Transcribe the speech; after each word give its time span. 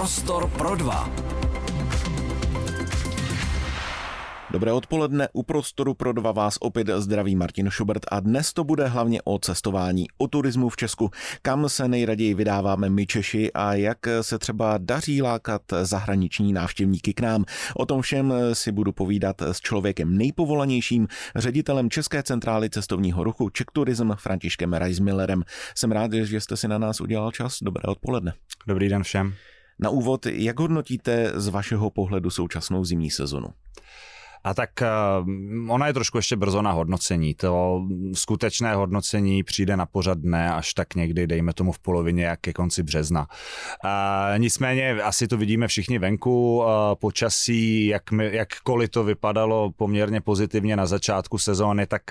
Prostor 0.00 0.50
pro 0.50 0.76
dva. 0.76 1.10
Dobré 4.50 4.72
odpoledne, 4.72 5.28
u 5.32 5.42
prostoru 5.42 5.94
pro 5.94 6.12
dva 6.12 6.32
vás 6.32 6.56
opět 6.60 6.88
zdraví 6.96 7.36
Martin 7.36 7.70
Schubert 7.70 8.06
a 8.10 8.20
dnes 8.20 8.52
to 8.52 8.64
bude 8.64 8.86
hlavně 8.86 9.22
o 9.24 9.38
cestování, 9.38 10.06
o 10.18 10.28
turismu 10.28 10.68
v 10.68 10.76
Česku, 10.76 11.10
kam 11.42 11.68
se 11.68 11.88
nejraději 11.88 12.34
vydáváme 12.34 12.90
my 12.90 13.06
Češi 13.06 13.52
a 13.52 13.74
jak 13.74 13.98
se 14.20 14.38
třeba 14.38 14.78
daří 14.78 15.22
lákat 15.22 15.62
zahraniční 15.82 16.52
návštěvníky 16.52 17.14
k 17.14 17.20
nám. 17.20 17.44
O 17.76 17.86
tom 17.86 18.02
všem 18.02 18.34
si 18.52 18.72
budu 18.72 18.92
povídat 18.92 19.42
s 19.42 19.60
člověkem 19.60 20.18
nejpovolanějším, 20.18 21.08
ředitelem 21.36 21.90
České 21.90 22.22
centrály 22.22 22.70
cestovního 22.70 23.24
ruchu 23.24 23.48
Czech 23.48 23.66
Tourism 23.72 24.12
Františkem 24.16 24.72
Reismillerem. 24.72 25.42
Jsem 25.74 25.92
rád, 25.92 26.12
že 26.12 26.40
jste 26.40 26.56
si 26.56 26.68
na 26.68 26.78
nás 26.78 27.00
udělal 27.00 27.32
čas. 27.32 27.58
Dobré 27.62 27.82
odpoledne. 27.82 28.32
Dobrý 28.66 28.88
den 28.88 29.02
všem. 29.02 29.34
Na 29.82 29.90
úvod, 29.90 30.26
jak 30.26 30.60
hodnotíte 30.60 31.32
z 31.34 31.48
vašeho 31.48 31.90
pohledu 31.90 32.30
současnou 32.30 32.84
zimní 32.84 33.10
sezonu? 33.10 33.48
A 34.44 34.54
tak 34.54 34.70
uh, 34.82 35.72
ona 35.72 35.86
je 35.86 35.92
trošku 35.92 36.18
ještě 36.18 36.36
brzo 36.36 36.62
na 36.62 36.72
hodnocení. 36.72 37.34
To 37.34 37.82
skutečné 38.12 38.74
hodnocení 38.74 39.42
přijde 39.42 39.76
na 39.76 39.86
pořad 39.86 40.18
dne 40.18 40.54
až 40.54 40.74
tak 40.74 40.94
někdy, 40.94 41.26
dejme 41.26 41.52
tomu 41.52 41.72
v 41.72 41.78
polovině, 41.78 42.24
jak 42.24 42.40
ke 42.40 42.52
konci 42.52 42.82
března. 42.82 43.26
Uh, 43.84 44.38
nicméně 44.38 45.02
asi 45.02 45.28
to 45.28 45.36
vidíme 45.36 45.68
všichni 45.68 45.98
venku. 45.98 46.58
Uh, 46.58 46.64
počasí, 47.00 47.86
jak 47.86 48.10
my, 48.10 48.36
jakkoliv 48.36 48.90
to 48.90 49.04
vypadalo 49.04 49.70
poměrně 49.76 50.20
pozitivně 50.20 50.76
na 50.76 50.86
začátku 50.86 51.38
sezóny, 51.38 51.86
tak 51.86 52.02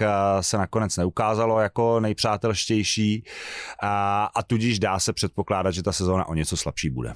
se 0.41 0.57
nakonec 0.57 0.97
neukázalo 0.97 1.59
jako 1.59 1.99
nejpřátelštější 1.99 3.23
a, 3.81 4.25
a 4.35 4.43
tudíž 4.43 4.79
dá 4.79 4.99
se 4.99 5.13
předpokládat, 5.13 5.71
že 5.71 5.83
ta 5.83 5.91
sezóna 5.91 6.27
o 6.27 6.33
něco 6.33 6.57
slabší 6.57 6.89
bude. 6.89 7.13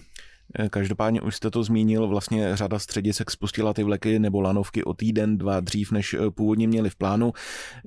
Eh, 0.59 0.69
každopádně 0.69 1.21
už 1.21 1.35
jste 1.35 1.51
to 1.51 1.63
zmínil, 1.63 2.07
vlastně 2.07 2.57
řada 2.57 2.79
středisek 2.79 3.31
spustila 3.31 3.73
ty 3.73 3.83
vleky 3.83 4.19
nebo 4.19 4.41
lanovky 4.41 4.83
o 4.83 4.93
týden, 4.93 5.37
dva 5.37 5.59
dřív, 5.59 5.91
než 5.91 6.13
eh, 6.13 6.31
původně 6.31 6.67
měli 6.67 6.89
v 6.89 6.95
plánu. 6.95 7.33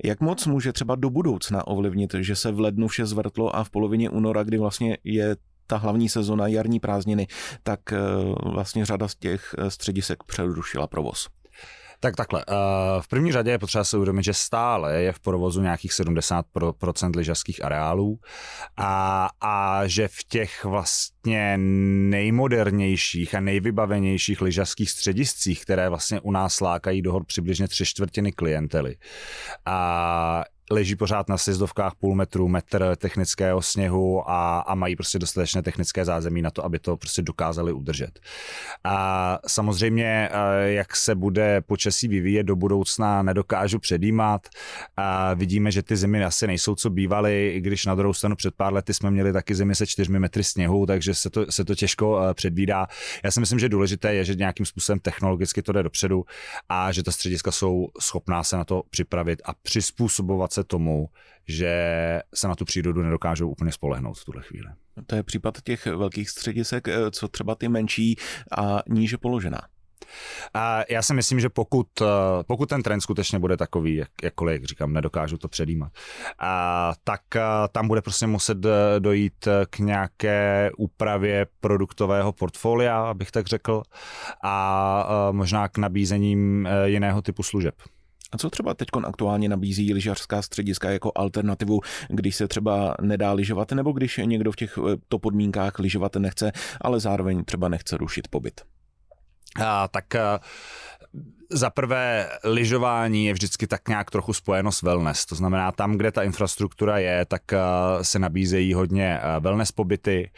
Jak 0.03 0.21
moc 0.21 0.45
může 0.45 0.73
třeba 0.73 0.95
do 0.95 1.09
budoucna 1.09 1.67
ovlivnit, 1.67 2.15
že 2.19 2.35
se 2.35 2.51
v 2.51 2.59
lednu 2.59 2.87
vše 2.87 3.05
zvrtlo 3.05 3.55
a 3.55 3.63
v 3.63 3.69
polovině 3.69 4.09
února, 4.09 4.43
kdy 4.43 4.57
vlastně 4.57 4.97
je 5.03 5.35
ta 5.67 5.77
hlavní 5.77 6.09
sezona 6.09 6.47
jarní 6.47 6.79
prázdniny, 6.79 7.27
tak 7.63 7.93
eh, 7.93 7.97
vlastně 8.43 8.85
řada 8.85 9.07
z 9.07 9.15
těch 9.15 9.55
středisek 9.67 10.23
přerušila 10.23 10.87
provoz. 10.87 11.27
Tak 11.99 12.15
takhle. 12.15 12.45
Eh, 12.47 12.53
v 13.01 13.07
první 13.07 13.31
řadě 13.31 13.51
je 13.51 13.59
potřeba 13.59 13.83
si 13.83 13.95
uvědomit, 13.97 14.23
že 14.23 14.33
stále 14.33 15.01
je 15.01 15.11
v 15.11 15.19
provozu 15.19 15.61
nějakých 15.61 15.91
70% 15.91 17.15
lyžařských 17.15 17.65
areálů 17.65 18.19
a, 18.77 19.29
a 19.41 19.87
že 19.87 20.07
v 20.07 20.23
těch 20.27 20.65
vlastně 20.65 21.57
nejmodernějších 21.57 23.35
a 23.35 23.39
nejvybavenějších 23.39 24.41
lyžařských 24.41 24.91
střediscích, 24.91 25.61
které 25.61 25.89
vlastně 25.89 26.19
u 26.19 26.31
nás 26.31 26.59
lákají 26.61 27.01
do 27.01 27.11
hor 27.11 27.25
přibližně 27.25 27.67
tři 27.67 27.85
čtvrtiny 27.85 28.31
klientely. 28.31 28.95
A 29.65 30.43
leží 30.71 30.95
pořád 30.95 31.29
na 31.29 31.37
sjezdovkách 31.37 31.95
půl 31.95 32.15
metru, 32.15 32.47
metr 32.47 32.95
technického 32.97 33.61
sněhu 33.61 34.29
a, 34.29 34.59
a 34.59 34.75
mají 34.75 34.95
prostě 34.95 35.19
dostatečné 35.19 35.61
technické 35.61 36.05
zázemí 36.05 36.41
na 36.41 36.51
to, 36.51 36.65
aby 36.65 36.79
to 36.79 36.97
prostě 36.97 37.21
dokázali 37.21 37.73
udržet. 37.73 38.19
A 38.83 39.39
samozřejmě, 39.47 40.29
jak 40.65 40.95
se 40.95 41.15
bude 41.15 41.61
počasí 41.61 42.07
vyvíjet 42.07 42.43
do 42.43 42.55
budoucna, 42.55 43.23
nedokážu 43.23 43.79
předjímat. 43.79 44.47
A 44.97 45.33
vidíme, 45.33 45.71
že 45.71 45.83
ty 45.83 45.97
zimy 45.97 46.25
asi 46.25 46.47
nejsou, 46.47 46.75
co 46.75 46.89
bývaly, 46.89 47.53
i 47.55 47.61
když 47.61 47.85
na 47.85 47.95
druhou 47.95 48.13
stranu 48.13 48.35
před 48.35 48.55
pár 48.55 48.73
lety 48.73 48.93
jsme 48.93 49.11
měli 49.11 49.33
taky 49.33 49.55
zimy 49.55 49.75
se 49.75 49.87
čtyřmi 49.87 50.19
metry 50.19 50.43
sněhu, 50.43 50.85
takže 50.85 51.15
se 51.15 51.29
to, 51.29 51.45
se 51.49 51.65
to 51.65 51.75
těžko 51.75 52.21
předvídá. 52.33 52.87
Já 53.23 53.31
si 53.31 53.39
myslím, 53.39 53.59
že 53.59 53.69
důležité 53.69 54.13
je, 54.13 54.25
že 54.25 54.35
nějakým 54.35 54.65
způsobem 54.65 54.99
technologicky 54.99 55.61
to 55.61 55.71
jde 55.71 55.83
dopředu 55.83 56.25
a 56.69 56.91
že 56.91 57.03
ta 57.03 57.11
střediska 57.11 57.51
jsou 57.51 57.87
schopná 57.99 58.43
se 58.43 58.57
na 58.57 58.63
to 58.63 58.83
připravit 58.89 59.41
a 59.45 59.53
přizpůsobovat 59.53 60.53
se 60.57 60.63
tomu, 60.63 61.09
že 61.47 61.73
se 62.33 62.47
na 62.47 62.55
tu 62.55 62.65
přírodu 62.65 63.01
nedokážou 63.01 63.49
úplně 63.49 63.71
spolehnout 63.71 64.17
v 64.17 64.25
tuhle 64.25 64.43
chvíli. 64.43 64.67
To 65.07 65.15
je 65.15 65.23
případ 65.23 65.61
těch 65.63 65.85
velkých 65.85 66.29
středisek, 66.29 66.87
eh, 66.87 67.11
co 67.11 67.27
třeba 67.27 67.55
ty 67.55 67.67
menší 67.67 68.15
a 68.57 68.81
níže 68.89 69.17
položená. 69.17 69.61
A 70.53 70.83
já 70.89 71.01
si 71.01 71.13
myslím, 71.13 71.39
že 71.39 71.49
pokud, 71.49 71.87
eh, 72.01 72.05
pokud 72.47 72.69
ten 72.69 72.83
trend 72.83 73.01
skutečně 73.01 73.39
bude 73.39 73.57
takový, 73.57 73.95
jak, 73.95 74.09
jakkoliv, 74.23 74.53
jak 74.53 74.65
říkám, 74.65 74.93
nedokážu 74.93 75.37
to 75.37 75.47
předjímat, 75.47 75.91
a, 76.39 76.93
tak 77.03 77.35
a, 77.35 77.65
eh, 77.65 77.67
tam 77.71 77.87
bude 77.87 78.01
prostě 78.01 78.27
muset 78.27 78.57
dojít 78.99 79.47
k 79.69 79.79
nějaké 79.79 80.71
úpravě 80.77 81.47
produktového 81.59 82.31
portfolia, 82.33 83.01
abych 83.01 83.31
tak 83.31 83.47
řekl, 83.47 83.83
a, 84.41 85.01
a 85.01 85.31
možná 85.31 85.67
k 85.67 85.77
nabízením 85.77 86.67
jiného 86.85 87.21
typu 87.21 87.43
služeb. 87.43 87.75
A 88.31 88.37
co 88.37 88.49
třeba 88.49 88.73
teď 88.73 88.87
aktuálně 89.03 89.49
nabízí 89.49 89.93
lyžařská 89.93 90.41
střediska 90.41 90.89
jako 90.89 91.11
alternativu, 91.15 91.79
když 92.09 92.35
se 92.35 92.47
třeba 92.47 92.95
nedá 93.01 93.33
lyžovat, 93.33 93.71
nebo 93.71 93.91
když 93.91 94.17
někdo 94.25 94.51
v 94.51 94.55
těchto 94.55 95.19
podmínkách 95.21 95.79
lyžovat 95.79 96.15
nechce, 96.15 96.51
ale 96.81 96.99
zároveň 96.99 97.43
třeba 97.45 97.69
nechce 97.69 97.97
rušit 97.97 98.27
pobyt? 98.27 98.61
A, 99.65 99.87
tak 99.87 100.15
a, 100.15 100.39
za 101.49 101.69
prvé, 101.69 102.29
lyžování 102.43 103.25
je 103.25 103.33
vždycky 103.33 103.67
tak 103.67 103.87
nějak 103.87 104.11
trochu 104.11 104.33
spojeno 104.33 104.71
s 104.71 104.81
wellness. 104.81 105.25
To 105.25 105.35
znamená, 105.35 105.71
tam, 105.71 105.97
kde 105.97 106.11
ta 106.11 106.23
infrastruktura 106.23 106.97
je, 106.97 107.25
tak 107.25 107.41
uh, 107.53 108.01
se 108.01 108.19
nabízejí 108.19 108.73
hodně 108.73 109.19
uh, 109.19 109.43
wellness 109.43 109.71
pobyty 109.71 110.31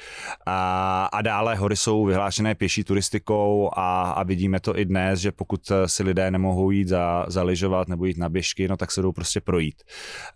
a, 0.45 1.05
a 1.13 1.21
dále 1.21 1.55
hory 1.55 1.77
jsou 1.77 2.05
vyhlášené 2.05 2.55
pěší 2.55 2.83
turistikou 2.83 3.69
a, 3.73 4.11
a 4.11 4.23
vidíme 4.23 4.59
to 4.59 4.79
i 4.79 4.85
dnes, 4.85 5.19
že 5.19 5.31
pokud 5.31 5.71
uh, 5.71 5.77
si 5.85 6.03
lidé 6.03 6.31
nemohou 6.31 6.71
jít 6.71 6.87
za, 6.87 7.25
za 7.27 7.43
lyžovat 7.43 7.87
nebo 7.87 8.05
jít 8.05 8.17
na 8.17 8.29
běžky, 8.29 8.67
no 8.67 8.77
tak 8.77 8.91
se 8.91 9.01
jdou 9.01 9.11
prostě 9.11 9.41
projít. 9.41 9.83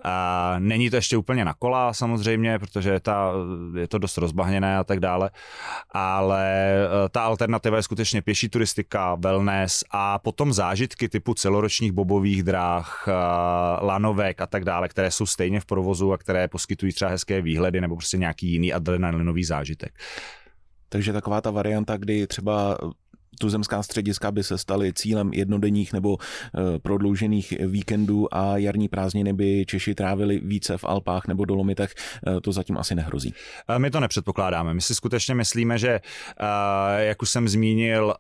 A 0.04 0.56
není 0.60 0.90
to 0.90 0.96
ještě 0.96 1.18
úplně 1.18 1.46
na 1.46 1.54
kola 1.54 1.94
samozřejmě, 1.94 2.60
protože 2.60 3.00
ta, 3.00 3.32
je 3.80 3.88
to 3.88 3.98
dost 3.98 4.18
rozbahněné 4.18 4.78
a 4.78 4.84
tak 4.84 5.00
dále, 5.00 5.30
ale 5.92 6.74
ta 7.12 7.22
alternativa 7.22 7.78
je 7.78 7.84
skutečně 7.84 8.22
pěší 8.22 8.50
turistika, 8.50 9.16
wellness 9.16 9.84
a 9.92 10.20
potom 10.20 10.54
zážitky 10.64 11.10
typu 11.10 11.34
celoročních 11.34 11.92
bobových 11.92 12.44
dráh, 12.44 13.08
lanovek 13.82 14.42
a 14.42 14.48
tak 14.48 14.66
dále, 14.66 14.88
které 14.88 15.12
jsou 15.12 15.26
stejně 15.26 15.60
v 15.60 15.66
provozu 15.66 16.14
a 16.14 16.18
které 16.18 16.48
poskytují 16.48 16.94
třeba 16.94 17.12
hezké 17.12 17.42
výhledy 17.42 17.82
nebo 17.82 17.96
prostě 17.96 18.18
nějaký 18.18 18.48
jiný 18.52 18.74
adrenalinový 18.74 19.44
zážitek. 19.44 19.92
Takže 20.90 21.14
taková 21.14 21.42
ta 21.42 21.52
varianta, 21.52 21.98
kdy 21.98 22.28
třeba 22.28 22.78
tuzemská 23.40 23.84
střediska 23.84 24.32
by 24.32 24.44
se 24.44 24.58
staly 24.58 24.94
cílem 24.94 25.34
jednodenních 25.34 25.94
nebo 25.94 26.18
e, 26.18 26.80
prodloužených 26.80 27.54
víkendů 27.68 28.28
a 28.32 28.58
jarní 28.58 28.88
prázdniny 28.88 29.34
by 29.34 29.66
Češi 29.66 29.96
trávili 29.96 30.40
více 30.40 30.78
v 30.78 30.84
Alpách 30.84 31.28
nebo 31.28 31.46
Dolomitech, 31.46 31.94
e, 32.28 32.42
to 32.42 32.52
zatím 32.52 32.78
asi 32.78 32.96
nehrozí. 32.96 33.34
My 33.78 33.92
to 33.92 34.00
nepředpokládáme. 34.00 34.74
My 34.74 34.82
si 34.82 34.96
skutečně 34.96 35.36
myslíme, 35.36 35.78
že, 35.78 36.00
jak 36.98 37.22
už 37.22 37.30
jsem 37.30 37.48
zmínil, 37.48 38.14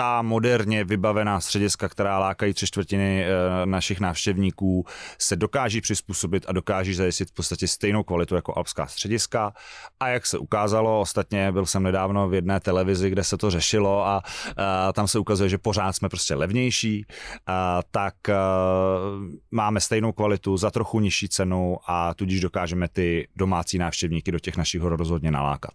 ta 0.00 0.22
moderně 0.22 0.84
vybavená 0.84 1.40
střediska, 1.40 1.88
která 1.88 2.18
lákají 2.18 2.54
tři 2.54 2.66
čtvrtiny 2.66 3.24
eh, 3.24 3.30
našich 3.66 4.00
návštěvníků, 4.00 4.86
se 5.18 5.36
dokáží 5.36 5.80
přizpůsobit 5.80 6.44
a 6.48 6.52
dokáží 6.52 6.94
zajistit 6.94 7.28
v 7.28 7.32
podstatě 7.32 7.68
stejnou 7.68 8.02
kvalitu 8.02 8.34
jako 8.34 8.56
alpská 8.56 8.86
střediska. 8.86 9.52
A 10.00 10.08
jak 10.08 10.26
se 10.26 10.38
ukázalo, 10.38 11.00
ostatně 11.00 11.52
byl 11.52 11.66
jsem 11.66 11.82
nedávno 11.82 12.28
v 12.28 12.34
jedné 12.34 12.60
televizi, 12.60 13.10
kde 13.10 13.24
se 13.24 13.36
to 13.36 13.50
řešilo 13.50 14.06
a, 14.06 14.22
a 14.56 14.92
tam 14.92 15.08
se 15.08 15.18
ukazuje, 15.18 15.48
že 15.48 15.58
pořád 15.58 15.92
jsme 15.92 16.08
prostě 16.08 16.34
levnější, 16.34 17.06
a, 17.46 17.80
tak 17.90 18.28
a, 18.28 18.32
eh, 18.32 19.38
máme 19.50 19.80
stejnou 19.80 20.12
kvalitu 20.12 20.56
za 20.56 20.70
trochu 20.70 21.00
nižší 21.00 21.28
cenu 21.28 21.76
a 21.86 22.14
tudíž 22.14 22.40
dokážeme 22.40 22.88
ty 22.88 23.28
domácí 23.36 23.78
návštěvníky 23.78 24.32
do 24.32 24.38
těch 24.38 24.56
našich 24.56 24.80
hor 24.80 24.96
rozhodně 24.96 25.30
nalákat. 25.30 25.72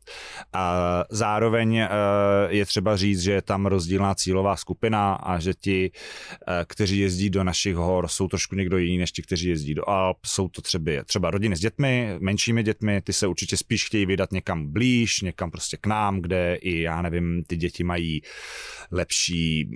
A 0.54 0.76
zároveň 1.10 1.78
eh, 1.78 1.90
je 2.48 2.66
třeba 2.66 2.98
říct, 2.98 3.22
že 3.22 3.32
je 3.32 3.42
tam 3.42 3.66
rozdílná 3.66 4.15
cílová 4.16 4.56
skupina 4.56 5.14
a 5.14 5.40
že 5.40 5.54
ti, 5.54 5.92
eh, 6.48 6.66
kteří 6.68 7.00
jezdí 7.00 7.30
do 7.30 7.44
našich 7.44 7.76
hor, 7.76 8.08
jsou 8.08 8.28
trošku 8.28 8.56
někdo 8.56 8.78
jiný 8.78 8.98
než 8.98 9.12
ti, 9.12 9.22
kteří 9.22 9.48
jezdí 9.48 9.74
do 9.74 9.90
Alp. 9.90 10.18
Jsou 10.26 10.50
to 10.50 10.62
třeba, 10.62 11.04
třeba 11.06 11.32
rodiny 11.32 11.56
s 11.56 11.60
dětmi, 11.60 12.16
menšími 12.20 12.64
dětmi, 12.64 13.02
ty 13.02 13.14
se 13.14 13.28
určitě 13.28 13.58
spíš 13.58 13.86
chtějí 13.86 14.06
vydat 14.06 14.32
někam 14.32 14.68
blíž, 14.68 15.22
někam 15.22 15.52
prostě 15.52 15.78
k 15.78 15.88
nám, 15.88 16.22
kde 16.22 16.56
i, 16.56 16.82
já 16.82 17.02
nevím, 17.02 17.44
ty 17.48 17.58
děti 17.58 17.84
mají 17.84 18.22
lepší 18.92 19.70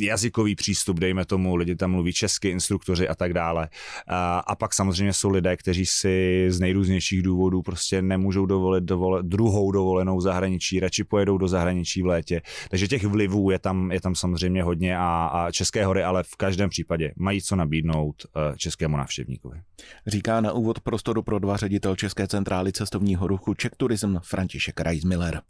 jazykový 0.00 0.54
přístup, 0.54 1.00
dejme 1.00 1.24
tomu, 1.24 1.56
lidi 1.56 1.76
tam 1.76 1.90
mluví 1.90 2.12
česky, 2.12 2.48
instruktoři 2.48 3.08
a 3.08 3.14
tak 3.14 3.34
dále. 3.34 3.68
A, 4.08 4.38
a 4.38 4.54
pak 4.54 4.74
samozřejmě 4.74 5.12
jsou 5.12 5.30
lidé, 5.30 5.56
kteří 5.56 5.86
si 5.86 6.44
z 6.48 6.60
nejrůznějších 6.60 7.22
důvodů 7.22 7.62
prostě 7.62 8.02
nemůžou 8.02 8.46
dovolit 8.46 8.84
dovole, 8.84 9.22
druhou 9.22 9.72
dovolenou 9.72 10.20
zahraničí, 10.20 10.80
radši 10.80 11.04
pojedou 11.04 11.38
do 11.38 11.48
zahraničí 11.48 12.02
v 12.02 12.06
létě. 12.06 12.42
Takže 12.70 12.88
těch 12.88 13.04
vlivů 13.04 13.50
je 13.50 13.58
tam 13.58 13.81
je 13.90 14.00
tam 14.00 14.14
samozřejmě 14.14 14.62
hodně 14.62 14.98
a, 14.98 15.30
a 15.32 15.50
České 15.50 15.86
hory, 15.86 16.02
ale 16.02 16.22
v 16.22 16.36
každém 16.36 16.70
případě 16.70 17.12
mají 17.16 17.42
co 17.42 17.56
nabídnout 17.56 18.14
eh, 18.26 18.56
českému 18.56 18.96
návštěvníkovi. 18.96 19.60
Říká 20.06 20.40
na 20.40 20.52
úvod 20.52 20.80
prostoru 20.80 21.22
pro 21.22 21.38
dva 21.38 21.56
ředitel 21.56 21.96
České 21.96 22.26
centrály 22.26 22.72
cestovního 22.72 23.26
ruchu 23.26 23.54
Czech 23.54 23.72
Tourism 23.76 24.16
František 24.22 24.80
Reismiller. 24.80 25.40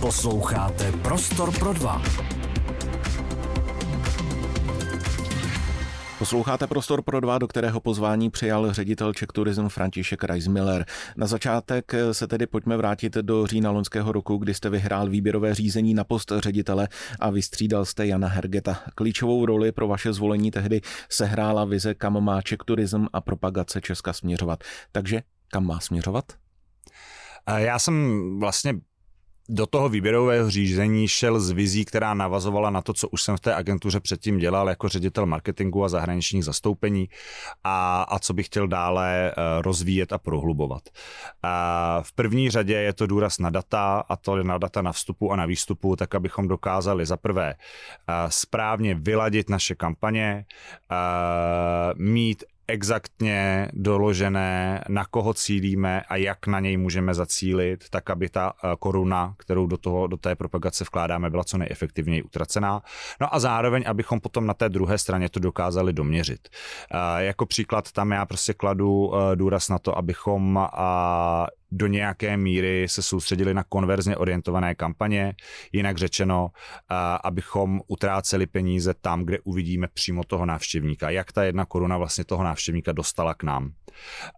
Posloucháte 0.00 0.92
Prostor 0.92 1.58
pro 1.58 1.72
dva. 1.72 2.02
Posloucháte 6.18 6.66
Prostor 6.66 7.02
pro 7.02 7.20
dva, 7.20 7.38
do 7.38 7.48
kterého 7.48 7.80
pozvání 7.80 8.30
přijal 8.30 8.72
ředitel 8.72 9.12
Czech 9.12 9.28
Tourism 9.34 9.68
František 9.68 10.24
Reismiller. 10.24 10.84
Na 11.16 11.26
začátek 11.26 11.92
se 12.12 12.26
tedy 12.26 12.46
pojďme 12.46 12.76
vrátit 12.76 13.14
do 13.14 13.46
října 13.46 13.70
loňského 13.70 14.12
roku, 14.12 14.36
kdy 14.36 14.54
jste 14.54 14.70
vyhrál 14.70 15.08
výběrové 15.08 15.54
řízení 15.54 15.94
na 15.94 16.04
post 16.04 16.32
ředitele 16.38 16.88
a 17.20 17.30
vystřídal 17.30 17.84
jste 17.84 18.06
Jana 18.06 18.28
Hergeta. 18.28 18.80
Klíčovou 18.94 19.46
roli 19.46 19.72
pro 19.72 19.88
vaše 19.88 20.12
zvolení 20.12 20.50
tehdy 20.50 20.80
sehrála 21.10 21.64
vize, 21.64 21.94
kam 21.94 22.24
má 22.24 22.42
Czech 22.42 22.58
Tourism 22.64 23.04
a 23.12 23.20
propagace 23.20 23.80
Česka 23.80 24.12
směřovat. 24.12 24.64
Takže 24.92 25.22
kam 25.50 25.66
má 25.66 25.80
směřovat? 25.80 26.24
Já 27.56 27.78
jsem 27.78 28.20
vlastně 28.40 28.74
do 29.48 29.66
toho 29.66 29.88
výběrového 29.88 30.50
řízení 30.50 31.08
šel 31.08 31.40
z 31.40 31.50
vizí, 31.50 31.84
která 31.84 32.14
navazovala 32.14 32.70
na 32.70 32.82
to, 32.82 32.92
co 32.92 33.08
už 33.08 33.22
jsem 33.22 33.36
v 33.36 33.40
té 33.40 33.54
agentuře 33.54 34.00
předtím 34.00 34.38
dělal 34.38 34.68
jako 34.68 34.88
ředitel 34.88 35.26
marketingu 35.26 35.84
a 35.84 35.88
zahraničních 35.88 36.44
zastoupení 36.44 37.08
a, 37.64 38.02
a 38.02 38.18
co 38.18 38.34
bych 38.34 38.46
chtěl 38.46 38.68
dále 38.68 39.30
eh, 39.30 39.34
rozvíjet 39.62 40.12
a 40.12 40.18
prohlubovat. 40.18 40.82
A 41.42 42.02
v 42.02 42.12
první 42.12 42.50
řadě 42.50 42.74
je 42.74 42.92
to 42.92 43.06
důraz 43.06 43.38
na 43.38 43.50
data 43.50 44.04
a 44.08 44.16
to 44.16 44.42
na 44.42 44.58
data 44.58 44.82
na 44.82 44.92
vstupu 44.92 45.32
a 45.32 45.36
na 45.36 45.46
výstupu, 45.46 45.96
tak 45.96 46.14
abychom 46.14 46.48
dokázali 46.48 47.06
za 47.06 47.16
prvé 47.16 47.54
eh, 47.54 48.14
správně 48.28 48.94
vyladit 48.94 49.50
naše 49.50 49.74
kampaně, 49.74 50.44
eh, 50.90 50.94
mít 51.96 52.44
exaktně 52.68 53.68
doložené, 53.72 54.84
na 54.88 55.04
koho 55.04 55.34
cílíme 55.34 56.02
a 56.08 56.16
jak 56.16 56.46
na 56.46 56.60
něj 56.60 56.76
můžeme 56.76 57.14
zacílit, 57.14 57.84
tak 57.90 58.10
aby 58.10 58.28
ta 58.28 58.52
eh, 58.52 58.68
koruna, 58.78 59.34
kterou 59.38 59.66
do, 59.66 59.76
toho, 59.76 60.06
do 60.06 60.16
té 60.16 60.36
propagace 60.36 60.84
vkládáme, 60.84 61.30
byla 61.30 61.44
co 61.44 61.58
nejefektivněji 61.58 62.22
utracená. 62.22 62.82
No 63.20 63.34
a 63.34 63.40
zároveň, 63.40 63.84
abychom 63.86 64.20
potom 64.20 64.46
na 64.46 64.54
té 64.54 64.68
druhé 64.68 64.98
straně 64.98 65.28
to 65.28 65.40
dokázali 65.40 65.92
doměřit. 65.92 66.48
Eh, 66.48 67.24
jako 67.24 67.46
příklad 67.46 67.92
tam 67.92 68.10
já 68.10 68.26
prostě 68.26 68.54
kladu 68.54 69.12
eh, 69.14 69.36
důraz 69.36 69.68
na 69.68 69.78
to, 69.78 69.98
abychom 69.98 70.68
do 71.70 71.86
nějaké 71.86 72.36
míry 72.36 72.86
se 72.88 73.02
soustředili 73.02 73.54
na 73.54 73.64
konverzně 73.68 74.16
orientované 74.16 74.74
kampaně, 74.74 75.34
jinak 75.72 75.98
řečeno, 75.98 76.50
abychom 77.24 77.80
utráceli 77.86 78.46
peníze 78.46 78.94
tam, 79.00 79.24
kde 79.24 79.38
uvidíme 79.44 79.88
přímo 79.94 80.24
toho 80.24 80.46
návštěvníka, 80.46 81.10
jak 81.10 81.32
ta 81.32 81.44
jedna 81.44 81.64
koruna 81.64 81.98
vlastně 81.98 82.24
toho 82.24 82.44
návštěvníka 82.44 82.92
dostala 82.92 83.34
k 83.34 83.42
nám. 83.42 83.72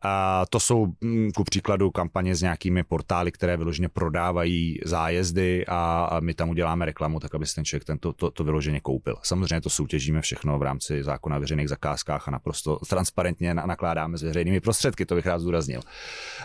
A 0.02 0.44
to 0.50 0.60
jsou 0.60 0.86
mm, 1.00 1.30
ku 1.32 1.44
příkladu 1.44 1.90
kampaně 1.90 2.34
s 2.34 2.42
nějakými 2.42 2.84
portály, 2.84 3.32
které 3.32 3.56
vyloženě 3.56 3.88
prodávají 3.88 4.78
zájezdy 4.84 5.66
a 5.66 6.10
my 6.20 6.34
tam 6.34 6.50
uděláme 6.50 6.84
reklamu, 6.84 7.20
tak 7.20 7.34
aby 7.34 7.46
si 7.46 7.54
ten 7.54 7.64
člověk 7.64 7.84
tento, 7.84 8.12
to, 8.12 8.30
to 8.30 8.44
vyloženě 8.44 8.80
koupil. 8.80 9.16
Samozřejmě 9.22 9.60
to 9.60 9.70
soutěžíme 9.70 10.20
všechno 10.20 10.58
v 10.58 10.62
rámci 10.62 11.02
zákona 11.02 11.36
o 11.36 11.40
veřejných 11.40 11.68
zakázkách 11.68 12.28
a 12.28 12.30
naprosto 12.30 12.78
transparentně 12.88 13.54
nakládáme 13.54 14.18
s 14.18 14.22
veřejnými 14.22 14.60
prostředky, 14.60 15.06
to 15.06 15.14
bych 15.14 15.26
rád 15.26 15.38
zdůraznil. 15.38 15.80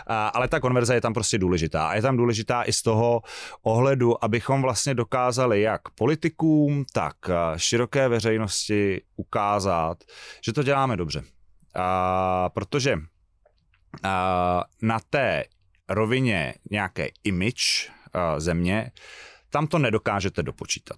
A, 0.06 0.28
ale 0.28 0.48
ta 0.48 0.60
konverze 0.60 0.75
je 0.94 1.00
tam 1.00 1.14
prostě 1.14 1.38
důležitá. 1.38 1.88
A 1.88 1.94
je 1.94 2.02
tam 2.02 2.16
důležitá 2.16 2.62
i 2.62 2.72
z 2.72 2.82
toho 2.82 3.22
ohledu, 3.62 4.24
abychom 4.24 4.62
vlastně 4.62 4.94
dokázali 4.94 5.60
jak 5.62 5.80
politikům, 5.88 6.84
tak 6.92 7.16
široké 7.56 8.08
veřejnosti 8.08 9.02
ukázat, 9.16 10.04
že 10.44 10.52
to 10.52 10.62
děláme 10.62 10.96
dobře 10.96 11.22
a, 11.74 12.50
protože 12.54 12.98
a, 14.02 14.64
na 14.82 14.98
té 15.10 15.44
rovině 15.88 16.54
nějaké 16.70 17.08
image 17.24 17.90
a, 18.12 18.40
země 18.40 18.90
tam 19.56 19.66
to 19.66 19.78
nedokážete 19.78 20.42
dopočítat. 20.42 20.96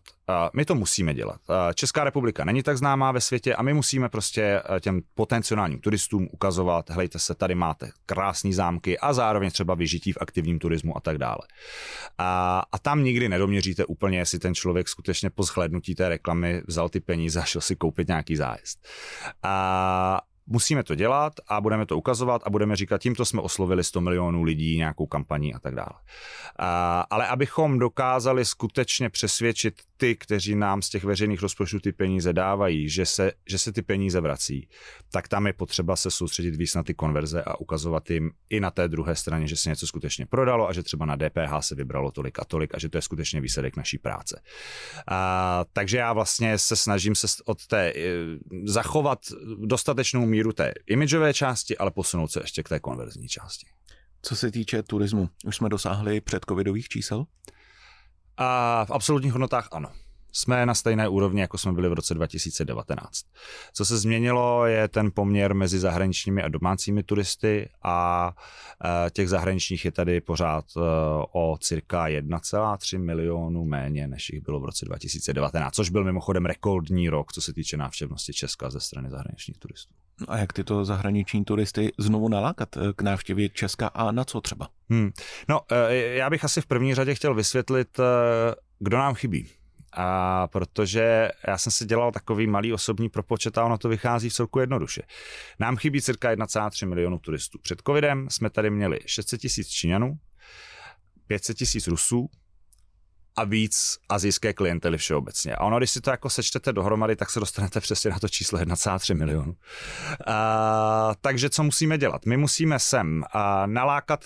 My 0.55 0.65
to 0.65 0.75
musíme 0.75 1.15
dělat. 1.15 1.41
Česká 1.75 2.05
republika 2.05 2.45
není 2.45 2.63
tak 2.63 2.79
známá 2.79 3.13
ve 3.13 3.21
světě 3.21 3.55
a 3.55 3.63
my 3.63 3.75
musíme 3.75 4.09
prostě 4.09 4.63
těm 4.81 5.01
potenciálním 5.15 5.81
turistům 5.81 6.29
ukazovat, 6.33 6.91
hejte 6.91 7.19
se, 7.19 7.35
tady 7.35 7.55
máte 7.55 7.91
krásné 8.07 8.53
zámky 8.53 8.99
a 8.99 9.13
zároveň 9.13 9.51
třeba 9.51 9.75
vyžití 9.75 10.13
v 10.13 10.19
aktivním 10.21 10.59
turismu 10.59 10.97
a 10.97 11.01
tak 11.01 11.19
dále. 11.19 11.39
A, 12.19 12.63
a 12.73 12.79
tam 12.79 13.05
nikdy 13.05 13.29
nedoměříte 13.29 13.85
úplně, 13.85 14.19
jestli 14.19 14.39
ten 14.39 14.55
člověk 14.55 14.89
skutečně 14.89 15.31
po 15.31 15.43
zhlédnutí 15.43 15.95
té 15.95 16.09
reklamy 16.09 16.63
vzal 16.67 16.89
ty 16.89 17.01
peníze 17.01 17.41
a 17.41 17.45
šel 17.45 17.61
si 17.61 17.77
koupit 17.77 18.09
nějaký 18.09 18.37
zájezd. 18.37 18.87
A, 19.43 20.21
musíme 20.49 20.83
to 20.83 20.95
dělat 20.95 21.33
a 21.49 21.61
budeme 21.61 21.87
to 21.87 21.97
ukazovat 21.97 22.43
a 22.45 22.51
budeme 22.51 22.77
říkat, 22.77 23.01
tímto 23.01 23.25
jsme 23.25 23.41
oslovili 23.41 23.85
100 23.85 24.01
milionů 24.01 24.43
lidí, 24.43 24.77
nějakou 24.77 25.07
kampaní 25.07 25.55
a 25.55 25.59
tak 25.59 25.75
dále. 25.75 26.01
Ale 27.11 27.27
abychom 27.27 27.79
dokázali 27.79 28.45
skutečně 28.45 29.11
přesvědčit 29.11 29.75
ty, 29.99 30.17
kteří 30.17 30.55
nám 30.55 30.83
z 30.83 30.89
těch 30.89 31.05
veřejných 31.05 31.43
rozpočtů 31.43 31.81
ty 31.81 31.93
peníze 31.93 32.33
dávají, 32.33 32.89
že 32.89 33.07
se, 33.07 33.33
že 33.49 33.59
se 33.59 33.73
ty 33.73 33.83
peníze 33.83 34.21
vrací, 34.21 34.69
tak 35.11 35.29
tam 35.29 35.47
je 35.47 35.53
potřeba 35.53 35.97
se 35.97 36.11
soustředit 36.11 36.57
víc 36.57 36.75
na 36.75 36.83
ty 36.83 36.95
konverze 36.95 37.43
a 37.43 37.61
ukazovat 37.61 38.11
jim 38.11 38.31
i 38.51 38.61
na 38.61 38.71
té 38.71 38.89
druhé 38.89 39.17
straně, 39.17 39.47
že 39.47 39.57
se 39.57 39.69
něco 39.69 39.87
skutečně 39.87 40.27
prodalo 40.27 40.69
a 40.69 40.73
že 40.73 40.83
třeba 40.83 41.07
na 41.07 41.17
DPH 41.17 41.53
se 41.61 41.75
vybralo 41.75 42.11
tolik 42.11 42.39
a 42.39 42.45
tolik 42.45 42.75
a 42.75 42.79
že 42.79 42.89
to 42.89 42.99
je 42.99 43.03
skutečně 43.03 43.41
výsledek 43.41 43.77
naší 43.77 43.99
práce. 43.99 44.43
A, 45.09 45.65
takže 45.73 45.99
já 45.99 46.13
vlastně 46.13 46.59
se 46.59 46.77
snažím 46.77 47.15
se 47.15 47.27
od 47.45 47.67
té 47.67 47.93
e, 47.93 47.95
zachovat 48.65 49.19
dostatečnou 49.65 50.27
míru 50.27 50.53
té 50.53 50.73
imidžové 50.87 51.35
části, 51.35 51.79
ale 51.79 51.91
posunout 51.91 52.33
se 52.33 52.41
ještě 52.41 52.63
k 52.63 52.69
té 52.69 52.81
konverzní 52.81 53.29
části. 53.29 53.67
Co 54.23 54.37
se 54.37 54.51
týče 54.51 54.83
turismu, 54.83 55.29
už 55.45 55.57
jsme 55.57 55.69
dosáhli 55.69 56.21
předcovidových 56.21 56.89
čísel? 56.89 57.27
A 58.39 58.85
v 58.85 58.91
absolutních 58.91 59.33
hodnotách 59.33 59.69
ano. 59.73 59.89
Jsme 60.39 60.67
na 60.67 60.75
stejné 60.75 61.09
úrovni, 61.09 61.41
jako 61.41 61.59
jsme 61.59 61.73
byli 61.73 61.89
v 61.89 61.93
roce 61.93 62.15
2019. 62.15 63.25
Co 63.73 63.85
se 63.85 63.99
změnilo, 63.99 64.67
je 64.67 64.89
ten 64.89 65.11
poměr 65.15 65.55
mezi 65.55 65.79
zahraničními 65.79 66.43
a 66.43 66.49
domácími 66.49 67.03
turisty 67.03 67.69
a 67.83 68.31
e, 69.07 69.11
těch 69.11 69.29
zahraničních 69.29 69.85
je 69.85 69.93
tady 69.93 70.21
pořád 70.21 70.65
e, 70.77 70.81
o 71.33 71.57
cirka 71.61 72.07
1,3 72.07 72.99
milionu 72.99 73.65
méně, 73.65 74.09
než 74.09 74.31
jich 74.33 74.43
bylo 74.43 74.61
v 74.61 74.65
roce 74.65 74.85
2019, 74.85 75.75
což 75.75 75.91
byl 75.91 76.05
mimochodem 76.05 76.47
rekordní 76.47 77.09
rok, 77.09 77.33
co 77.33 77.41
se 77.41 77.53
týče 77.53 77.77
návštěvnosti 77.77 78.33
Česka 78.33 78.71
ze 78.71 78.81
strany 78.81 79.11
zahraničních 79.11 79.59
turistů. 79.59 79.95
No 80.21 80.27
a 80.31 80.39
jak 80.39 80.53
tyto 80.53 80.85
zahraniční 80.85 81.45
turisty 81.45 81.93
znovu 81.99 82.29
nalákat 82.29 82.77
e, 82.77 82.93
k 82.93 83.03
návštěvě 83.03 83.49
Česka 83.49 83.87
a 83.87 84.13
na 84.13 84.25
co 84.25 84.41
třeba? 84.41 84.69
Hmm. 84.91 85.11
No, 85.49 85.61
já 85.91 86.31
bych 86.31 86.45
asi 86.45 86.61
v 86.61 86.67
první 86.67 86.95
řadě 86.95 87.15
chtěl 87.15 87.35
vysvětlit, 87.35 88.01
kdo 88.79 88.99
nám 88.99 89.15
chybí. 89.15 89.49
A 89.93 90.47
protože 90.47 91.31
já 91.47 91.59
jsem 91.59 91.73
si 91.73 91.87
dělal 91.87 92.13
takový 92.13 92.47
malý 92.47 92.73
osobní 92.73 93.09
propočet 93.09 93.59
a 93.59 93.65
ono 93.65 93.79
to 93.79 93.89
vychází 93.89 94.29
v 94.29 94.35
celku 94.35 94.59
jednoduše. 94.59 95.03
Nám 95.59 95.77
chybí 95.77 96.03
cirka 96.03 96.35
1,3 96.35 96.89
milionu 96.89 97.19
turistů. 97.19 97.59
Před 97.63 97.83
covidem 97.87 98.29
jsme 98.31 98.51
tady 98.51 98.71
měli 98.71 98.99
600 99.07 99.41
tisíc 99.41 99.69
Číňanů, 99.69 100.19
500 101.27 101.57
tisíc 101.57 101.87
Rusů, 101.87 102.31
a 103.39 103.45
víc 103.45 103.99
azijské 104.09 104.53
klientely 104.53 104.99
všeobecně. 104.99 105.55
A 105.55 105.61
ono, 105.65 105.79
když 105.79 105.91
si 105.91 106.01
to 106.01 106.11
jako 106.11 106.31
sečtete 106.31 106.73
dohromady, 106.73 107.17
tak 107.17 107.31
se 107.31 107.41
dostanete 107.41 107.81
přesně 107.81 108.11
na 108.11 108.19
to 108.19 108.29
číslo 108.29 108.59
1,3 108.59 109.17
milionu. 109.17 109.57
takže 111.21 111.51
co 111.51 111.63
musíme 111.63 111.99
dělat? 111.99 112.27
My 112.27 112.37
musíme 112.37 112.79
sem 112.79 113.25
a, 113.33 113.67
nalákat 113.67 114.25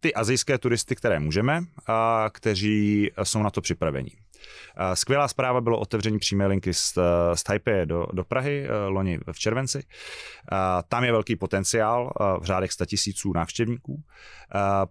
ty 0.00 0.14
azijské 0.14 0.58
turisty, 0.58 0.96
které 0.96 1.20
můžeme, 1.20 1.60
a, 1.86 2.26
kteří 2.32 3.10
jsou 3.22 3.42
na 3.42 3.50
to 3.50 3.60
připravení. 3.60 4.10
Eh, 4.76 4.96
skvělá 4.96 5.28
zpráva 5.28 5.60
bylo 5.60 5.78
otevření 5.78 6.18
přímé 6.18 6.46
linky 6.46 6.74
z, 6.74 6.98
eh, 6.98 7.36
z 7.36 7.42
Taipei 7.42 7.86
do, 7.86 8.06
do 8.12 8.24
Prahy 8.24 8.66
eh, 8.66 8.86
loni 8.86 9.18
v 9.32 9.38
červenci. 9.38 9.82
Tam 10.88 11.04
je 11.04 11.12
velký 11.12 11.36
potenciál 11.36 12.12
v 12.40 12.44
řádech 12.44 12.72
100 12.72 12.86
tisíců 12.86 13.32
návštěvníků. 13.32 14.02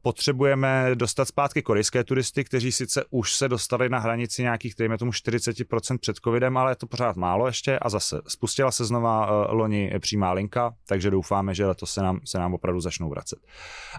Potřebujeme 0.02 0.92
dostat 0.94 1.26
zpátky 1.26 1.62
korejské 1.62 2.04
turisty, 2.04 2.44
kteří 2.44 2.72
sice 2.72 3.04
už 3.10 3.34
se 3.34 3.50
dostali 3.50 3.90
na 3.90 4.00
hranici 4.00 4.42
nějakých, 4.42 4.76
dejme 4.78 4.98
tomu 4.98 5.12
40% 5.12 5.98
před 5.98 6.16
covidem, 6.18 6.58
ale 6.58 6.72
je 6.72 6.76
to 6.76 6.88
pořád 6.88 7.16
málo 7.16 7.48
ještě 7.48 7.80
a 7.80 7.90
zase 7.90 8.22
spustila 8.28 8.72
se 8.72 8.86
znova 8.86 9.46
loni 9.52 9.92
přímá 10.00 10.32
linka, 10.32 10.74
takže 10.88 11.10
doufáme, 11.10 11.56
že 11.56 11.66
letos 11.66 11.94
se 11.94 12.02
nám, 12.02 12.20
se 12.26 12.40
nám 12.40 12.54
opravdu 12.54 12.82
začnou 12.82 13.10
vracet. 13.10 13.40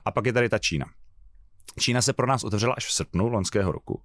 A 0.04 0.10
pak 0.10 0.26
je 0.26 0.32
tady 0.32 0.48
ta 0.48 0.58
Čína. 0.58 0.86
Čína 1.78 2.02
se 2.02 2.12
pro 2.12 2.26
nás 2.26 2.44
otevřela 2.44 2.74
až 2.76 2.86
v 2.86 2.92
srpnu 2.92 3.28
loňského 3.28 3.72
roku 3.72 4.02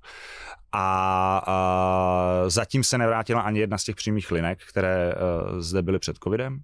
a, 0.71 1.41
a 1.47 2.49
zatím 2.49 2.83
se 2.83 2.97
nevrátila 2.97 3.41
ani 3.41 3.59
jedna 3.59 3.77
z 3.77 3.83
těch 3.83 3.95
přímých 3.95 4.31
linek, 4.31 4.59
které 4.69 5.13
uh, 5.13 5.59
zde 5.59 5.81
byly 5.81 5.99
před 5.99 6.17
covidem. 6.23 6.59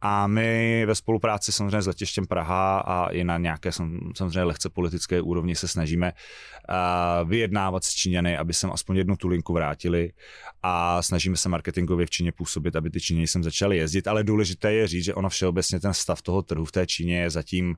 A 0.00 0.26
my 0.26 0.84
ve 0.86 0.94
spolupráci 0.94 1.52
samozřejmě 1.52 1.82
s 1.82 1.86
letištěm 1.86 2.26
Praha 2.26 2.78
a 2.78 3.08
i 3.08 3.24
na 3.24 3.38
nějaké 3.38 3.72
samozřejmě 4.16 4.42
lehce 4.42 4.68
politické 4.68 5.20
úrovni 5.20 5.56
se 5.56 5.68
snažíme 5.68 6.12
uh, 6.12 7.28
vyjednávat 7.28 7.84
s 7.84 7.94
Číňany, 7.94 8.38
aby 8.38 8.54
sem 8.54 8.72
aspoň 8.72 8.96
jednu 8.96 9.16
tu 9.16 9.28
linku 9.28 9.52
vrátili 9.52 10.12
a 10.62 11.02
snažíme 11.02 11.36
se 11.36 11.48
marketingově 11.48 12.06
v 12.06 12.10
Číně 12.10 12.32
působit, 12.32 12.76
aby 12.76 12.90
ty 12.90 13.00
Číňani 13.00 13.26
sem 13.26 13.44
začaly 13.44 13.76
jezdit, 13.76 14.08
ale 14.08 14.24
důležité 14.24 14.72
je 14.72 14.88
říct, 14.88 15.04
že 15.04 15.14
ono 15.14 15.28
všeobecně 15.28 15.80
ten 15.80 15.94
stav 15.94 16.22
toho 16.22 16.42
trhu 16.42 16.64
v 16.64 16.72
té 16.72 16.86
Číně 16.86 17.20
je 17.20 17.30
zatím 17.30 17.76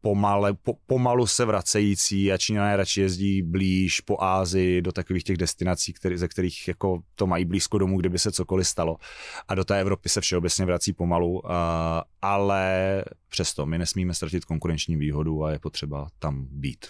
pomale, 0.00 0.54
po, 0.54 0.74
pomalu 0.86 1.26
se 1.26 1.44
vracející 1.44 2.32
a 2.32 2.38
Číňané 2.38 2.76
radši 2.76 3.00
jezdí 3.00 3.42
blíž 3.42 4.00
po 4.00 4.22
Ázii 4.22 4.82
do 4.82 4.92
takových 4.92 5.24
těch 5.24 5.36
destinací, 5.36 5.92
který, 5.92 6.18
ze 6.18 6.28
kterých 6.28 6.68
jako 6.68 7.02
to 7.14 7.26
mají 7.26 7.44
blízko 7.44 7.78
domů, 7.78 7.98
kdyby 7.98 8.18
se 8.18 8.32
cokoliv 8.32 8.68
stalo. 8.68 8.96
A 9.48 9.54
do 9.54 9.64
té 9.64 9.80
Evropy 9.80 10.08
se 10.08 10.20
všeobecně 10.20 10.64
vrací 10.64 10.92
pomalu, 10.92 11.30
uh, 11.30 11.40
ale 12.22 13.04
přesto 13.28 13.66
my 13.66 13.78
nesmíme 13.78 14.14
ztratit 14.14 14.44
konkurenční 14.44 14.96
výhodu 14.96 15.44
a 15.44 15.52
je 15.52 15.58
potřeba 15.58 16.08
tam 16.18 16.46
být. 16.50 16.86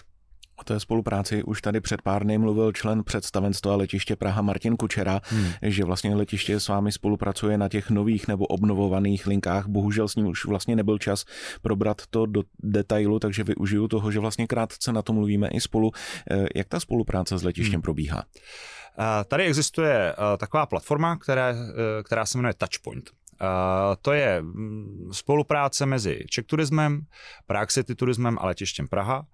O 0.55 0.63
té 0.63 0.79
spolupráci 0.79 1.43
už 1.43 1.61
tady 1.61 1.81
před 1.81 2.01
pár 2.01 2.23
dny 2.23 2.37
mluvil 2.37 2.71
člen 2.71 3.03
představenstva 3.03 3.75
letiště 3.75 4.15
Praha 4.15 4.41
Martin 4.41 4.77
Kučera, 4.77 5.21
hmm. 5.23 5.51
že 5.61 5.83
vlastně 5.83 6.15
letiště 6.15 6.59
s 6.59 6.67
vámi 6.67 6.91
spolupracuje 6.91 7.57
na 7.57 7.69
těch 7.69 7.89
nových 7.89 8.27
nebo 8.27 8.45
obnovovaných 8.45 9.27
linkách. 9.27 9.67
Bohužel 9.67 10.07
s 10.07 10.15
ním 10.15 10.27
už 10.27 10.45
vlastně 10.45 10.75
nebyl 10.75 10.97
čas 10.97 11.25
probrat 11.61 12.01
to 12.09 12.25
do 12.25 12.43
detailu, 12.63 13.19
takže 13.19 13.43
využiju 13.43 13.87
toho, 13.87 14.11
že 14.11 14.19
vlastně 14.19 14.47
krátce 14.47 14.93
na 14.93 15.01
to 15.01 15.13
mluvíme 15.13 15.47
i 15.47 15.61
spolu. 15.61 15.91
Eh, 16.31 16.45
jak 16.55 16.67
ta 16.67 16.79
spolupráce 16.79 17.37
s 17.37 17.43
letištěm 17.43 17.73
hmm. 17.73 17.81
probíhá? 17.81 18.23
Tady 19.27 19.43
existuje 19.43 20.11
eh, 20.11 20.37
taková 20.37 20.65
platforma, 20.65 21.17
která, 21.17 21.49
eh, 21.49 22.03
která 22.03 22.25
se 22.25 22.37
jmenuje 22.37 22.53
Touchpoint. 22.53 23.11
To 24.01 24.11
je 24.11 24.41
mm, 24.41 25.09
spolupráce 25.11 25.85
mezi 25.85 26.25
Czech 26.29 26.45
Turismem, 26.45 27.01
Prague 27.45 27.71
City 27.71 27.95
Turismem 27.95 28.37
a 28.41 28.45
letištěm 28.45 28.87
Praha. 28.87 29.25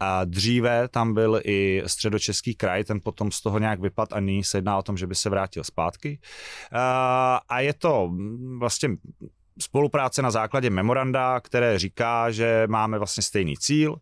A 0.00 0.24
dříve 0.24 0.88
tam 0.88 1.14
byl 1.14 1.40
i 1.44 1.82
středočeský 1.86 2.54
kraj, 2.54 2.84
ten 2.84 3.00
potom 3.00 3.32
z 3.32 3.40
toho 3.40 3.58
nějak 3.58 3.80
vypad 3.80 4.12
a 4.12 4.20
nyní 4.20 4.44
se 4.44 4.58
jedná 4.58 4.78
o 4.78 4.82
tom, 4.82 4.96
že 4.96 5.06
by 5.06 5.14
se 5.14 5.30
vrátil 5.30 5.64
zpátky. 5.64 6.20
A 7.48 7.60
je 7.60 7.74
to 7.74 8.08
mm, 8.08 8.58
vlastně 8.58 8.88
spolupráce 9.60 10.22
na 10.22 10.30
základě 10.30 10.70
memoranda, 10.70 11.40
které 11.40 11.78
říká, 11.78 12.30
že 12.30 12.64
máme 12.68 12.98
vlastně 12.98 13.22
stejný 13.22 13.56
cíl. 13.56 13.96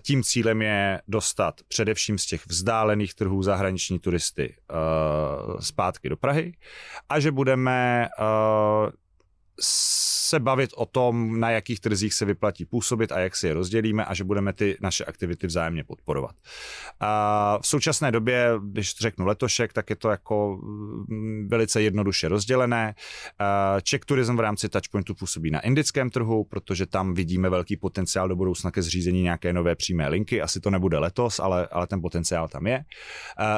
Tím 0.00 0.22
cílem 0.22 0.62
je 0.62 1.00
dostat 1.08 1.54
především 1.68 2.18
z 2.18 2.26
těch 2.26 2.46
vzdálených 2.46 3.14
trhů 3.14 3.42
zahraniční 3.42 3.98
turisty 3.98 4.56
zpátky 5.60 6.08
do 6.08 6.16
Prahy 6.16 6.52
a 7.08 7.20
že 7.20 7.32
budeme 7.32 8.08
se 9.60 10.40
bavit 10.40 10.70
o 10.76 10.86
tom, 10.86 11.40
na 11.40 11.50
jakých 11.50 11.80
trzích 11.80 12.14
se 12.14 12.24
vyplatí 12.24 12.64
působit 12.64 13.12
a 13.12 13.18
jak 13.18 13.36
si 13.36 13.46
je 13.46 13.54
rozdělíme 13.54 14.04
a 14.04 14.14
že 14.14 14.24
budeme 14.24 14.52
ty 14.52 14.76
naše 14.80 15.04
aktivity 15.04 15.46
vzájemně 15.46 15.84
podporovat. 15.84 16.36
A 17.00 17.58
v 17.62 17.66
současné 17.66 18.12
době, 18.12 18.50
když 18.62 18.96
řeknu 18.96 19.26
letošek, 19.26 19.72
tak 19.72 19.90
je 19.90 19.96
to 19.96 20.10
jako 20.10 20.58
mm, 20.62 21.48
velice 21.50 21.82
jednoduše 21.82 22.28
rozdělené. 22.28 22.94
Czech 23.82 24.00
Tourism 24.04 24.36
v 24.36 24.40
rámci 24.40 24.68
Touchpointu 24.68 25.14
působí 25.14 25.50
na 25.50 25.60
indickém 25.60 26.10
trhu, 26.10 26.44
protože 26.44 26.86
tam 26.86 27.14
vidíme 27.14 27.48
velký 27.48 27.76
potenciál 27.76 28.28
do 28.28 28.36
budoucna 28.36 28.70
ke 28.70 28.82
zřízení 28.82 29.22
nějaké 29.22 29.52
nové 29.52 29.74
přímé 29.74 30.08
linky. 30.08 30.42
Asi 30.42 30.60
to 30.60 30.70
nebude 30.70 30.98
letos, 30.98 31.40
ale, 31.40 31.66
ale 31.66 31.86
ten 31.86 32.00
potenciál 32.00 32.48
tam 32.48 32.66
je. 32.66 32.84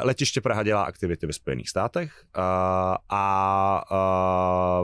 Letiště 0.03 0.41
Praha 0.41 0.63
dělá 0.63 0.83
aktivity 0.83 1.27
ve 1.27 1.33
Spojených 1.33 1.69
státech 1.69 2.13
a, 2.35 2.99
a 3.11 4.83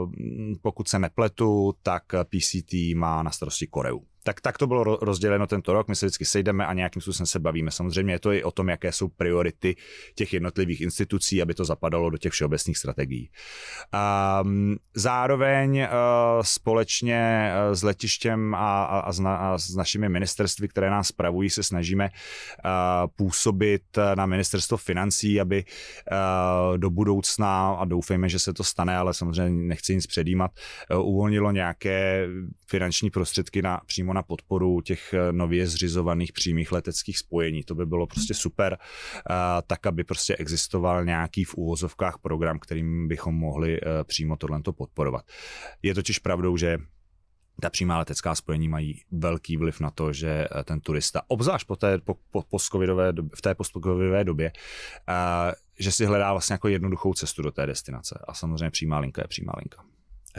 pokud 0.61 0.87
se 0.87 0.99
nepletu, 1.03 1.75
tak 1.83 2.15
PCT 2.23 2.95
má 2.95 3.19
na 3.23 3.31
starosti 3.31 3.67
Koreu. 3.67 4.12
Tak, 4.23 4.41
tak 4.41 4.57
to 4.57 4.67
bylo 4.67 4.83
rozděleno 4.83 5.47
tento 5.47 5.73
rok. 5.73 5.87
My 5.87 5.95
se 5.95 6.05
vždycky 6.05 6.25
sejdeme 6.25 6.65
a 6.65 6.73
nějakým 6.73 7.01
způsobem 7.01 7.27
se 7.27 7.39
bavíme. 7.39 7.71
Samozřejmě 7.71 8.13
je 8.13 8.19
to 8.19 8.31
i 8.31 8.43
o 8.43 8.51
tom, 8.51 8.69
jaké 8.69 8.91
jsou 8.91 9.07
priority 9.07 9.75
těch 10.15 10.33
jednotlivých 10.33 10.81
institucí, 10.81 11.41
aby 11.41 11.53
to 11.53 11.65
zapadalo 11.65 12.09
do 12.09 12.17
těch 12.17 12.31
všeobecných 12.31 12.77
strategií. 12.77 13.29
Um, 14.43 14.77
zároveň 14.93 15.79
uh, 15.79 15.87
společně 16.41 17.51
uh, 17.69 17.75
s 17.75 17.83
letištěm 17.83 18.55
a, 18.55 18.83
a, 18.83 18.99
a, 18.99 19.11
s 19.11 19.19
na, 19.19 19.35
a 19.35 19.57
s 19.57 19.75
našimi 19.75 20.09
ministerstvy, 20.09 20.67
které 20.67 20.89
nás 20.89 21.07
spravují, 21.07 21.49
se 21.49 21.63
snažíme 21.63 22.09
uh, 22.09 22.71
působit 23.15 23.83
na 24.15 24.25
ministerstvo 24.25 24.77
financí, 24.77 25.41
aby 25.41 25.63
uh, 25.63 26.77
do 26.77 26.89
budoucna, 26.89 27.73
a 27.73 27.85
doufejme, 27.85 28.29
že 28.29 28.39
se 28.39 28.53
to 28.53 28.63
stane, 28.63 28.97
ale 28.97 29.13
samozřejmě 29.13 29.67
nechci 29.67 29.95
nic 29.95 30.07
předjímat, 30.07 30.51
uh, 30.91 31.07
uvolnilo 31.07 31.51
nějaké 31.51 32.27
finanční 32.67 33.09
prostředky 33.09 33.61
na 33.61 33.81
přímo 33.85 34.12
na 34.13 34.23
podporu 34.23 34.81
těch 34.81 35.13
eh, 35.13 35.31
nově 35.31 35.67
zřizovaných 35.67 36.33
přímých 36.33 36.71
leteckých 36.71 37.17
spojení. 37.17 37.63
To 37.63 37.75
by 37.75 37.85
bylo 37.85 38.07
prostě 38.07 38.33
super, 38.33 38.77
eh, 38.79 39.33
tak 39.67 39.85
aby 39.85 40.03
prostě 40.03 40.35
existoval 40.35 41.05
nějaký 41.05 41.43
v 41.43 41.55
úvozovkách 41.55 42.17
program, 42.17 42.59
kterým 42.59 43.07
bychom 43.07 43.35
mohli 43.35 43.77
eh, 43.81 44.03
přímo 44.03 44.37
tohle 44.37 44.61
podporovat. 44.71 45.25
Je 45.81 45.95
totiž 45.95 46.19
pravdou, 46.19 46.57
že 46.57 46.77
ta 47.61 47.69
přímá 47.69 47.97
letecká 47.97 48.35
spojení 48.35 48.69
mají 48.69 49.01
velký 49.11 49.57
vliv 49.57 49.79
na 49.79 49.89
to, 49.89 50.13
že 50.13 50.47
ten 50.65 50.79
turista, 50.79 51.21
obzvlášť 51.27 51.67
po 51.67 51.75
té, 51.75 51.97
po, 51.97 52.15
po, 52.31 52.57
v 53.35 53.41
té 53.41 53.55
postcovidové 53.55 54.23
době, 54.23 54.51
že 55.79 55.91
si 55.91 56.05
hledá 56.05 56.31
vlastně 56.31 56.53
jako 56.53 56.67
jednoduchou 56.67 57.13
cestu 57.13 57.41
do 57.41 57.51
té 57.51 57.65
destinace. 57.65 58.19
A 58.27 58.33
samozřejmě 58.33 58.69
přímá 58.69 58.99
linka 58.99 59.21
je 59.21 59.27
přímá 59.27 59.53
linka. 59.57 59.83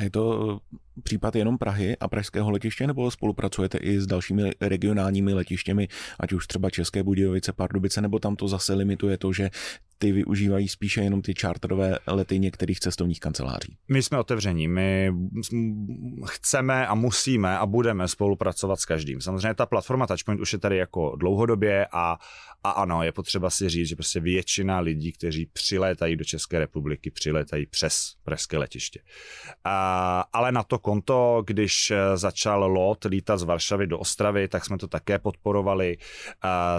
Je 0.03 0.11
to 0.11 0.59
případ 1.03 1.37
jenom 1.37 1.59
Prahy 1.59 1.97
a 1.97 2.09
pražského 2.09 2.51
letiště, 2.51 2.87
nebo 2.87 3.11
spolupracujete 3.11 3.79
i 3.79 4.01
s 4.01 4.07
dalšími 4.07 4.51
regionálními 4.61 5.35
letištěmi, 5.35 5.89
ať 6.21 6.33
už 6.33 6.47
třeba 6.47 6.71
České 6.71 7.03
Budějovice, 7.03 7.53
Pardubice, 7.53 8.01
nebo 8.01 8.19
tam 8.19 8.37
to 8.37 8.49
zase 8.49 8.75
limituje 8.75 9.19
to, 9.19 9.33
že 9.33 9.51
ty 9.99 10.13
využívají 10.13 10.69
spíše 10.69 11.01
jenom 11.01 11.23
ty 11.23 11.35
charterové 11.41 11.99
lety 12.07 12.39
některých 12.39 12.81
cestovních 12.81 13.21
kanceláří? 13.21 13.77
My 13.89 14.03
jsme 14.03 14.19
otevření, 14.19 14.69
my 14.69 15.13
chceme 16.27 16.87
a 16.87 16.95
musíme 16.95 17.59
a 17.59 17.67
budeme 17.67 18.09
spolupracovat 18.09 18.81
s 18.81 18.85
každým. 18.85 19.21
Samozřejmě 19.21 19.55
ta 19.55 19.67
platforma 19.67 20.07
Touchpoint 20.07 20.41
už 20.41 20.53
je 20.53 20.59
tady 20.59 20.77
jako 20.77 21.17
dlouhodobě 21.17 21.87
a, 21.93 22.19
a 22.65 22.71
ano, 22.71 23.03
je 23.03 23.13
potřeba 23.13 23.51
si 23.51 23.69
říct, 23.69 23.89
že 23.89 23.97
prostě 23.97 24.21
většina 24.21 24.81
lidí, 24.81 25.13
kteří 25.13 25.47
přilétají 25.47 26.17
do 26.17 26.25
České 26.25 26.59
republiky, 26.59 27.11
přilétají 27.11 27.67
přes 27.67 28.15
pražské 28.25 28.59
letiště. 28.59 29.01
A, 29.65 30.25
ale 30.33 30.53
na 30.53 30.63
to 30.63 30.79
konto, 30.79 31.43
když 31.47 31.91
eh, 31.91 32.17
začal 32.17 32.73
LOT 32.73 33.05
lítat 33.05 33.41
z 33.41 33.43
Varšavy 33.43 33.87
do 33.87 33.99
Ostravy, 33.99 34.49
tak 34.49 34.65
jsme 34.65 34.79
to 34.79 34.89
také 34.89 35.19
podporovali. 35.19 35.97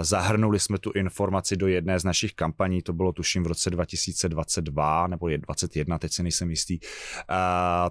Zahrnuli 0.02 0.60
jsme 0.60 0.78
tu 0.78 0.92
informaci 0.92 1.56
do 1.56 1.66
jedné 1.66 2.00
z 2.00 2.04
našich 2.04 2.34
kampaní, 2.34 2.82
to 2.82 2.92
bylo 2.92 3.12
tuším 3.12 3.44
v 3.44 3.46
roce 3.46 3.70
2022 3.70 5.06
nebo 5.06 5.28
je 5.28 5.38
2021, 5.38 5.98
teď 5.98 6.12
se 6.12 6.22
nejsem 6.22 6.50
jistý. 6.50 6.78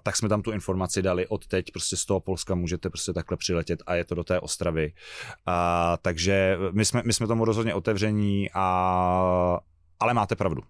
Tak 0.03 0.15
jsme 0.15 0.29
tam 0.29 0.41
tu 0.41 0.51
informaci 0.51 1.01
dali 1.01 1.27
od 1.27 1.47
teď, 1.47 1.71
prostě 1.71 1.97
z 1.97 2.05
toho 2.05 2.19
Polska 2.19 2.55
můžete 2.55 2.89
prostě 2.89 3.13
takhle 3.13 3.37
přiletět 3.37 3.83
a 3.85 3.95
je 3.95 4.05
to 4.05 4.15
do 4.15 4.23
té 4.23 4.39
Ostravy. 4.39 4.93
Takže 6.01 6.57
my 6.71 6.85
jsme, 6.85 7.01
my 7.05 7.13
jsme 7.13 7.27
tomu 7.27 7.45
rozhodně 7.45 7.73
otevření, 7.86 8.50
a, 8.54 9.60
ale 10.00 10.13
máte 10.13 10.36
pravdu 10.36 10.62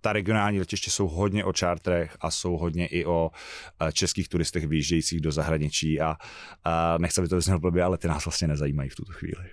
ta 0.00 0.12
regionální 0.12 0.58
letiště 0.58 0.90
jsou 0.90 1.08
hodně 1.08 1.44
o 1.44 1.52
čártrech 1.52 2.16
a 2.20 2.30
jsou 2.30 2.56
hodně 2.56 2.86
i 2.86 3.04
o 3.04 3.30
českých 3.92 4.28
turistech 4.28 4.66
vyjíždějících 4.66 5.20
do 5.20 5.32
zahraničí 5.32 6.00
a, 6.00 6.16
a 6.64 6.98
nechci, 6.98 7.20
aby 7.20 7.28
to 7.28 7.36
vyznělo 7.36 7.60
blbě, 7.60 7.82
ale 7.82 7.98
ty 7.98 8.08
nás 8.08 8.24
vlastně 8.24 8.48
nezajímají 8.48 8.88
v 8.88 8.94
tuto 8.94 9.12
chvíli. 9.12 9.50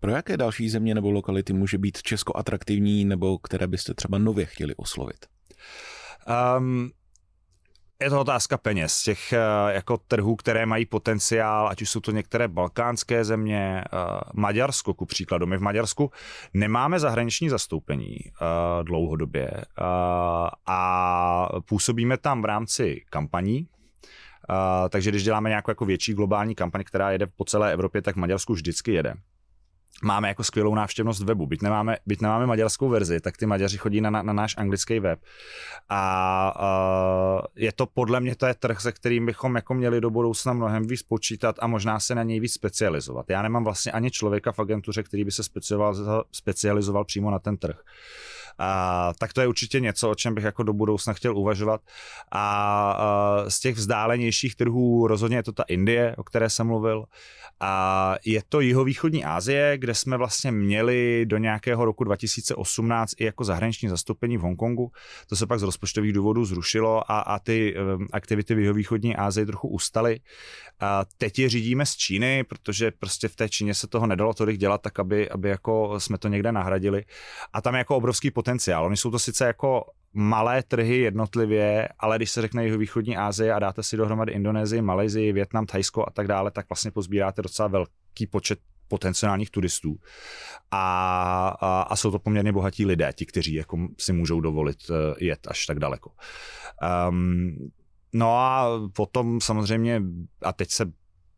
Pro 0.00 0.10
jaké 0.10 0.36
další 0.36 0.70
země 0.70 0.94
nebo 0.94 1.10
lokality 1.10 1.52
může 1.52 1.78
být 1.78 2.02
Česko 2.02 2.36
atraktivní 2.36 3.04
nebo 3.04 3.38
které 3.38 3.66
byste 3.66 3.94
třeba 3.94 4.18
nově 4.18 4.46
chtěli 4.46 4.74
oslovit? 4.74 5.26
Um, 6.58 6.90
je 8.02 8.10
to 8.10 8.20
otázka 8.20 8.58
peněz, 8.58 9.02
těch 9.02 9.32
eh, 9.32 9.38
jako 9.68 9.96
trhů, 9.96 10.36
které 10.36 10.66
mají 10.66 10.86
potenciál, 10.86 11.68
ať 11.68 11.82
už 11.82 11.90
jsou 11.90 12.00
to 12.00 12.10
některé 12.10 12.48
balkánské 12.48 13.24
země, 13.24 13.84
eh, 13.84 13.88
Maďarsko 14.34 14.94
ku 14.94 15.06
příkladu. 15.06 15.46
My 15.46 15.56
v 15.56 15.60
Maďarsku 15.60 16.10
nemáme 16.54 17.00
zahraniční 17.00 17.48
zastoupení 17.48 18.16
eh, 18.16 18.84
dlouhodobě 18.84 19.50
a 20.66 21.48
působíme 21.68 22.16
tam 22.16 22.42
v 22.42 22.44
rámci 22.44 23.04
kampaní, 23.10 23.66
takže 24.88 25.10
když 25.10 25.24
děláme 25.24 25.48
nějakou 25.48 25.70
jako 25.70 25.84
větší 25.84 26.14
globální 26.14 26.54
kampaň, 26.54 26.84
která 26.84 27.10
jede 27.10 27.26
po 27.26 27.44
celé 27.44 27.72
Evropě, 27.72 28.02
tak 28.02 28.16
v 28.16 28.18
Maďarsku 28.18 28.52
vždycky 28.52 28.92
jede 28.92 29.14
máme 30.02 30.28
jako 30.28 30.44
skvělou 30.44 30.74
návštěvnost 30.74 31.22
webu. 31.22 31.46
Byť 31.46 31.62
nemáme, 31.62 31.96
byť 32.06 32.20
nemáme 32.20 32.46
maďarskou 32.46 32.88
verzi, 32.88 33.20
tak 33.20 33.36
ty 33.36 33.46
Maďaři 33.46 33.78
chodí 33.78 34.00
na, 34.00 34.10
na 34.10 34.32
náš 34.32 34.54
anglický 34.58 35.00
web. 35.00 35.20
A 35.88 36.54
uh, 36.60 37.46
je 37.56 37.72
to 37.72 37.86
podle 37.86 38.20
mě 38.20 38.36
to 38.36 38.46
je 38.46 38.54
trh, 38.54 38.80
se 38.80 38.92
kterým 38.92 39.26
bychom 39.26 39.56
jako 39.56 39.74
měli 39.74 40.00
do 40.00 40.10
budoucna 40.10 40.52
mnohem 40.52 40.86
víc 40.86 41.02
počítat 41.02 41.56
a 41.58 41.66
možná 41.66 42.00
se 42.00 42.14
na 42.14 42.22
něj 42.22 42.40
víc 42.40 42.52
specializovat. 42.52 43.30
Já 43.30 43.42
nemám 43.42 43.64
vlastně 43.64 43.92
ani 43.92 44.10
člověka 44.10 44.52
v 44.52 44.58
agentuře, 44.58 45.02
který 45.02 45.24
by 45.24 45.30
se 45.30 45.42
specializoval, 45.42 46.24
specializoval 46.32 47.04
přímo 47.04 47.30
na 47.30 47.38
ten 47.38 47.56
trh. 47.56 47.76
A, 48.58 49.12
tak 49.18 49.32
to 49.32 49.40
je 49.40 49.46
určitě 49.46 49.80
něco, 49.80 50.10
o 50.10 50.14
čem 50.14 50.34
bych 50.34 50.44
jako 50.44 50.62
do 50.62 50.72
budoucna 50.72 51.12
chtěl 51.12 51.38
uvažovat. 51.38 51.80
A, 52.32 52.92
a 52.92 53.44
z 53.50 53.60
těch 53.60 53.76
vzdálenějších 53.76 54.56
trhů 54.56 55.06
rozhodně 55.06 55.36
je 55.36 55.42
to 55.42 55.52
ta 55.52 55.62
Indie, 55.68 56.14
o 56.16 56.24
které 56.24 56.50
jsem 56.50 56.66
mluvil. 56.66 57.04
A 57.60 58.14
je 58.24 58.42
to 58.48 58.60
jihovýchodní 58.60 59.24
Asie, 59.24 59.78
kde 59.78 59.94
jsme 59.94 60.16
vlastně 60.16 60.52
měli 60.52 61.26
do 61.26 61.38
nějakého 61.38 61.84
roku 61.84 62.04
2018 62.04 63.12
i 63.18 63.24
jako 63.24 63.44
zahraniční 63.44 63.88
zastoupení 63.88 64.36
v 64.36 64.40
Hongkongu. 64.40 64.92
To 65.28 65.36
se 65.36 65.46
pak 65.46 65.60
z 65.60 65.62
rozpočtových 65.62 66.12
důvodů 66.12 66.44
zrušilo 66.44 67.10
a, 67.10 67.20
a 67.20 67.38
ty 67.38 67.74
um, 67.76 68.06
aktivity 68.12 68.54
v 68.54 68.58
jihovýchodní 68.58 69.16
Asii 69.16 69.46
trochu 69.46 69.68
ustaly. 69.68 70.20
A 70.80 71.04
teď 71.18 71.38
je 71.38 71.48
řídíme 71.48 71.86
z 71.86 71.96
Číny, 71.96 72.44
protože 72.44 72.90
prostě 72.90 73.28
v 73.28 73.36
té 73.36 73.48
Číně 73.48 73.74
se 73.74 73.86
toho 73.86 74.06
nedalo 74.06 74.34
tolik 74.34 74.56
dělat, 74.56 74.82
tak 74.82 74.98
aby, 74.98 75.30
aby 75.30 75.48
jako 75.48 76.00
jsme 76.00 76.18
to 76.18 76.28
někde 76.28 76.52
nahradili. 76.52 77.04
A 77.52 77.60
tam 77.60 77.74
je 77.74 77.78
jako 77.78 77.96
obrovský 77.96 78.30
potenciál. 78.30 78.47
Oni 78.80 78.96
jsou 78.96 79.10
to 79.10 79.18
sice 79.18 79.46
jako 79.46 79.84
malé 80.12 80.62
trhy 80.62 80.96
jednotlivě, 80.96 81.88
ale 81.98 82.16
když 82.16 82.30
se 82.30 82.40
řekne 82.40 82.64
jihovýchodní 82.64 83.16
Asie 83.16 83.54
a 83.54 83.58
dáte 83.58 83.82
si 83.82 83.96
dohromady 83.96 84.32
Indonésii, 84.32 84.82
Malajzii, 84.82 85.32
Větnam, 85.32 85.66
Thajsko 85.66 86.04
a 86.08 86.10
tak 86.10 86.26
dále, 86.26 86.50
tak 86.50 86.68
vlastně 86.68 86.90
pozbíráte 86.90 87.42
docela 87.42 87.68
velký 87.68 88.26
počet 88.30 88.58
potenciálních 88.88 89.50
turistů. 89.50 89.96
A, 90.70 91.48
a, 91.60 91.82
a 91.82 91.96
jsou 91.96 92.10
to 92.10 92.18
poměrně 92.18 92.52
bohatí 92.52 92.86
lidé, 92.86 93.12
ti, 93.14 93.26
kteří 93.26 93.54
jako 93.54 93.78
si 93.98 94.12
můžou 94.12 94.40
dovolit 94.40 94.90
uh, 94.90 94.96
jet 95.20 95.46
až 95.50 95.66
tak 95.66 95.78
daleko. 95.78 96.10
Um, 97.08 97.70
no 98.12 98.38
a 98.38 98.68
potom 98.92 99.40
samozřejmě, 99.40 100.02
a 100.42 100.52
teď 100.52 100.70
se 100.70 100.92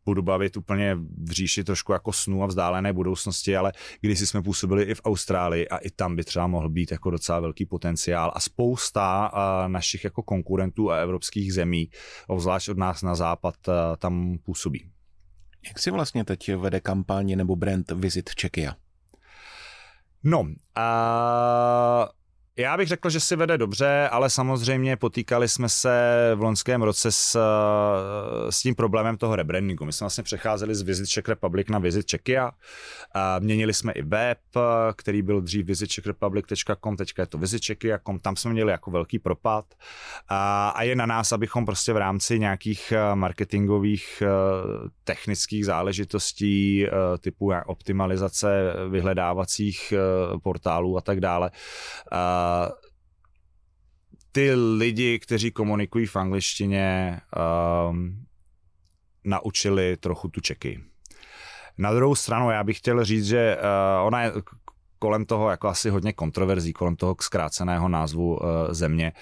budu 0.05 0.21
bavit 0.21 0.57
úplně 0.57 0.95
v 1.23 1.31
říši 1.31 1.63
trošku 1.63 1.93
jako 1.93 2.13
snu 2.13 2.43
a 2.43 2.45
vzdálené 2.45 2.93
budoucnosti, 2.93 3.57
ale 3.57 3.71
když 4.01 4.19
jsme 4.19 4.41
působili 4.41 4.83
i 4.83 4.95
v 4.95 5.01
Austrálii 5.05 5.67
a 5.67 5.77
i 5.77 5.89
tam 5.89 6.15
by 6.15 6.23
třeba 6.23 6.47
mohl 6.47 6.69
být 6.69 6.91
jako 6.91 7.11
docela 7.11 7.39
velký 7.39 7.65
potenciál 7.65 8.31
a 8.35 8.39
spousta 8.39 9.31
našich 9.67 10.03
jako 10.03 10.23
konkurentů 10.23 10.91
a 10.91 10.97
evropských 10.97 11.53
zemí, 11.53 11.89
obzvlášť 12.27 12.69
od 12.69 12.77
nás 12.77 13.01
na 13.01 13.15
západ, 13.15 13.55
tam 13.97 14.37
působí. 14.43 14.91
Jak 15.67 15.79
si 15.79 15.91
vlastně 15.91 16.23
teď 16.23 16.55
vede 16.55 16.79
kampaně 16.79 17.35
nebo 17.35 17.55
brand 17.55 17.91
Visit 17.91 18.29
Czechia? 18.35 18.75
No, 20.23 20.47
a 20.75 22.09
já 22.61 22.77
bych 22.77 22.87
řekl, 22.87 23.09
že 23.09 23.19
si 23.19 23.35
vede 23.35 23.57
dobře, 23.57 24.09
ale 24.11 24.29
samozřejmě 24.29 24.97
potýkali 24.97 25.49
jsme 25.49 25.69
se 25.69 25.91
v 26.35 26.41
loňském 26.41 26.81
roce 26.81 27.11
s, 27.11 27.39
s 28.49 28.61
tím 28.61 28.75
problémem 28.75 29.17
toho 29.17 29.35
rebrandingu. 29.35 29.85
My 29.85 29.93
jsme 29.93 30.05
vlastně 30.05 30.23
přecházeli 30.23 30.75
z 30.75 30.81
Visit 30.81 31.09
Czech 31.09 31.27
Republic 31.27 31.67
na 31.69 31.79
Visit 31.79 32.05
Czechia. 32.05 32.51
A 33.13 33.39
měnili 33.39 33.73
jsme 33.73 33.91
i 33.91 34.01
web, 34.01 34.37
který 34.95 35.21
byl 35.21 35.41
dřív 35.41 35.65
visitczechrepublic.com, 35.65 36.97
teďka 36.97 37.21
je 37.21 37.27
to 37.27 37.37
visitczechia.com, 37.37 38.19
tam 38.19 38.35
jsme 38.35 38.51
měli 38.51 38.71
jako 38.71 38.91
velký 38.91 39.19
propad. 39.19 39.65
A, 40.29 40.69
a 40.69 40.83
je 40.83 40.95
na 40.95 41.05
nás, 41.05 41.31
abychom 41.31 41.65
prostě 41.65 41.93
v 41.93 41.97
rámci 41.97 42.39
nějakých 42.39 42.93
marketingových 43.13 44.23
technických 45.03 45.65
záležitostí 45.65 46.87
typu 47.19 47.51
optimalizace 47.65 48.73
vyhledávacích 48.89 49.93
portálů 50.43 50.97
a 50.97 51.01
tak 51.01 51.19
dále, 51.19 51.51
ty 54.31 54.53
lidi, 54.53 55.19
kteří 55.19 55.51
komunikují 55.51 56.05
v 56.05 56.15
angličtině, 56.15 57.19
um, 57.89 58.25
naučili 59.23 59.97
trochu 59.97 60.27
tu 60.27 60.41
čeky. 60.41 60.83
Na 61.77 61.93
druhou 61.93 62.15
stranu 62.15 62.51
já 62.51 62.63
bych 62.63 62.77
chtěl 62.77 63.05
říct, 63.05 63.25
že 63.25 63.57
uh, 63.57 64.07
ona 64.07 64.23
je 64.23 64.31
kolem 64.99 65.25
toho 65.25 65.49
jako 65.49 65.67
asi 65.67 65.89
hodně 65.89 66.13
kontroverzí, 66.13 66.73
kolem 66.73 66.95
toho 66.95 67.15
zkráceného 67.21 67.89
názvu 67.89 68.35
uh, 68.35 68.47
země. 68.69 69.13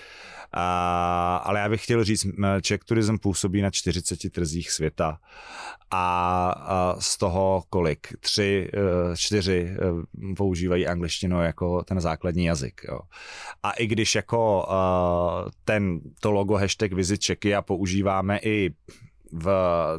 A, 0.52 1.38
ale 1.38 1.60
já 1.60 1.70
bych 1.70 1.84
chtěl 1.84 2.04
říct, 2.04 2.28
Czech 2.62 2.84
Tourism 2.84 3.18
působí 3.18 3.62
na 3.62 3.70
40 3.70 4.32
trzích 4.32 4.72
světa 4.72 5.20
a, 5.92 6.52
a 6.52 6.96
z 7.00 7.18
toho 7.18 7.64
kolik? 7.70 8.08
Tři, 8.20 8.72
e, 8.74 9.18
čtyři 9.18 9.70
e, 9.70 10.36
používají 10.36 10.88
angličtinu 10.88 11.42
jako 11.42 11.84
ten 11.84 12.02
základní 12.02 12.46
jazyk. 12.46 12.82
Jo. 12.88 13.00
A 13.64 13.72
i 13.72 13.88
když 13.88 14.16
jako 14.16 14.68
uh, 14.68 15.52
ten, 15.66 16.00
to 16.20 16.32
logo 16.32 16.56
hashtag 16.58 16.94
Visit 16.94 17.22
Czechia 17.22 17.62
používáme 17.62 18.40
i 18.44 18.70
v, 19.32 19.50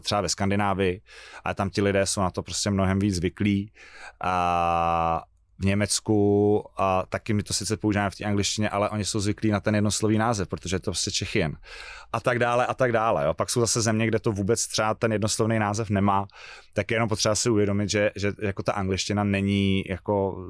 třeba 0.02 0.20
ve 0.20 0.28
Skandinávii, 0.28 1.00
a 1.44 1.54
tam 1.54 1.70
ti 1.70 1.82
lidé 1.82 2.06
jsou 2.06 2.20
na 2.20 2.30
to 2.30 2.42
prostě 2.42 2.70
mnohem 2.70 2.98
víc 2.98 3.14
zvyklí 3.14 3.72
a, 4.20 5.22
v 5.60 5.64
Německu 5.64 6.64
a 6.76 7.06
taky 7.08 7.32
my 7.32 7.42
to 7.42 7.54
sice 7.54 7.76
používáme 7.76 8.10
v 8.10 8.16
té 8.16 8.24
angličtině, 8.24 8.68
ale 8.68 8.90
oni 8.90 9.04
jsou 9.04 9.20
zvyklí 9.20 9.50
na 9.50 9.60
ten 9.60 9.74
jednoslový 9.74 10.18
název, 10.18 10.48
protože 10.48 10.76
je 10.76 10.80
to 10.80 10.90
prostě 10.90 11.10
Čechien. 11.10 11.56
A 12.12 12.20
tak 12.20 12.38
dále, 12.38 12.66
a 12.66 12.74
tak 12.74 12.92
dále. 12.92 13.24
Jo. 13.24 13.34
Pak 13.34 13.50
jsou 13.50 13.60
zase 13.60 13.80
země, 13.80 14.06
kde 14.06 14.18
to 14.18 14.32
vůbec 14.32 14.66
třeba 14.66 14.94
ten 14.94 15.12
jednoslovný 15.12 15.58
název 15.58 15.90
nemá, 15.90 16.26
tak 16.80 16.90
je 16.90 16.94
jenom 16.94 17.08
potřeba 17.08 17.34
si 17.34 17.50
uvědomit, 17.50 17.90
že, 17.90 18.10
že 18.16 18.32
jako 18.42 18.62
ta 18.62 18.72
angličtina 18.72 19.24
není 19.24 19.84
jako, 19.88 20.46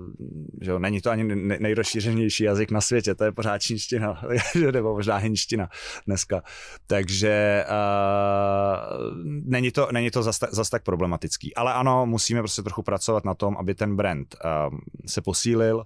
že 0.61 0.71
jo, 0.71 0.79
není 0.79 1.01
to 1.01 1.11
ani 1.11 1.25
nejrozšířenější 1.35 2.45
jazyk 2.45 2.71
na 2.71 2.81
světě, 2.81 3.15
to 3.15 3.25
je 3.25 3.33
pořád 3.33 3.59
čínština, 3.59 4.23
nebo 4.73 4.93
možná 4.93 5.17
hinština 5.17 5.69
dneska. 6.07 6.43
Takže 6.87 7.65
uh, 7.69 9.17
není 9.25 9.71
to, 9.71 9.89
není 9.93 10.11
to 10.11 10.23
zase 10.23 10.47
zas 10.51 10.71
tak 10.71 10.83
problematický. 10.83 11.55
Ale 11.55 11.73
ano, 11.73 12.07
musíme 12.07 12.41
prostě 12.41 12.63
trochu 12.63 12.83
pracovat 12.83 13.25
na 13.25 13.35
tom, 13.35 13.57
aby 13.57 13.75
ten 13.75 13.97
brand 13.97 14.37
uh, 14.45 14.79
se 15.07 15.23
posílil. 15.23 15.85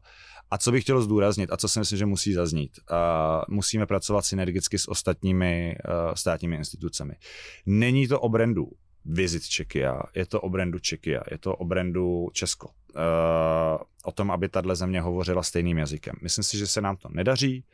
A 0.50 0.58
co 0.58 0.72
bych 0.72 0.82
chtěl 0.82 1.02
zdůraznit 1.02 1.52
a 1.52 1.56
co 1.56 1.68
si 1.68 1.78
myslím, 1.78 1.98
že 1.98 2.06
musí 2.06 2.32
zaznít, 2.32 2.78
uh, 2.90 2.96
musíme 3.48 3.86
pracovat 3.86 4.24
synergicky 4.24 4.78
s 4.78 4.88
ostatními 4.88 5.74
uh, 5.88 6.14
státními 6.14 6.56
institucemi. 6.56 7.14
Není 7.66 8.08
to 8.08 8.20
o 8.20 8.28
brandu 8.28 8.70
Visit 9.04 9.42
Czechia, 9.48 10.02
je 10.14 10.26
to 10.26 10.40
o 10.40 10.48
brandu 10.48 10.78
Czechia, 10.78 11.22
je 11.30 11.38
to 11.38 11.56
o 11.56 11.64
brandu 11.64 12.30
Česko. 12.32 12.68
Uh, 12.68 13.82
o 14.04 14.12
tom, 14.12 14.30
aby 14.30 14.48
tahle 14.48 14.76
země 14.76 15.00
hovořila 15.00 15.42
stejným 15.42 15.78
jazykem. 15.78 16.14
Myslím 16.22 16.44
si, 16.44 16.58
že 16.58 16.66
se 16.66 16.80
nám 16.80 16.96
to 16.96 17.08
nedaří. 17.12 17.64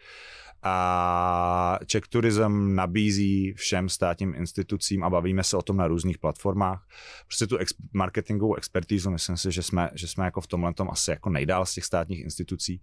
A 0.63 1.79
Czech 1.87 2.09
Tourism 2.09 2.75
nabízí 2.75 3.53
všem 3.53 3.89
státním 3.89 4.35
institucím 4.35 5.05
a 5.05 5.11
bavíme 5.11 5.45
se 5.45 5.57
o 5.57 5.63
tom 5.63 5.77
na 5.77 5.87
různých 5.87 6.19
platformách. 6.19 6.87
Prostě 7.27 7.47
tu 7.47 7.57
ex- 7.57 7.75
marketingovou 7.93 8.55
expertízu, 8.55 9.11
myslím 9.11 9.37
si, 9.37 9.53
že 9.53 9.63
jsme, 9.63 9.91
že 9.95 10.09
jsme 10.09 10.25
jako 10.25 10.41
v 10.41 10.47
tomhle 10.47 10.75
tom 10.75 10.91
asi 10.91 11.11
jako 11.11 11.31
nejdál 11.31 11.67
z 11.67 11.75
těch 11.75 11.85
státních 11.85 12.21
institucí 12.21 12.81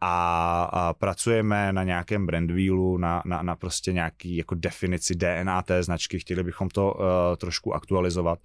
a, 0.00 0.62
a 0.72 0.94
pracujeme 0.94 1.72
na 1.72 1.84
nějakém 1.84 2.26
brand 2.26 2.50
wheelu, 2.50 2.98
na, 2.98 3.22
na, 3.26 3.42
na 3.42 3.56
prostě 3.56 3.92
nějaký 3.92 4.36
jako 4.36 4.54
definici 4.54 5.14
DNA 5.14 5.62
té 5.62 5.82
značky. 5.82 6.18
Chtěli 6.18 6.42
bychom 6.42 6.68
to 6.68 6.94
uh, 6.94 7.00
trošku 7.36 7.74
aktualizovat 7.74 8.38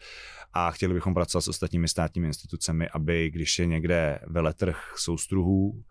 a 0.53 0.71
chtěli 0.71 0.93
bychom 0.93 1.13
pracovat 1.13 1.41
s 1.41 1.47
ostatními 1.47 1.88
státními 1.88 2.27
institucemi, 2.27 2.89
aby 2.89 3.30
když 3.32 3.60
je 3.60 3.65
někde 3.65 4.19
veletrh 4.27 4.93
soustruhů, 4.95 5.84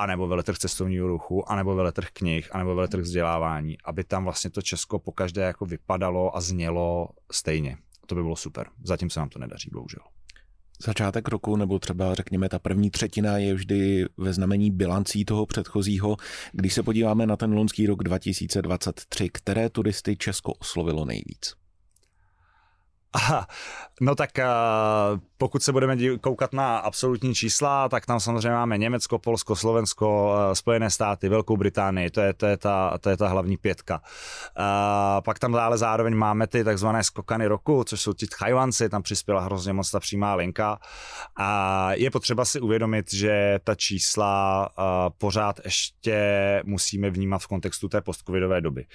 anebo 0.00 0.28
veletrh 0.28 0.58
cestovního 0.58 1.08
ruchu, 1.08 1.52
anebo 1.52 1.74
veletrh 1.74 2.08
knih, 2.12 2.48
anebo 2.52 2.74
veletrh 2.74 3.02
vzdělávání, 3.02 3.76
aby 3.84 4.04
tam 4.04 4.24
vlastně 4.24 4.50
to 4.50 4.62
Česko 4.62 4.98
pokaždé 4.98 5.42
jako 5.42 5.66
vypadalo 5.66 6.36
a 6.36 6.40
znělo 6.40 7.08
stejně. 7.32 7.76
To 8.06 8.14
by 8.14 8.22
bylo 8.22 8.36
super. 8.36 8.66
Zatím 8.84 9.10
se 9.10 9.20
nám 9.20 9.28
to 9.28 9.38
nedaří, 9.38 9.70
bohužel. 9.72 10.02
Začátek 10.84 11.28
roku, 11.28 11.56
nebo 11.56 11.78
třeba 11.78 12.14
řekněme 12.14 12.48
ta 12.48 12.58
první 12.58 12.90
třetina 12.90 13.38
je 13.38 13.54
vždy 13.54 14.04
ve 14.16 14.32
znamení 14.32 14.70
bilancí 14.70 15.24
toho 15.24 15.46
předchozího. 15.46 16.16
Když 16.52 16.74
se 16.74 16.82
podíváme 16.82 17.26
na 17.26 17.36
ten 17.36 17.52
loňský 17.52 17.86
rok 17.86 18.02
2023, 18.02 19.28
které 19.28 19.70
turisty 19.70 20.16
Česko 20.16 20.52
oslovilo 20.52 21.04
nejvíc? 21.04 21.59
Aha, 23.12 23.46
no 24.00 24.14
tak 24.14 24.30
uh, 24.38 25.18
pokud 25.38 25.62
se 25.62 25.72
budeme 25.72 25.96
koukat 26.18 26.52
na 26.52 26.78
absolutní 26.78 27.34
čísla, 27.34 27.88
tak 27.88 28.06
tam 28.06 28.20
samozřejmě 28.20 28.50
máme 28.50 28.78
Německo, 28.78 29.18
Polsko, 29.18 29.56
Slovensko, 29.56 30.34
uh, 30.34 30.52
Spojené 30.52 30.90
státy, 30.90 31.28
Velkou 31.28 31.56
Británii, 31.56 32.10
to 32.10 32.20
je, 32.20 32.32
to 32.32 32.46
je, 32.46 32.56
ta, 32.56 32.98
to 32.98 33.10
je 33.10 33.16
ta 33.16 33.28
hlavní 33.28 33.56
pětka. 33.56 34.02
Uh, 34.58 35.22
pak 35.24 35.38
tam 35.38 35.52
dále 35.52 35.78
zároveň 35.78 36.14
máme 36.16 36.46
ty 36.46 36.64
takzvané 36.64 37.04
skokany 37.04 37.46
roku, 37.46 37.84
což 37.84 38.00
jsou 38.00 38.12
ti 38.12 38.26
Tchajvanci, 38.26 38.88
tam 38.88 39.02
přispěla 39.02 39.40
hrozně 39.40 39.72
moc 39.72 39.90
ta 39.90 40.00
přímá 40.00 40.34
linka. 40.34 40.78
A 41.36 41.92
je 41.92 42.10
potřeba 42.10 42.44
si 42.44 42.60
uvědomit, 42.60 43.14
že 43.14 43.58
ta 43.64 43.74
čísla 43.74 44.68
pořád 45.18 45.60
ještě 45.64 46.62
musíme 46.64 47.10
vnímat 47.10 47.38
v 47.38 47.46
kontextu 47.46 47.88
té 47.88 48.00
postcovidové 48.00 48.60
doby. 48.60 48.86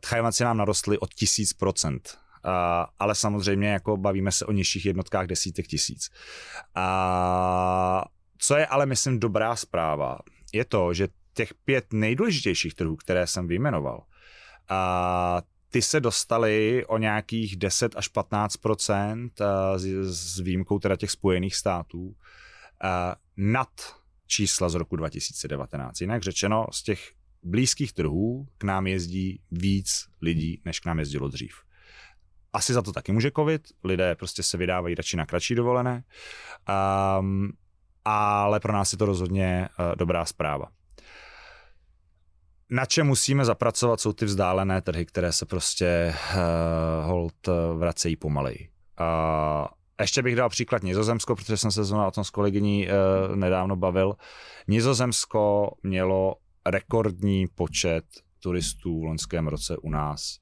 Tchajvanci 0.00 0.44
nám 0.44 0.56
narostli 0.56 0.98
o 0.98 1.06
tisíc 1.06 1.52
procent 1.52 2.18
Uh, 2.24 2.29
ale 2.98 3.14
samozřejmě 3.14 3.68
jako 3.68 3.96
bavíme 3.96 4.32
se 4.32 4.46
o 4.46 4.52
nižších 4.52 4.86
jednotkách 4.86 5.26
desítek 5.26 5.66
tisíc. 5.66 6.10
Uh, 6.76 8.02
co 8.38 8.56
je 8.56 8.66
ale, 8.66 8.86
myslím, 8.86 9.20
dobrá 9.20 9.56
zpráva, 9.56 10.18
je 10.52 10.64
to, 10.64 10.94
že 10.94 11.08
těch 11.34 11.54
pět 11.54 11.92
nejdůležitějších 11.92 12.74
trhů, 12.74 12.96
které 12.96 13.26
jsem 13.26 13.46
vyjmenoval, 13.46 13.96
uh, 13.98 15.40
ty 15.70 15.82
se 15.82 16.00
dostaly 16.00 16.86
o 16.86 16.98
nějakých 16.98 17.56
10 17.56 17.96
až 17.96 18.10
15% 18.12 19.30
s 20.02 20.38
výjimkou 20.38 20.78
teda 20.78 20.96
těch 20.96 21.10
Spojených 21.10 21.56
států 21.56 22.14
nad 23.36 23.68
čísla 24.26 24.68
z 24.68 24.74
roku 24.74 24.96
2019. 24.96 26.00
Jinak 26.00 26.22
řečeno, 26.22 26.66
z 26.72 26.82
těch 26.82 27.12
blízkých 27.42 27.92
trhů 27.92 28.48
k 28.58 28.64
nám 28.64 28.86
jezdí 28.86 29.40
víc 29.50 30.06
lidí, 30.22 30.62
než 30.64 30.80
k 30.80 30.86
nám 30.86 30.98
jezdilo 30.98 31.28
dřív. 31.28 31.54
Asi 32.52 32.72
za 32.72 32.82
to 32.82 32.92
taky 32.92 33.12
může 33.12 33.30
covid, 33.36 33.62
lidé 33.84 34.14
prostě 34.14 34.42
se 34.42 34.56
vydávají 34.56 34.94
radši 34.94 35.16
na 35.16 35.26
kratší 35.26 35.54
dovolené, 35.54 36.04
um, 37.18 37.52
ale 38.04 38.60
pro 38.60 38.72
nás 38.72 38.92
je 38.92 38.98
to 38.98 39.06
rozhodně 39.06 39.68
uh, 39.78 39.96
dobrá 39.96 40.24
zpráva. 40.24 40.66
Na 42.70 42.86
čem 42.86 43.06
musíme 43.06 43.44
zapracovat, 43.44 44.00
jsou 44.00 44.12
ty 44.12 44.24
vzdálené 44.24 44.82
trhy, 44.82 45.06
které 45.06 45.32
se 45.32 45.46
prostě 45.46 46.14
uh, 46.14 47.06
hold 47.06 47.48
vracejí 47.78 48.16
pomaleji. 48.16 48.68
Uh, 49.00 49.66
ještě 50.00 50.22
bych 50.22 50.36
dal 50.36 50.48
příklad 50.48 50.82
Nizozemsko, 50.82 51.36
protože 51.36 51.56
jsem 51.56 51.70
se 51.70 51.84
zrovna 51.84 52.06
o 52.06 52.10
tom 52.10 52.24
s 52.24 52.30
kolegyní 52.30 52.88
uh, 52.88 53.36
nedávno 53.36 53.76
bavil. 53.76 54.14
Nizozemsko 54.68 55.70
mělo 55.82 56.34
rekordní 56.66 57.46
počet 57.54 58.04
turistů 58.42 59.00
v 59.00 59.04
loňském 59.04 59.48
roce 59.48 59.76
u 59.76 59.90
nás. 59.90 60.38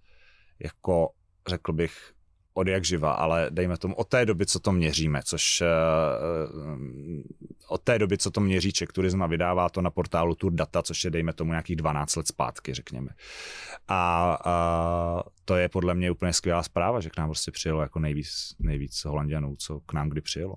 Jako 0.59 1.09
řekl 1.49 1.73
bych 1.73 2.13
od 2.55 2.69
jak 2.69 2.85
živa, 2.85 3.13
ale 3.13 3.47
dejme 3.51 3.79
tomu 3.79 3.95
od 3.95 4.09
té 4.09 4.27
doby, 4.27 4.47
co 4.47 4.61
to 4.61 4.73
měříme, 4.73 5.21
což 5.25 5.63
uh, 5.63 7.23
od 7.69 7.83
té 7.83 7.99
doby, 7.99 8.19
co 8.19 8.31
to 8.31 8.41
měří 8.41 8.73
Czech 8.73 8.89
Turism 8.89 9.23
a 9.23 9.27
vydává 9.27 9.69
to 9.69 9.83
na 9.83 9.91
portálu 9.91 10.35
Tour 10.35 10.53
Data, 10.53 10.83
což 10.83 11.05
je 11.05 11.11
dejme 11.11 11.33
tomu 11.33 11.51
nějakých 11.51 11.77
12 11.77 12.17
let 12.17 12.29
zpátky, 12.29 12.75
řekněme. 12.75 13.09
A, 13.89 14.33
a 14.45 15.23
to 15.45 15.57
je 15.57 15.69
podle 15.69 15.95
mě 15.95 16.11
úplně 16.11 16.33
skvělá 16.33 16.63
zpráva, 16.63 17.01
že 17.01 17.11
k 17.11 17.19
nám 17.19 17.29
prostě 17.29 17.51
přijelo 17.51 17.83
jako 17.83 17.99
nejvíc, 17.99 18.55
nejvíc 18.59 19.05
Holandianů, 19.05 19.57
co 19.57 19.81
k 19.81 19.93
nám 19.93 20.09
kdy 20.09 20.21
přijelo. 20.21 20.55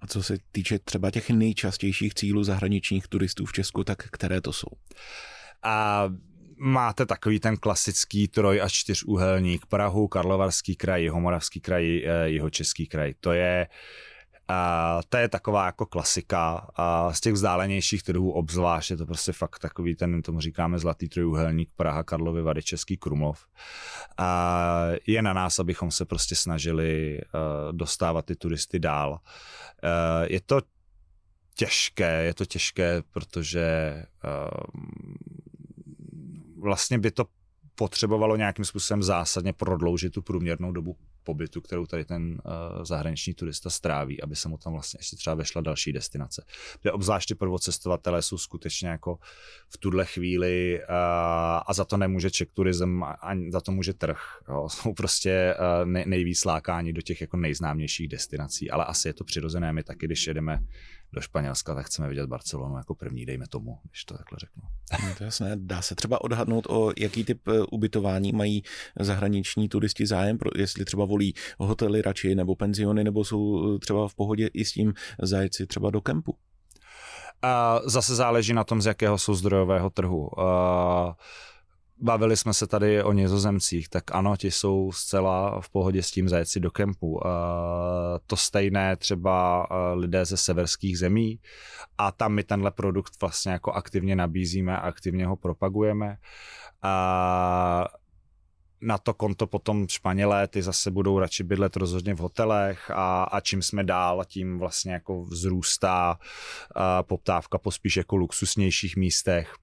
A 0.00 0.06
co 0.06 0.22
se 0.22 0.38
týče 0.52 0.78
třeba 0.78 1.10
těch 1.10 1.30
nejčastějších 1.30 2.14
cílů 2.14 2.44
zahraničních 2.44 3.08
turistů 3.08 3.46
v 3.46 3.52
Česku, 3.52 3.84
tak 3.84 4.08
které 4.10 4.40
to 4.40 4.52
jsou? 4.52 4.68
A 5.62 6.04
máte 6.58 7.06
takový 7.06 7.40
ten 7.40 7.56
klasický 7.56 8.28
troj 8.28 8.60
a 8.62 8.68
čtyřúhelník 8.68 9.66
Prahu, 9.66 10.08
Karlovarský 10.08 10.76
kraj, 10.76 11.02
Jihomoravský 11.02 11.60
kraj, 11.60 12.02
eh, 12.06 12.28
Jihočeský 12.28 12.86
kraj. 12.86 13.14
To 13.20 13.32
je 13.32 13.66
a 14.50 15.00
to 15.08 15.16
je 15.16 15.28
taková 15.28 15.66
jako 15.66 15.86
klasika 15.86 16.68
a 16.76 17.12
z 17.12 17.20
těch 17.20 17.32
vzdálenějších 17.32 18.02
trhů 18.02 18.32
obzvlášť 18.32 18.90
je 18.90 18.96
to 18.96 19.06
prostě 19.06 19.32
fakt 19.32 19.58
takový 19.58 19.94
ten, 19.94 20.22
tomu 20.22 20.40
říkáme 20.40 20.78
zlatý 20.78 21.08
trojuhelník 21.08 21.70
Praha, 21.76 22.02
Karlovy 22.02 22.42
Vady, 22.42 22.62
Český 22.62 22.96
Krumlov. 22.96 23.46
A 24.18 24.86
je 25.06 25.22
na 25.22 25.32
nás, 25.32 25.58
abychom 25.58 25.90
se 25.90 26.04
prostě 26.04 26.36
snažili 26.36 27.20
uh, 27.20 27.72
dostávat 27.72 28.24
ty 28.24 28.36
turisty 28.36 28.78
dál. 28.78 29.10
Uh, 29.10 29.18
je 30.28 30.40
to 30.40 30.60
těžké, 31.54 32.22
je 32.22 32.34
to 32.34 32.44
těžké, 32.44 33.02
protože 33.12 33.94
uh, 34.24 34.80
vlastně 36.60 36.98
by 36.98 37.10
to 37.10 37.24
potřebovalo 37.74 38.36
nějakým 38.36 38.64
způsobem 38.64 39.02
zásadně 39.02 39.52
prodloužit 39.52 40.12
tu 40.12 40.22
průměrnou 40.22 40.72
dobu 40.72 40.96
pobytu, 41.28 41.60
kterou 41.60 41.86
tady 41.86 42.04
ten 42.04 42.30
uh, 42.30 42.84
zahraniční 42.84 43.34
turista 43.34 43.70
stráví, 43.70 44.22
aby 44.22 44.36
se 44.36 44.48
mu 44.48 44.58
tam 44.58 44.72
vlastně 44.72 44.98
ještě 44.98 45.16
třeba 45.16 45.34
vešla 45.34 45.60
další 45.60 45.92
destinace. 45.92 46.44
Protože 46.80 46.92
obzvláště 46.92 47.34
prvocestovatelé 47.34 48.22
jsou 48.22 48.38
skutečně 48.38 48.88
jako 48.88 49.18
v 49.68 49.78
tuhle 49.78 50.06
chvíli 50.06 50.80
uh, 50.80 50.94
a 51.66 51.72
za 51.72 51.84
to 51.84 51.96
nemůže 51.96 52.30
Czech 52.30 52.48
Tourism, 52.54 53.02
ani 53.20 53.52
za 53.52 53.60
to 53.60 53.72
může 53.72 53.94
trh. 53.94 54.20
Jo. 54.48 54.68
Jsou 54.70 54.94
prostě 54.94 55.54
uh, 55.54 55.88
nej, 55.88 56.04
nejvíc 56.06 56.44
lákáni 56.44 56.92
do 56.92 57.02
těch 57.02 57.20
jako 57.20 57.36
nejznámějších 57.36 58.08
destinací, 58.08 58.70
ale 58.70 58.84
asi 58.84 59.08
je 59.08 59.14
to 59.14 59.24
přirozené. 59.24 59.72
My 59.72 59.82
taky, 59.82 60.06
když 60.06 60.26
jedeme 60.26 60.58
do 61.12 61.20
Španělska, 61.20 61.74
tak 61.74 61.86
chceme 61.86 62.08
vidět 62.08 62.26
Barcelonu 62.26 62.76
jako 62.76 62.94
první, 62.94 63.26
dejme 63.26 63.46
tomu, 63.48 63.78
když 63.90 64.04
to 64.04 64.16
takhle 64.18 64.38
řeknu. 64.38 64.62
No, 65.02 65.14
to 65.18 65.24
je 65.24 65.26
jasné. 65.26 65.52
Dá 65.56 65.82
se 65.82 65.94
třeba 65.94 66.24
odhadnout, 66.24 66.66
o 66.68 66.92
jaký 66.98 67.24
typ 67.24 67.48
eh, 67.48 67.60
ubytování 67.72 68.32
mají 68.32 68.62
zahraniční 69.00 69.68
turisti 69.68 70.06
zájem, 70.06 70.38
jestli 70.56 70.84
třeba 70.84 71.04
volí 71.04 71.34
hotely 71.58 72.02
radši 72.02 72.34
nebo 72.34 72.56
penziony, 72.56 73.04
nebo 73.04 73.24
jsou 73.24 73.74
eh, 73.74 73.78
třeba 73.78 74.08
v 74.08 74.14
pohodě 74.14 74.46
i 74.46 74.64
s 74.64 74.72
tím 74.72 74.94
zajet 75.22 75.54
si 75.54 75.66
třeba 75.66 75.90
do 75.90 76.00
kempu? 76.00 76.36
A 77.42 77.80
zase 77.84 78.14
záleží 78.14 78.52
na 78.52 78.64
tom, 78.64 78.82
z 78.82 78.86
jakého 78.86 79.18
jsou 79.18 79.34
zdrojového 79.34 79.90
trhu. 79.90 80.28
Uh, 80.28 80.44
Bavili 82.00 82.36
jsme 82.36 82.54
se 82.54 82.66
tady 82.66 83.02
o 83.02 83.12
nizozemcích, 83.12 83.88
tak 83.88 84.14
ano, 84.14 84.36
ti 84.36 84.50
jsou 84.50 84.92
zcela 84.92 85.60
v 85.60 85.70
pohodě 85.70 86.02
s 86.02 86.10
tím 86.10 86.28
zajet 86.28 86.48
si 86.48 86.60
do 86.60 86.70
kempu. 86.70 87.20
To 88.26 88.36
stejné 88.36 88.96
třeba 88.96 89.66
lidé 89.94 90.24
ze 90.24 90.36
severských 90.36 90.98
zemí 90.98 91.40
a 91.98 92.12
tam 92.12 92.32
my 92.32 92.44
tenhle 92.44 92.70
produkt 92.70 93.12
vlastně 93.20 93.52
jako 93.52 93.72
aktivně 93.72 94.16
nabízíme 94.16 94.76
a 94.76 94.80
aktivně 94.80 95.26
ho 95.26 95.36
propagujeme. 95.36 96.16
Na 98.80 98.98
to 99.02 99.14
konto 99.14 99.46
potom 99.46 99.88
Španělé, 99.88 100.48
ty 100.48 100.62
zase 100.62 100.90
budou 100.90 101.18
radši 101.18 101.44
bydlet 101.44 101.76
rozhodně 101.76 102.14
v 102.14 102.18
hotelech 102.18 102.90
a, 102.90 103.22
a 103.22 103.40
čím 103.40 103.62
jsme 103.62 103.84
dál, 103.84 104.24
tím 104.24 104.58
vlastně 104.58 104.92
jako 104.92 105.22
vzrůstá 105.22 106.18
poptávka 107.02 107.58
po 107.58 107.70
spíš 107.70 107.96
jako 107.96 108.16
luxusnějších 108.16 108.96
místech 108.96 109.54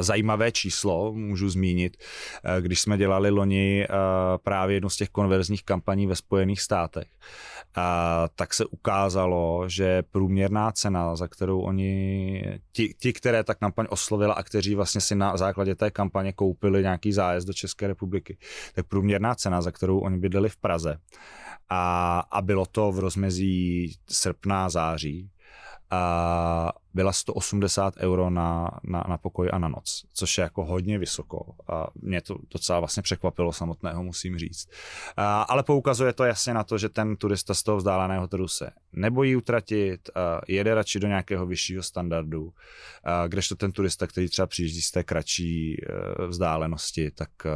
Zajímavé 0.00 0.52
číslo 0.52 1.12
můžu 1.12 1.48
zmínit, 1.48 1.96
eh, 1.96 2.62
když 2.62 2.80
jsme 2.80 2.98
dělali 2.98 3.30
loni 3.30 3.84
eh, 3.84 3.88
právě 4.42 4.76
jednu 4.76 4.90
z 4.90 4.96
těch 4.96 5.08
konverzních 5.08 5.64
kampaní 5.64 6.06
ve 6.06 6.16
Spojených 6.16 6.60
státech, 6.60 7.08
tak 8.34 8.54
se 8.54 8.64
ukázalo, 8.64 9.68
že 9.68 10.02
průměrná 10.02 10.72
cena, 10.72 11.16
za 11.16 11.28
kterou 11.28 11.60
oni, 11.60 12.60
ti, 12.72 12.94
ti 13.00 13.12
které 13.12 13.44
ta 13.44 13.54
kampaň 13.54 13.86
oslovila 13.90 14.34
a 14.34 14.42
kteří 14.42 14.74
vlastně 14.74 15.00
si 15.00 15.14
na 15.14 15.36
základě 15.36 15.74
té 15.74 15.90
kampaně 15.90 16.32
koupili 16.32 16.82
nějaký 16.82 17.12
zájezd 17.12 17.46
do 17.46 17.52
České 17.52 17.86
republiky, 17.86 18.38
tak 18.74 18.86
průměrná 18.86 19.34
cena, 19.34 19.62
za 19.62 19.70
kterou 19.70 19.98
oni 19.98 20.18
bydleli 20.18 20.48
v 20.48 20.56
Praze, 20.56 20.98
a, 21.68 22.18
a 22.30 22.42
bylo 22.42 22.66
to 22.66 22.92
v 22.92 22.98
rozmezí 22.98 23.92
srpna, 24.10 24.68
září, 24.68 25.30
a 25.94 26.72
byla 26.94 27.12
180 27.12 27.94
euro 27.96 28.30
na, 28.30 28.70
na, 28.84 29.04
na 29.08 29.18
pokoj 29.18 29.50
a 29.52 29.58
na 29.58 29.68
noc, 29.68 30.04
což 30.12 30.38
je 30.38 30.42
jako 30.42 30.64
hodně 30.64 30.98
vysoko. 30.98 31.54
A 31.68 31.86
mě 31.94 32.20
to 32.20 32.38
docela 32.50 32.78
vlastně 32.78 33.02
překvapilo 33.02 33.52
samotného, 33.52 34.02
musím 34.02 34.38
říct. 34.38 34.68
A, 35.16 35.42
ale 35.42 35.62
poukazuje 35.62 36.12
to 36.12 36.24
jasně 36.24 36.54
na 36.54 36.64
to, 36.64 36.78
že 36.78 36.88
ten 36.88 37.16
turista 37.16 37.54
z 37.54 37.62
toho 37.62 37.76
vzdáleného 37.76 38.28
trhu 38.28 38.48
se 38.48 38.70
nebojí 38.92 39.36
utratit, 39.36 40.10
a 40.14 40.40
jede 40.48 40.74
radši 40.74 41.00
do 41.00 41.08
nějakého 41.08 41.46
vyššího 41.46 41.82
standardu, 41.82 42.52
a 43.04 43.26
kdežto 43.26 43.54
ten 43.54 43.72
turista, 43.72 44.06
který 44.06 44.28
třeba 44.28 44.46
přijíždí 44.46 44.80
z 44.80 44.90
té 44.90 45.02
kratší 45.02 45.74
e, 45.74 46.26
vzdálenosti, 46.26 47.10
tak, 47.10 47.30
e, 47.46 47.50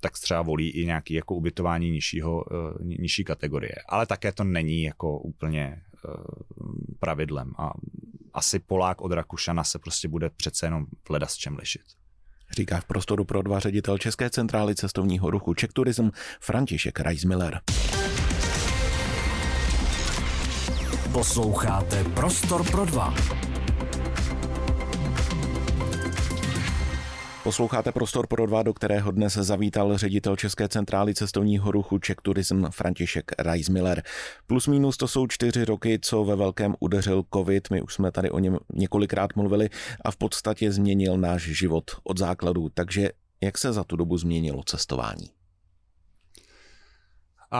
tak 0.00 0.12
třeba 0.12 0.42
volí 0.42 0.70
i 0.70 0.86
nějaký 0.86 1.14
jako 1.14 1.34
ubytování 1.34 1.90
nižšího, 1.90 2.44
e, 2.52 2.84
nižší 2.84 3.24
kategorie. 3.24 3.74
Ale 3.88 4.06
také 4.06 4.32
to 4.32 4.44
není 4.44 4.82
jako 4.82 5.18
úplně 5.18 5.82
pravidlem 6.98 7.52
a 7.58 7.70
asi 8.34 8.58
Polák 8.58 9.00
od 9.00 9.12
Rakušana 9.12 9.64
se 9.64 9.78
prostě 9.78 10.08
bude 10.08 10.30
přece 10.30 10.66
jenom 10.66 10.86
v 11.04 11.26
s 11.26 11.36
čem 11.36 11.56
lišit. 11.56 11.82
Říká 12.56 12.80
v 12.80 12.84
prostoru 12.84 13.24
pro 13.24 13.42
dva 13.42 13.58
ředitel 13.58 13.98
České 13.98 14.30
centrály 14.30 14.74
cestovního 14.74 15.30
ruchu 15.30 15.54
Czech 15.54 15.72
Tourism 15.72 16.08
František 16.40 17.00
Reismiller. 17.00 17.60
Posloucháte 21.12 22.04
Prostor 22.04 22.70
pro 22.70 22.84
dva. 22.84 23.14
Posloucháte 27.44 27.92
prostor 27.92 28.26
pro 28.26 28.46
dva, 28.46 28.62
do 28.62 28.74
kterého 28.74 29.10
dnes 29.10 29.34
zavítal 29.34 29.98
ředitel 29.98 30.36
České 30.36 30.68
centrály 30.68 31.14
cestovního 31.14 31.72
ruchu 31.72 31.98
Czech 31.98 32.16
Tourism 32.22 32.64
František 32.70 33.32
Reismiller. 33.38 34.02
Plus 34.46 34.66
minus 34.66 34.96
to 34.96 35.08
jsou 35.08 35.26
čtyři 35.26 35.64
roky, 35.64 35.98
co 36.02 36.24
ve 36.24 36.36
velkém 36.36 36.74
udeřil 36.80 37.22
covid. 37.34 37.70
My 37.70 37.82
už 37.82 37.94
jsme 37.94 38.12
tady 38.12 38.30
o 38.30 38.38
něm 38.38 38.58
několikrát 38.74 39.36
mluvili 39.36 39.68
a 40.04 40.10
v 40.10 40.16
podstatě 40.16 40.72
změnil 40.72 41.16
náš 41.16 41.42
život 41.42 41.90
od 42.04 42.18
základu. 42.18 42.68
Takže 42.74 43.10
jak 43.40 43.58
se 43.58 43.72
za 43.72 43.84
tu 43.84 43.96
dobu 43.96 44.18
změnilo 44.18 44.62
cestování? 44.62 45.30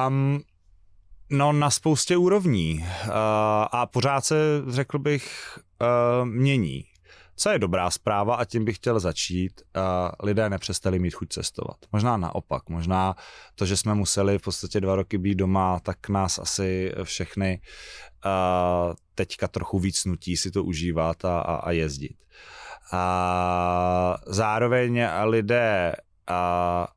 Um, 0.08 0.42
no 1.30 1.52
na 1.52 1.70
spoustě 1.70 2.16
úrovní 2.16 2.78
uh, 2.78 3.12
a 3.72 3.88
pořád 3.92 4.24
se, 4.24 4.36
řekl 4.68 4.98
bych, 4.98 5.58
uh, 5.80 6.28
mění. 6.28 6.84
Co 7.36 7.50
je 7.50 7.58
dobrá 7.58 7.90
zpráva 7.90 8.36
a 8.36 8.44
tím 8.44 8.64
bych 8.64 8.76
chtěl 8.76 9.00
začít, 9.00 9.62
lidé 10.22 10.50
nepřestali 10.50 10.98
mít 10.98 11.14
chuť 11.14 11.28
cestovat. 11.28 11.76
Možná 11.92 12.16
naopak, 12.16 12.68
možná 12.68 13.14
to, 13.54 13.66
že 13.66 13.76
jsme 13.76 13.94
museli 13.94 14.38
v 14.38 14.42
podstatě 14.42 14.80
dva 14.80 14.96
roky 14.96 15.18
být 15.18 15.34
doma, 15.34 15.80
tak 15.80 16.08
nás 16.08 16.38
asi 16.38 16.92
všechny 17.02 17.60
teďka 19.14 19.48
trochu 19.48 19.78
víc 19.78 20.04
nutí 20.04 20.36
si 20.36 20.50
to 20.50 20.64
užívat 20.64 21.24
a, 21.24 21.40
a, 21.40 21.54
a 21.54 21.70
jezdit. 21.70 22.16
A 22.92 24.16
zároveň 24.26 25.06
lidé 25.24 25.92
a 26.26 26.88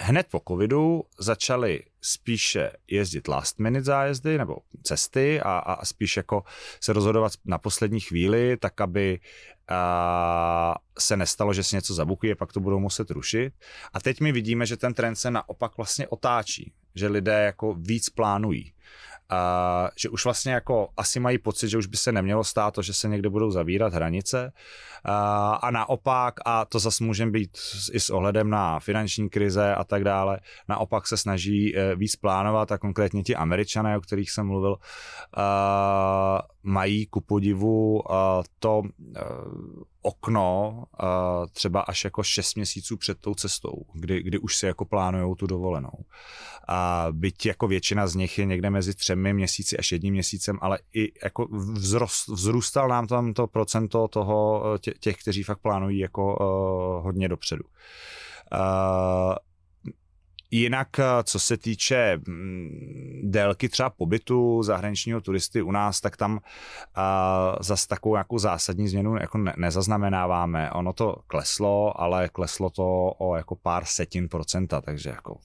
hned 0.00 0.26
po 0.30 0.42
covidu 0.48 1.02
začali 1.18 1.82
spíše 2.04 2.72
jezdit 2.88 3.28
last 3.28 3.58
minute 3.58 3.84
zájezdy 3.84 4.38
nebo 4.38 4.56
cesty 4.82 5.40
a, 5.40 5.58
a 5.58 5.84
spíš 5.84 6.16
jako 6.16 6.44
se 6.80 6.92
rozhodovat 6.92 7.32
na 7.44 7.58
poslední 7.58 8.00
chvíli, 8.00 8.56
tak 8.56 8.80
aby 8.80 9.20
a, 9.68 10.74
se 10.98 11.16
nestalo, 11.16 11.54
že 11.54 11.62
si 11.62 11.76
něco 11.76 11.94
zabukuje, 11.94 12.34
pak 12.34 12.52
to 12.52 12.60
budou 12.60 12.78
muset 12.78 13.10
rušit. 13.10 13.54
A 13.92 14.00
teď 14.00 14.20
my 14.20 14.32
vidíme, 14.32 14.66
že 14.66 14.76
ten 14.76 14.94
trend 14.94 15.16
se 15.16 15.30
naopak 15.30 15.76
vlastně 15.76 16.08
otáčí, 16.08 16.72
že 16.94 17.08
lidé 17.08 17.44
jako 17.44 17.74
víc 17.74 18.08
plánují 18.08 18.72
a 19.30 19.88
že 19.96 20.08
už 20.08 20.24
vlastně 20.24 20.52
jako 20.52 20.88
asi 20.96 21.20
mají 21.20 21.38
pocit, 21.38 21.68
že 21.68 21.78
už 21.78 21.86
by 21.86 21.96
se 21.96 22.12
nemělo 22.12 22.44
stát 22.44 22.74
to, 22.74 22.82
že 22.82 22.92
se 22.92 23.08
někde 23.08 23.28
budou 23.28 23.50
zavírat 23.50 23.94
hranice. 23.94 24.52
A, 25.04 25.54
a 25.54 25.70
naopak, 25.70 26.34
a 26.44 26.64
to 26.64 26.78
zase 26.78 27.04
může 27.04 27.26
být 27.26 27.58
i 27.92 28.00
s 28.00 28.10
ohledem 28.10 28.50
na 28.50 28.80
finanční 28.80 29.30
krize 29.30 29.74
a 29.74 29.84
tak 29.84 30.04
dále, 30.04 30.40
naopak 30.68 31.06
se 31.06 31.16
snaží 31.16 31.76
e, 31.76 31.96
víc 31.96 32.16
plánovat 32.16 32.72
a 32.72 32.78
konkrétně 32.78 33.22
ti 33.22 33.36
američané, 33.36 33.98
o 33.98 34.00
kterých 34.00 34.30
jsem 34.30 34.46
mluvil, 34.46 34.76
a, 35.36 36.42
mají 36.62 37.06
ku 37.06 37.20
podivu 37.20 38.12
a, 38.12 38.42
to 38.58 38.82
a, 39.16 39.20
okno 40.04 40.84
třeba 41.52 41.80
až 41.80 42.04
jako 42.04 42.22
6 42.22 42.54
měsíců 42.54 42.96
před 42.96 43.20
tou 43.20 43.34
cestou, 43.34 43.72
kdy, 43.92 44.22
kdy 44.22 44.38
už 44.38 44.56
si 44.56 44.66
jako 44.66 44.84
plánujou 44.84 45.34
tu 45.34 45.46
dovolenou. 45.46 46.04
A 46.68 47.06
byť 47.10 47.46
jako 47.46 47.68
většina 47.68 48.06
z 48.06 48.14
nich 48.14 48.38
je 48.38 48.44
někde 48.44 48.70
mezi 48.70 48.94
třemi 48.94 49.34
měsíci 49.34 49.76
až 49.76 49.92
jedním 49.92 50.14
měsícem, 50.14 50.58
ale 50.60 50.78
i 50.94 51.12
jako 51.24 51.48
vzrost, 51.74 52.28
vzrůstal 52.28 52.88
nám 52.88 53.06
tam 53.06 53.32
to 53.32 53.46
procento 53.46 54.08
toho 54.08 54.62
tě, 54.78 54.94
těch, 55.00 55.16
kteří 55.16 55.42
fakt 55.42 55.58
plánují 55.58 55.98
jako 55.98 56.36
uh, 56.36 57.04
hodně 57.04 57.28
dopředu. 57.28 57.64
Uh, 58.52 59.34
Jinak, 60.50 60.98
eh, 60.98 61.04
co 61.24 61.38
se 61.38 61.56
týče 61.56 62.20
mm, 62.26 63.20
délky 63.22 63.68
třeba 63.68 63.90
pobytu 63.90 64.62
zahraničního 64.62 65.20
turisty 65.20 65.62
u 65.62 65.70
nás, 65.70 66.00
tak 66.00 66.16
tam 66.16 66.32
uh, 66.32 66.40
zase 67.60 67.88
takovou 67.88 68.14
nějakou 68.14 68.38
zásadní 68.38 68.88
změnu 68.88 69.16
jako 69.16 69.38
ne, 69.38 69.54
nezaznamenáváme. 69.56 70.70
Ono 70.70 70.92
to 70.92 71.16
kleslo, 71.26 72.00
ale 72.00 72.28
kleslo 72.28 72.70
to 72.70 73.14
o 73.18 73.36
jako 73.36 73.56
pár 73.56 73.84
setin 73.84 74.28
procenta, 74.28 74.80
takže 74.80 75.10
jako 75.10 75.38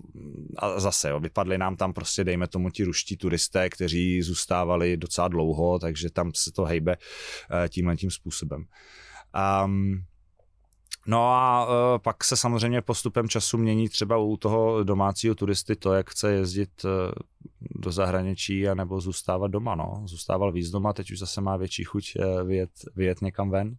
a 0.58 0.80
zase 0.80 1.10
jo, 1.10 1.20
vypadly 1.20 1.58
nám 1.58 1.76
tam 1.76 1.94
prostě, 1.94 2.24
dejme 2.24 2.48
tomu, 2.48 2.70
ti 2.70 2.84
ruští 2.84 3.18
turisté, 3.18 3.70
kteří 3.70 4.22
zůstávali 4.22 4.98
docela 4.98 5.28
dlouho, 5.28 5.80
takže 5.80 6.10
tam 6.10 6.32
se 6.36 6.52
to 6.52 6.64
hejbe 6.64 6.98
uh, 6.98 7.68
tímhle 7.68 7.96
tím 7.96 8.12
způsobem. 8.12 8.66
Um, 9.66 10.04
No 11.10 11.34
a 11.34 11.66
uh, 11.66 11.74
pak 12.02 12.24
se 12.24 12.38
samozřejmě 12.38 12.82
postupem 12.82 13.30
času 13.30 13.58
mění 13.58 13.90
třeba 13.90 14.18
u 14.18 14.38
toho 14.38 14.84
domácího 14.84 15.36
turisty 15.36 15.76
to, 15.76 15.94
jak 15.94 16.10
chce 16.10 16.32
jezdit 16.32 16.70
uh, 16.86 16.92
do 17.62 17.92
zahraničí 17.92 18.68
a 18.68 18.76
nebo 18.76 19.02
zůstávat 19.02 19.52
doma. 19.52 19.76
No. 19.76 20.02
Zůstával 20.06 20.52
víc 20.52 20.70
doma, 20.70 20.94
teď 20.94 21.12
už 21.12 21.20
zase 21.20 21.42
má 21.42 21.58
větší 21.58 21.84
chuť 21.84 22.14
uh, 22.16 22.48
vyjet, 22.48 22.70
vyjet 22.96 23.22
někam 23.22 23.50
ven. 23.50 23.76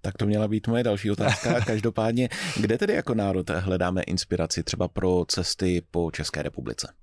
Tak 0.00 0.16
to 0.16 0.26
měla 0.26 0.48
být 0.48 0.68
moje 0.68 0.84
další 0.84 1.10
otázka. 1.10 1.60
Každopádně, 1.66 2.28
kde 2.60 2.78
tedy 2.78 2.92
jako 2.92 3.14
národ 3.14 3.50
hledáme 3.50 4.02
inspiraci 4.02 4.62
třeba 4.62 4.88
pro 4.88 5.24
cesty 5.28 5.82
po 5.90 6.10
České 6.10 6.42
republice? 6.42 6.94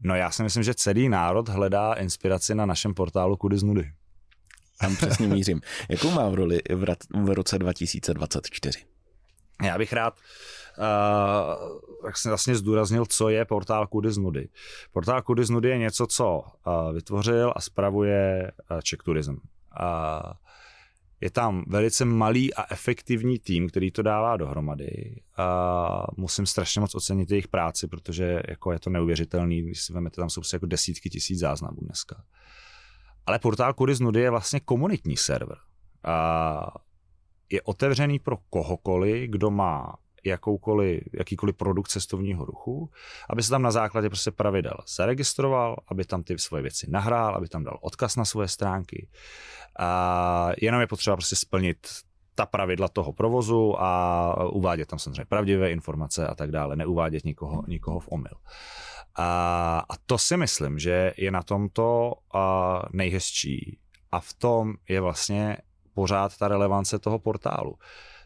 No 0.00 0.14
já 0.14 0.30
si 0.30 0.42
myslím, 0.42 0.62
že 0.62 0.74
celý 0.74 1.08
národ 1.08 1.48
hledá 1.48 1.94
inspiraci 1.94 2.54
na 2.54 2.66
našem 2.66 2.94
portálu 2.94 3.36
Kudy 3.36 3.58
z 3.58 3.62
nudy. 3.62 3.92
Tam 4.80 4.96
přesně 4.96 5.28
mířím. 5.28 5.60
Jakou 5.88 6.10
má 6.10 6.28
v 6.28 6.34
roli 6.34 6.60
v, 6.74 6.84
v 7.24 7.28
roce 7.34 7.58
2024? 7.58 8.78
Já 9.64 9.78
bych 9.78 9.92
rád 9.92 10.14
uh, 10.78 12.06
jak 12.06 12.18
jsem 12.18 12.30
vlastně 12.30 12.54
zdůraznil, 12.54 13.06
co 13.06 13.28
je 13.28 13.44
portál 13.44 13.86
Kudy 13.86 14.12
z 14.12 14.18
nudy. 14.18 14.48
Portál 14.92 15.22
Kudy 15.22 15.44
z 15.44 15.50
nudy 15.50 15.68
je 15.68 15.78
něco, 15.78 16.06
co 16.06 16.40
uh, 16.66 16.94
vytvořil 16.94 17.52
a 17.56 17.60
spravuje 17.60 18.52
uh, 18.70 18.80
Czech 18.80 18.98
Tourism. 19.04 19.32
Uh, 19.32 19.38
je 21.20 21.30
tam 21.30 21.64
velice 21.68 22.04
malý 22.04 22.54
a 22.54 22.72
efektivní 22.72 23.38
tým, 23.38 23.68
který 23.68 23.90
to 23.90 24.02
dává 24.02 24.36
dohromady. 24.36 25.20
A 25.36 26.06
musím 26.16 26.46
strašně 26.46 26.80
moc 26.80 26.94
ocenit 26.94 27.30
jejich 27.30 27.48
práci, 27.48 27.88
protože 27.88 28.42
jako 28.48 28.72
je 28.72 28.78
to 28.78 28.90
neuvěřitelný, 28.90 29.62
když 29.62 29.82
si 29.82 29.92
vezmete, 29.92 30.16
tam 30.16 30.30
jsou 30.30 30.40
jako 30.52 30.66
desítky 30.66 31.10
tisíc 31.10 31.38
záznamů 31.38 31.78
dneska. 31.80 32.24
Ale 33.26 33.38
portál 33.38 33.74
Kudy 33.74 33.94
z 33.94 34.00
nudy 34.00 34.20
je 34.20 34.30
vlastně 34.30 34.60
komunitní 34.60 35.16
server. 35.16 35.58
A 36.04 36.74
je 37.50 37.62
otevřený 37.62 38.18
pro 38.18 38.36
kohokoliv, 38.50 39.30
kdo 39.30 39.50
má 39.50 39.96
jakoukoliv, 40.24 41.02
jakýkoliv 41.12 41.56
produkt 41.56 41.88
cestovního 41.88 42.44
ruchu, 42.44 42.90
aby 43.30 43.42
se 43.42 43.50
tam 43.50 43.62
na 43.62 43.70
základě 43.70 44.08
prostě 44.08 44.30
pravidel 44.30 44.74
zaregistroval, 44.96 45.76
aby 45.88 46.04
tam 46.04 46.22
ty 46.22 46.38
svoje 46.38 46.62
věci 46.62 46.90
nahrál, 46.90 47.36
aby 47.36 47.48
tam 47.48 47.64
dal 47.64 47.78
odkaz 47.80 48.16
na 48.16 48.24
svoje 48.24 48.48
stránky. 48.48 49.08
A 49.78 50.50
jenom 50.60 50.80
je 50.80 50.86
potřeba 50.86 51.16
prostě 51.16 51.36
splnit 51.36 51.86
ta 52.34 52.46
pravidla 52.46 52.88
toho 52.88 53.12
provozu 53.12 53.82
a 53.82 54.50
uvádět 54.50 54.88
tam 54.88 54.98
samozřejmě 54.98 55.24
pravdivé 55.24 55.70
informace 55.70 56.26
a 56.26 56.34
tak 56.34 56.50
dále, 56.50 56.76
neuvádět 56.76 57.24
nikoho, 57.24 57.64
nikoho 57.66 58.00
v 58.00 58.08
omyl. 58.10 58.34
A, 59.16 59.78
a 59.88 59.94
to 60.06 60.18
si 60.18 60.36
myslím, 60.36 60.78
že 60.78 61.12
je 61.16 61.30
na 61.30 61.42
tomto 61.42 62.12
nejhezčí. 62.92 63.78
A 64.12 64.20
v 64.20 64.32
tom 64.32 64.74
je 64.88 65.00
vlastně 65.00 65.56
pořád 65.94 66.36
ta 66.36 66.48
relevance 66.48 66.98
toho 66.98 67.18
portálu. 67.18 67.78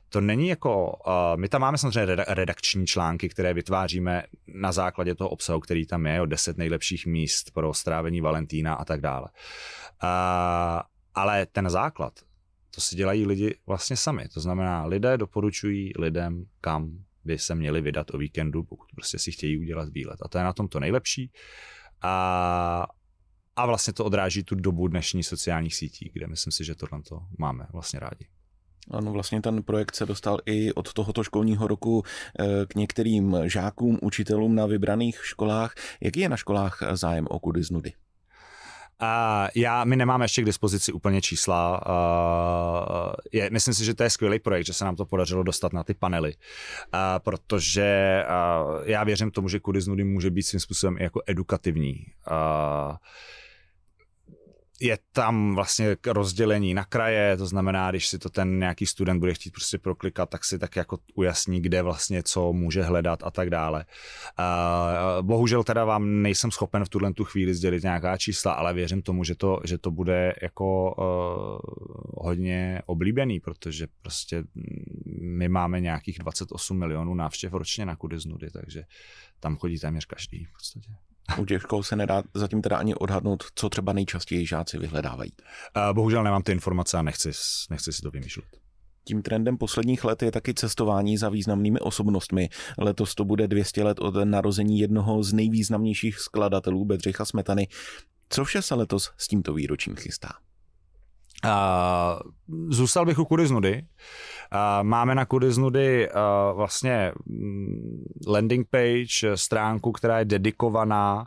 To 0.09 0.21
není 0.21 0.49
jako, 0.49 0.87
uh, 0.87 1.13
my 1.37 1.49
tam 1.49 1.61
máme 1.61 1.79
samozřejmě 1.79 2.17
redakční 2.29 2.87
články, 2.87 3.29
které 3.29 3.55
vytváříme 3.55 4.23
na 4.55 4.73
základě 4.73 5.15
toho 5.15 5.31
obsahu, 5.31 5.61
který 5.61 5.87
tam 5.87 6.07
je, 6.07 6.21
o 6.21 6.27
deset 6.27 6.57
nejlepších 6.57 7.07
míst 7.07 7.51
pro 7.51 7.75
strávení 7.75 8.21
Valentína 8.21 8.75
a 8.75 8.85
tak 8.85 9.01
dále. 9.01 9.29
Uh, 10.03 10.81
ale 11.15 11.47
ten 11.47 11.71
základ, 11.71 12.13
to 12.75 12.81
si 12.81 12.97
dělají 12.97 13.27
lidi 13.27 13.59
vlastně 13.67 13.97
sami. 13.97 14.29
To 14.29 14.41
znamená, 14.41 14.85
lidé 14.85 15.19
doporučují 15.19 15.93
lidem, 15.99 16.45
kam 16.61 16.91
by 17.27 17.39
se 17.39 17.55
měli 17.55 17.81
vydat 17.81 18.15
o 18.15 18.19
víkendu, 18.19 18.65
pokud 18.65 18.89
prostě 18.95 19.19
si 19.19 19.33
chtějí 19.33 19.59
udělat 19.59 19.89
výlet. 19.89 20.17
A 20.23 20.29
to 20.29 20.39
je 20.39 20.45
na 20.45 20.53
tom 20.53 20.69
to 20.69 20.81
nejlepší. 20.81 21.31
A, 22.03 22.87
a 23.57 23.67
vlastně 23.67 23.93
to 23.93 24.05
odráží 24.05 24.45
tu 24.45 24.55
dobu 24.55 24.89
dnešní 24.89 25.23
sociálních 25.23 25.75
sítí, 25.75 26.11
kde 26.15 26.27
myslím 26.27 26.53
si, 26.53 26.65
že 26.65 26.75
tohle 26.75 27.03
to 27.03 27.21
máme 27.39 27.67
vlastně 27.73 28.01
rádi. 28.01 28.29
Ano, 28.91 29.13
vlastně 29.13 29.43
ten 29.43 29.63
projekt 29.63 29.95
se 29.95 30.07
dostal 30.07 30.39
i 30.47 30.73
od 30.73 30.93
tohoto 30.93 31.25
školního 31.25 31.69
roku 31.69 32.03
eh, 32.41 32.67
k 32.67 32.75
některým 32.75 33.37
žákům, 33.45 33.99
učitelům 34.03 34.55
na 34.55 34.67
vybraných 34.67 35.21
školách. 35.25 35.75
Jaký 36.01 36.21
je 36.21 36.29
na 36.29 36.37
školách 36.37 36.79
zájem 36.93 37.27
o 37.31 37.39
kudy 37.39 37.63
z 37.63 37.71
nudy? 37.71 37.93
Uh, 39.03 39.49
já, 39.55 39.85
my 39.85 39.97
nemáme 39.97 40.25
ještě 40.25 40.43
k 40.43 40.45
dispozici 40.45 40.93
úplně 40.93 41.23
čísla. 41.23 41.83
Uh, 41.87 43.13
je, 43.33 43.51
myslím 43.51 43.75
si, 43.75 43.85
že 43.85 43.95
to 43.95 44.03
je 44.03 44.11
skvělý 44.11 44.39
projekt, 44.39 44.67
že 44.67 44.73
se 44.73 44.85
nám 44.85 44.97
to 44.97 45.07
podařilo 45.07 45.43
dostat 45.43 45.73
na 45.73 45.85
ty 45.85 45.95
panely, 45.95 46.35
uh, 46.35 47.01
protože 47.19 48.23
uh, 48.25 48.83
já 48.85 49.05
věřím 49.05 49.31
tomu, 49.31 49.49
že 49.49 49.61
kudy 49.61 49.81
z 49.81 49.89
nudy 49.89 50.05
může 50.05 50.31
být 50.31 50.43
svým 50.43 50.61
způsobem 50.61 50.97
i 50.99 51.03
jako 51.03 51.23
edukativní. 51.27 52.07
Uh, 52.31 52.97
je 54.81 54.99
tam 55.13 55.55
vlastně 55.55 55.97
rozdělení 56.07 56.75
na 56.75 56.85
kraje, 56.85 57.37
to 57.37 57.47
znamená, 57.47 57.91
když 57.91 58.09
si 58.09 58.19
to 58.19 58.29
ten 58.31 58.59
nějaký 58.59 58.87
student 58.87 59.21
bude 59.21 59.35
chtít 59.35 59.51
prostě 59.51 59.79
proklikat, 59.79 60.31
tak 60.31 60.45
si 60.45 60.59
tak 60.59 60.77
jako 60.77 60.99
ujasní, 61.15 61.63
kde 61.63 61.83
vlastně 61.83 62.23
co 62.23 62.53
může 62.53 62.83
hledat 62.83 63.23
a 63.23 63.31
tak 63.31 63.51
dále. 63.51 63.85
Uh, 64.39 65.27
bohužel 65.27 65.65
teda 65.65 65.85
vám 65.85 66.23
nejsem 66.23 66.51
schopen 66.51 66.85
v 66.85 66.89
tuhle 66.89 67.13
tu 67.13 67.25
chvíli 67.25 67.55
sdělit 67.55 67.83
nějaká 67.83 68.17
čísla, 68.17 68.53
ale 68.53 68.75
věřím 68.75 69.03
tomu, 69.03 69.25
že 69.25 69.35
to, 69.35 69.61
že 69.65 69.79
to 69.79 69.91
bude 69.91 70.35
jako 70.43 70.95
uh, 70.99 72.25
hodně 72.25 72.83
oblíbený, 72.87 73.41
protože 73.41 73.87
prostě 74.03 74.45
my 75.21 75.49
máme 75.49 75.81
nějakých 75.81 76.19
28 76.19 76.79
milionů 76.79 77.15
návštěv 77.15 77.53
ročně 77.53 77.87
na 77.87 77.97
kudy 77.97 78.19
z 78.19 78.27
nudy, 78.27 78.51
takže 78.51 78.85
tam 79.41 79.57
chodí 79.57 79.79
téměř 79.79 80.05
každý 80.05 80.45
v 80.45 80.53
podstatě. 80.53 81.06
U 81.39 81.45
těch 81.45 81.63
škol 81.63 81.83
se 81.83 81.97
nedá 81.97 82.23
zatím 82.35 82.63
teda 82.63 82.77
ani 82.77 82.95
odhadnout, 82.95 83.45
co 83.55 83.69
třeba 83.69 83.93
nejčastěji 83.93 84.47
žáci 84.47 84.79
vyhledávají. 84.79 85.33
Bohužel 85.93 86.25
nemám 86.25 86.43
ty 86.43 86.53
informace 86.53 86.99
a 86.99 87.03
nechci, 87.03 87.31
nechci 87.71 87.93
si 87.93 88.03
to 88.03 88.11
vymýšlet. 88.11 88.47
Tím 89.05 89.23
trendem 89.23 89.59
posledních 89.59 90.05
let 90.05 90.23
je 90.23 90.33
taky 90.33 90.55
cestování 90.55 91.17
za 91.17 91.29
významnými 91.29 91.81
osobnostmi. 91.81 92.49
Letos 92.79 93.15
to 93.15 93.25
bude 93.25 93.49
200 93.49 93.85
let 93.85 93.99
od 94.01 94.15
narození 94.25 94.79
jednoho 94.79 95.23
z 95.23 95.33
nejvýznamnějších 95.33 96.19
skladatelů 96.19 96.85
Bedřicha 96.85 97.25
Smetany. 97.25 97.69
Co 98.29 98.45
vše 98.45 98.63
se 98.63 98.75
letos 98.75 99.13
s 99.19 99.29
tímto 99.29 99.55
výročím 99.55 99.97
chystá? 99.97 100.29
Uh, 101.45 101.51
zůstal 102.69 103.07
bych 103.07 103.19
u 103.19 103.25
kudy 103.25 103.47
z 103.47 103.51
nudy. 103.51 103.87
Máme 104.83 105.15
na 105.15 105.25
Kudiznudy 105.25 106.09
vlastně 106.55 107.13
mm, 107.27 108.05
landing 108.27 108.69
page, 108.71 109.37
stránku, 109.37 109.93
která 109.93 110.19
je 110.19 110.25
dedikovaná 110.25 111.27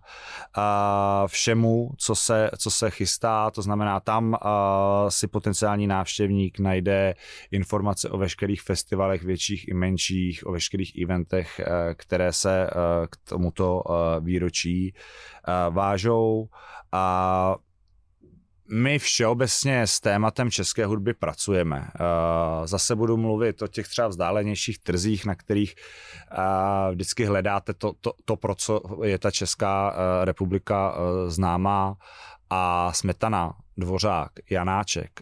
všemu, 1.27 1.91
co 1.97 2.15
se, 2.15 2.49
co 2.57 2.71
se 2.71 2.89
chystá, 2.89 3.51
to 3.51 3.61
znamená 3.61 3.99
tam 3.99 4.37
si 5.09 5.27
potenciální 5.27 5.87
návštěvník 5.87 6.59
najde 6.59 7.15
informace 7.51 8.09
o 8.09 8.17
veškerých 8.17 8.61
festivalech, 8.61 9.23
větších 9.23 9.67
i 9.67 9.73
menších, 9.73 10.47
o 10.47 10.51
veškerých 10.51 11.01
eventech, 11.03 11.61
které 11.95 12.33
se 12.33 12.69
k 13.09 13.29
tomuto 13.29 13.83
výročí 14.19 14.93
vážou. 15.69 16.47
A 16.91 17.55
my 18.71 18.99
všeobecně 18.99 19.87
s 19.87 19.99
tématem 19.99 20.51
české 20.51 20.85
hudby 20.85 21.13
pracujeme. 21.13 21.87
Zase 22.65 22.95
budu 22.95 23.17
mluvit 23.17 23.61
o 23.61 23.67
těch 23.67 23.87
třeba 23.87 24.07
vzdálenějších 24.07 24.79
trzích, 24.79 25.25
na 25.25 25.35
kterých 25.35 25.75
vždycky 26.91 27.25
hledáte 27.25 27.73
to, 27.73 27.93
to, 28.01 28.13
to 28.25 28.35
pro 28.35 28.55
co 28.55 28.81
je 29.03 29.19
ta 29.19 29.31
Česká 29.31 29.95
republika 30.23 30.95
známá 31.27 31.95
a 32.49 32.93
Smetana, 32.93 33.53
Dvořák, 33.77 34.31
Janáček, 34.49 35.21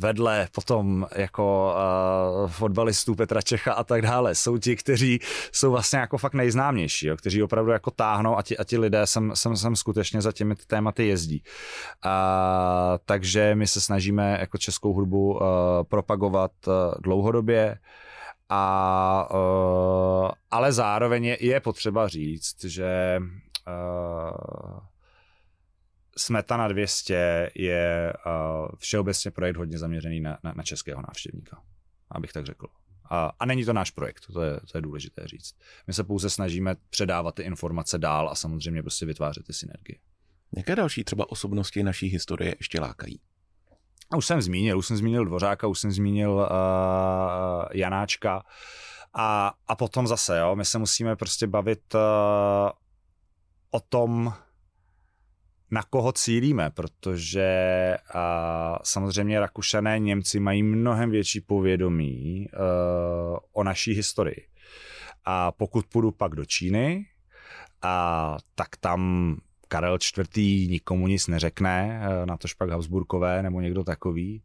vedle 0.00 0.48
potom 0.52 1.06
jako 1.16 1.74
uh, 2.44 2.50
fotbalistů 2.50 3.14
Petra 3.14 3.42
Čecha 3.42 3.72
a 3.72 3.84
tak 3.84 4.02
dále, 4.02 4.34
jsou 4.34 4.58
ti, 4.58 4.76
kteří 4.76 5.20
jsou 5.52 5.70
vlastně 5.70 5.98
jako 5.98 6.18
fakt 6.18 6.34
nejznámější, 6.34 7.06
jo, 7.06 7.16
kteří 7.16 7.42
opravdu 7.42 7.70
jako 7.70 7.90
táhnou 7.90 8.38
a 8.38 8.42
ti, 8.42 8.58
a 8.58 8.64
ti 8.64 8.78
lidé 8.78 9.06
sem, 9.06 9.32
sem, 9.34 9.56
sem 9.56 9.76
skutečně 9.76 10.22
za 10.22 10.32
těmi 10.32 10.54
tématy 10.66 11.06
jezdí. 11.06 11.42
Uh, 12.04 12.10
takže 13.04 13.54
my 13.54 13.66
se 13.66 13.80
snažíme 13.80 14.36
jako 14.40 14.58
českou 14.58 14.92
hudbu 14.92 15.32
uh, 15.32 15.40
propagovat 15.88 16.52
uh, 16.66 16.74
dlouhodobě, 17.00 17.78
a, 18.52 19.28
uh, 19.30 20.30
ale 20.50 20.72
zároveň 20.72 21.24
je, 21.24 21.46
je 21.46 21.60
potřeba 21.60 22.08
říct, 22.08 22.64
že 22.64 23.18
uh, 23.68 24.78
Smetana 26.20 26.68
200 26.68 27.50
je 27.54 28.12
uh, 28.26 28.68
všeobecně 28.78 29.30
projekt 29.30 29.56
hodně 29.56 29.78
zaměřený 29.78 30.20
na, 30.20 30.38
na, 30.42 30.52
na 30.56 30.62
českého 30.62 31.02
návštěvníka, 31.02 31.62
abych 32.10 32.32
tak 32.32 32.46
řekl. 32.46 32.66
A, 33.10 33.32
a 33.38 33.46
není 33.46 33.64
to 33.64 33.72
náš 33.72 33.90
projekt, 33.90 34.26
to 34.32 34.42
je, 34.42 34.60
to 34.72 34.78
je 34.78 34.82
důležité 34.82 35.26
říct. 35.26 35.54
My 35.86 35.92
se 35.92 36.04
pouze 36.04 36.30
snažíme 36.30 36.76
předávat 36.90 37.34
ty 37.34 37.42
informace 37.42 37.98
dál 37.98 38.28
a 38.28 38.34
samozřejmě 38.34 38.82
prostě 38.82 39.06
vytvářet 39.06 39.46
ty 39.46 39.52
synergie. 39.52 39.98
Jaké 40.56 40.76
další 40.76 41.04
třeba 41.04 41.30
osobnosti 41.30 41.82
naší 41.82 42.06
historie 42.06 42.54
ještě 42.58 42.80
lákají? 42.80 43.20
A 44.12 44.16
už 44.16 44.26
jsem 44.26 44.42
zmínil, 44.42 44.78
už 44.78 44.86
jsem 44.86 44.96
zmínil 44.96 45.24
Dvořáka, 45.24 45.66
už 45.66 45.78
jsem 45.78 45.92
zmínil 45.92 46.32
uh, 46.32 46.46
Janáčka 47.72 48.42
a, 49.14 49.54
a 49.68 49.76
potom 49.76 50.06
zase, 50.06 50.38
jo, 50.38 50.56
my 50.56 50.64
se 50.64 50.78
musíme 50.78 51.16
prostě 51.16 51.46
bavit 51.46 51.94
uh, 51.94 52.00
o 53.70 53.80
tom, 53.80 54.34
na 55.70 55.82
koho 55.82 56.12
cílíme, 56.12 56.70
protože 56.70 57.48
a, 58.14 58.78
samozřejmě 58.82 59.40
Rakušané, 59.40 59.98
Němci 59.98 60.40
mají 60.40 60.62
mnohem 60.62 61.10
větší 61.10 61.40
povědomí 61.40 62.46
a, 62.52 62.56
e, 62.56 62.60
o 63.52 63.64
naší 63.64 63.92
historii. 63.92 64.46
A 65.24 65.52
pokud 65.52 65.86
půjdu 65.86 66.10
pak 66.10 66.34
do 66.34 66.44
Číny, 66.44 67.06
a, 67.82 68.36
tak 68.54 68.76
tam 68.76 69.36
Karel 69.68 69.98
IV. 70.18 70.36
nikomu 70.70 71.06
nic 71.06 71.26
neřekne, 71.26 72.02
e, 72.22 72.26
na 72.26 72.36
to 72.36 72.48
pak 72.58 72.70
Habsburkové 72.70 73.42
nebo 73.42 73.60
někdo 73.60 73.84
takový. 73.84 74.42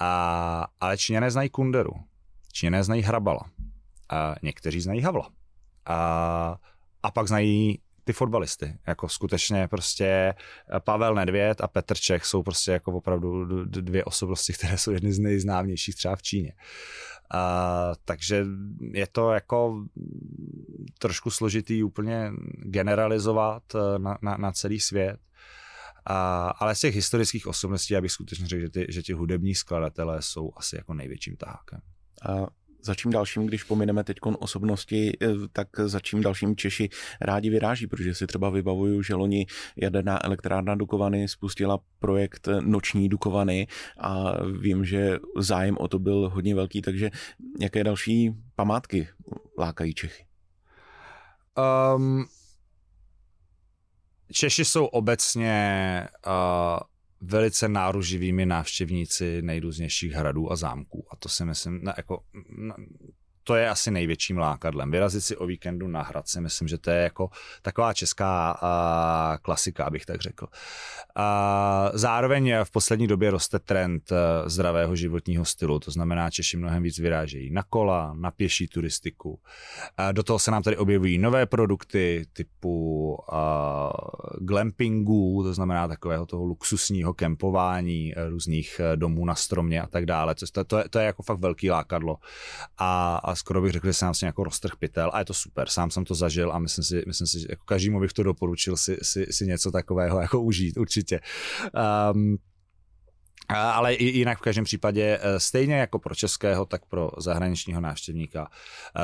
A, 0.00 0.66
ale 0.80 0.98
Číňané 0.98 1.30
znají 1.30 1.48
Kunderu, 1.48 1.92
Číňané 2.52 2.84
znají 2.84 3.02
Hrabala, 3.02 3.50
a 4.10 4.34
někteří 4.42 4.80
znají 4.80 5.00
Havla. 5.00 5.30
A, 5.86 6.56
a 7.02 7.10
pak 7.10 7.28
znají 7.28 7.80
ty 8.04 8.12
fotbalisty. 8.12 8.78
Jako 8.86 9.08
skutečně 9.08 9.68
prostě 9.68 10.06
eh, 10.06 10.80
Pavel 10.80 11.14
Nedvěd 11.14 11.60
a 11.60 11.68
Petr 11.68 11.96
Čech 11.96 12.24
jsou 12.24 12.42
prostě 12.42 12.70
jako 12.70 12.92
opravdu 12.92 13.64
dvě 13.64 14.04
osobnosti, 14.04 14.52
které 14.58 14.78
jsou 14.78 14.90
jedny 14.90 15.12
z 15.12 15.18
nejznámějších 15.18 15.94
třeba 15.94 16.16
v 16.16 16.22
Číně. 16.22 16.52
Uh, 17.34 17.94
takže 18.04 18.46
je 18.92 19.06
to 19.06 19.32
jako 19.32 19.84
trošku 20.98 21.30
složitý 21.30 21.82
úplně 21.82 22.32
generalizovat 22.56 23.62
eh, 23.74 23.98
na, 23.98 24.18
na, 24.22 24.36
na 24.36 24.52
celý 24.52 24.80
svět. 24.80 25.16
Uh, 26.10 26.52
ale 26.56 26.74
z 26.74 26.80
těch 26.80 26.94
historických 26.94 27.46
osobností 27.46 27.94
já 27.94 28.00
bych 28.00 28.12
skutečně 28.12 28.46
řekl, 28.46 28.62
že, 28.62 28.70
ty, 28.70 28.86
že 28.88 29.02
ti 29.02 29.12
hudební 29.12 29.54
skladatelé 29.54 30.22
jsou 30.22 30.52
asi 30.56 30.76
jako 30.76 30.94
největším 30.94 31.36
tahákem. 31.36 31.80
A 32.28 32.46
za 32.82 32.94
čím 32.94 33.10
dalším, 33.10 33.46
když 33.46 33.64
pomineme 33.64 34.04
teď 34.04 34.16
osobnosti, 34.38 35.12
eh, 35.22 35.26
tak 35.52 35.68
za 35.84 36.00
čím 36.00 36.22
dalším 36.22 36.56
Češi 36.56 36.88
rádi 37.20 37.50
vyráží, 37.50 37.86
protože 37.86 38.14
si 38.14 38.26
třeba 38.26 38.50
vybavuju, 38.50 39.02
že 39.02 39.14
loni 39.14 39.46
jaderná 39.76 40.24
elektrárna 40.24 40.74
Dukovany 40.74 41.28
spustila 41.28 41.78
projekt 41.98 42.48
Noční 42.60 43.08
Dukovany 43.08 43.66
a 43.98 44.44
vím, 44.46 44.84
že 44.84 45.18
zájem 45.38 45.76
o 45.78 45.88
to 45.88 45.98
byl 45.98 46.30
hodně 46.34 46.54
velký, 46.54 46.82
takže 46.82 47.10
jaké 47.60 47.84
další 47.84 48.34
památky 48.54 49.08
lákají 49.58 49.94
Čechy? 49.94 50.24
Um, 51.96 52.24
Češi 54.32 54.64
jsou 54.64 54.84
obecně 54.84 56.08
uh, 56.26 56.89
velice 57.20 57.68
náruživými 57.68 58.46
návštěvníci 58.46 59.42
nejrůznějších 59.42 60.12
hradů 60.12 60.52
a 60.52 60.56
zámků. 60.56 61.06
A 61.10 61.16
to 61.16 61.28
si 61.28 61.44
myslím, 61.44 61.84
na, 61.84 61.94
jako, 61.96 62.22
na, 62.48 62.74
to 63.50 63.56
je 63.56 63.68
asi 63.68 63.90
největším 63.90 64.38
lákadlem. 64.38 64.90
Vyrazit 64.90 65.24
si 65.24 65.36
o 65.36 65.46
víkendu 65.46 65.88
na 65.88 66.02
hrad 66.02 66.28
si 66.28 66.40
myslím, 66.40 66.68
že 66.68 66.78
to 66.78 66.90
je 66.90 67.02
jako 67.02 67.30
taková 67.62 67.92
česká 67.92 68.50
a, 68.62 69.38
klasika, 69.42 69.84
abych 69.84 70.06
tak 70.06 70.20
řekl. 70.20 70.46
A, 71.16 71.90
zároveň 71.94 72.54
v 72.64 72.70
poslední 72.70 73.06
době 73.06 73.30
roste 73.30 73.58
trend 73.58 74.12
zdravého 74.46 74.96
životního 74.96 75.44
stylu, 75.44 75.80
to 75.80 75.90
znamená, 75.90 76.30
Češi 76.30 76.56
mnohem 76.56 76.82
víc 76.82 76.98
vyrážejí 76.98 77.50
na 77.50 77.62
kola, 77.62 78.14
na 78.16 78.30
pěší 78.30 78.68
turistiku. 78.68 79.40
A, 79.96 80.12
do 80.12 80.22
toho 80.22 80.38
se 80.38 80.50
nám 80.50 80.62
tady 80.62 80.76
objevují 80.76 81.18
nové 81.18 81.46
produkty 81.46 82.26
typu 82.32 83.18
a, 83.32 83.90
glampingu, 84.40 85.42
to 85.42 85.54
znamená 85.54 85.88
takového 85.88 86.26
toho 86.26 86.44
luxusního 86.44 87.14
kempování, 87.14 88.14
různých 88.28 88.80
domů 88.96 89.24
na 89.24 89.34
stromě 89.34 89.82
a 89.82 89.86
tak 89.86 90.06
dále. 90.06 90.34
To, 90.34 90.64
to, 90.64 90.78
je, 90.78 90.84
to 90.88 90.98
je 90.98 91.04
jako 91.04 91.22
fakt 91.22 91.40
velký 91.40 91.70
lákadlo. 91.70 92.16
A, 92.78 93.20
a 93.24 93.34
skoro 93.40 93.62
bych 93.62 93.72
řekl, 93.72 93.86
že 93.86 93.92
se 93.92 94.04
nám 94.04 94.14
jako 94.22 94.44
roztrh 94.44 94.76
pytel 94.78 95.10
a 95.14 95.18
je 95.18 95.24
to 95.24 95.34
super. 95.34 95.68
Sám 95.68 95.90
jsem 95.90 96.04
to 96.04 96.14
zažil 96.14 96.52
a 96.52 96.58
myslím 96.58 96.84
si, 96.84 97.02
myslím 97.06 97.26
si 97.26 97.40
že 97.40 97.46
jako 97.50 97.64
každému 97.64 98.00
bych 98.00 98.12
to 98.12 98.22
doporučil 98.22 98.76
si, 98.76 98.98
si, 99.02 99.26
si 99.30 99.46
něco 99.46 99.70
takového 99.70 100.20
jako 100.20 100.40
užít, 100.40 100.76
určitě. 100.76 101.20
Um, 102.12 102.36
ale 103.48 103.94
jinak 103.94 104.38
v 104.38 104.40
každém 104.40 104.64
případě, 104.64 105.18
eh, 105.22 105.40
stejně 105.40 105.74
jako 105.74 105.98
pro 105.98 106.14
českého, 106.14 106.66
tak 106.66 106.86
pro 106.86 107.10
zahraničního 107.18 107.80
návštěvníka, 107.80 108.50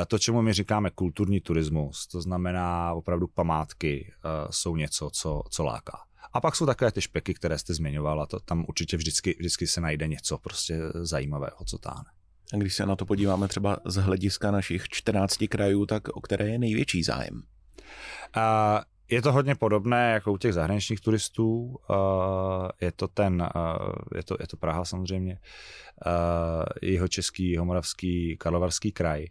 eh, 0.01 0.05
to, 0.05 0.19
čemu 0.19 0.41
my 0.41 0.53
říkáme 0.53 0.89
kulturní 0.95 1.41
turismus, 1.41 2.07
to 2.07 2.21
znamená 2.21 2.93
opravdu 2.93 3.27
památky, 3.27 4.13
eh, 4.13 4.47
jsou 4.51 4.75
něco, 4.75 5.09
co, 5.09 5.43
co 5.49 5.63
láká. 5.63 5.99
A 6.33 6.41
pak 6.41 6.55
jsou 6.55 6.65
takové 6.65 6.91
ty 6.91 7.01
špeky, 7.01 7.33
které 7.33 7.57
jste 7.57 7.73
zmiňovala, 7.73 8.25
to 8.25 8.39
tam 8.39 8.65
určitě 8.67 8.97
vždycky, 8.97 9.35
vždycky 9.39 9.67
se 9.67 9.81
najde 9.81 10.07
něco 10.07 10.37
prostě 10.37 10.79
zajímavého, 10.93 11.57
co 11.65 11.77
táhne. 11.77 12.16
A 12.53 12.57
když 12.57 12.75
se 12.75 12.85
na 12.85 12.95
to 12.95 13.05
podíváme 13.05 13.47
třeba 13.47 13.77
z 13.85 13.95
hlediska 13.95 14.51
našich 14.51 14.89
14 14.89 15.37
krajů, 15.49 15.85
tak 15.85 16.07
o 16.07 16.21
které 16.21 16.47
je 16.47 16.59
největší 16.59 17.03
zájem? 17.03 17.35
Uh, 17.35 18.41
je 19.09 19.21
to 19.21 19.31
hodně 19.31 19.55
podobné 19.55 20.11
jako 20.11 20.31
u 20.31 20.37
těch 20.37 20.53
zahraničních 20.53 21.01
turistů. 21.01 21.75
Uh, 21.89 21.95
je 22.81 22.91
to 22.91 23.07
ten, 23.07 23.41
uh, 23.55 23.89
je, 24.15 24.23
to, 24.23 24.37
je 24.39 24.47
to 24.47 24.57
Praha 24.57 24.85
samozřejmě, 24.85 25.39
uh, 26.05 26.63
jeho 26.81 27.07
český, 27.07 27.51
jeho 27.51 27.65
moravský, 27.65 28.37
karlovarský 28.37 28.91
kraj. 28.91 29.25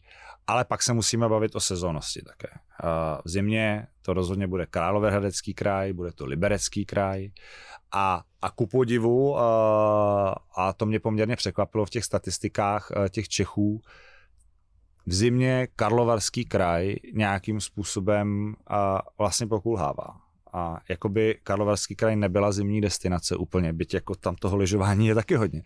Ale 0.46 0.64
pak 0.64 0.82
se 0.82 0.92
musíme 0.92 1.28
bavit 1.28 1.54
o 1.54 1.60
sezónnosti 1.60 2.22
také. 2.22 2.48
V 3.24 3.28
zimě 3.28 3.86
to 4.02 4.14
rozhodně 4.14 4.46
bude 4.46 4.66
Královéhradecký 4.66 5.54
kraj, 5.54 5.92
bude 5.92 6.12
to 6.12 6.26
Liberecký 6.26 6.84
kraj 6.84 7.30
a, 7.92 8.22
a 8.42 8.50
ku 8.50 8.66
podivu, 8.66 9.38
a 10.56 10.72
to 10.76 10.86
mě 10.86 11.00
poměrně 11.00 11.36
překvapilo 11.36 11.84
v 11.84 11.90
těch 11.90 12.04
statistikách 12.04 12.92
těch 13.10 13.28
Čechů, 13.28 13.82
v 15.06 15.14
zimě 15.14 15.68
Karlovarský 15.76 16.44
kraj 16.44 16.94
nějakým 17.12 17.60
způsobem 17.60 18.54
vlastně 19.18 19.46
pokulhává. 19.46 20.26
a 20.56 20.80
jakoby 20.88 21.38
Karlovarský 21.42 21.96
kraj 21.96 22.16
nebyla 22.16 22.52
zimní 22.52 22.80
destinace 22.80 23.36
úplně, 23.36 23.72
byť 23.72 23.94
jako 23.94 24.14
tam 24.14 24.36
toho 24.36 24.56
lyžování 24.56 25.06
je 25.06 25.14
taky 25.14 25.34
hodně. 25.34 25.62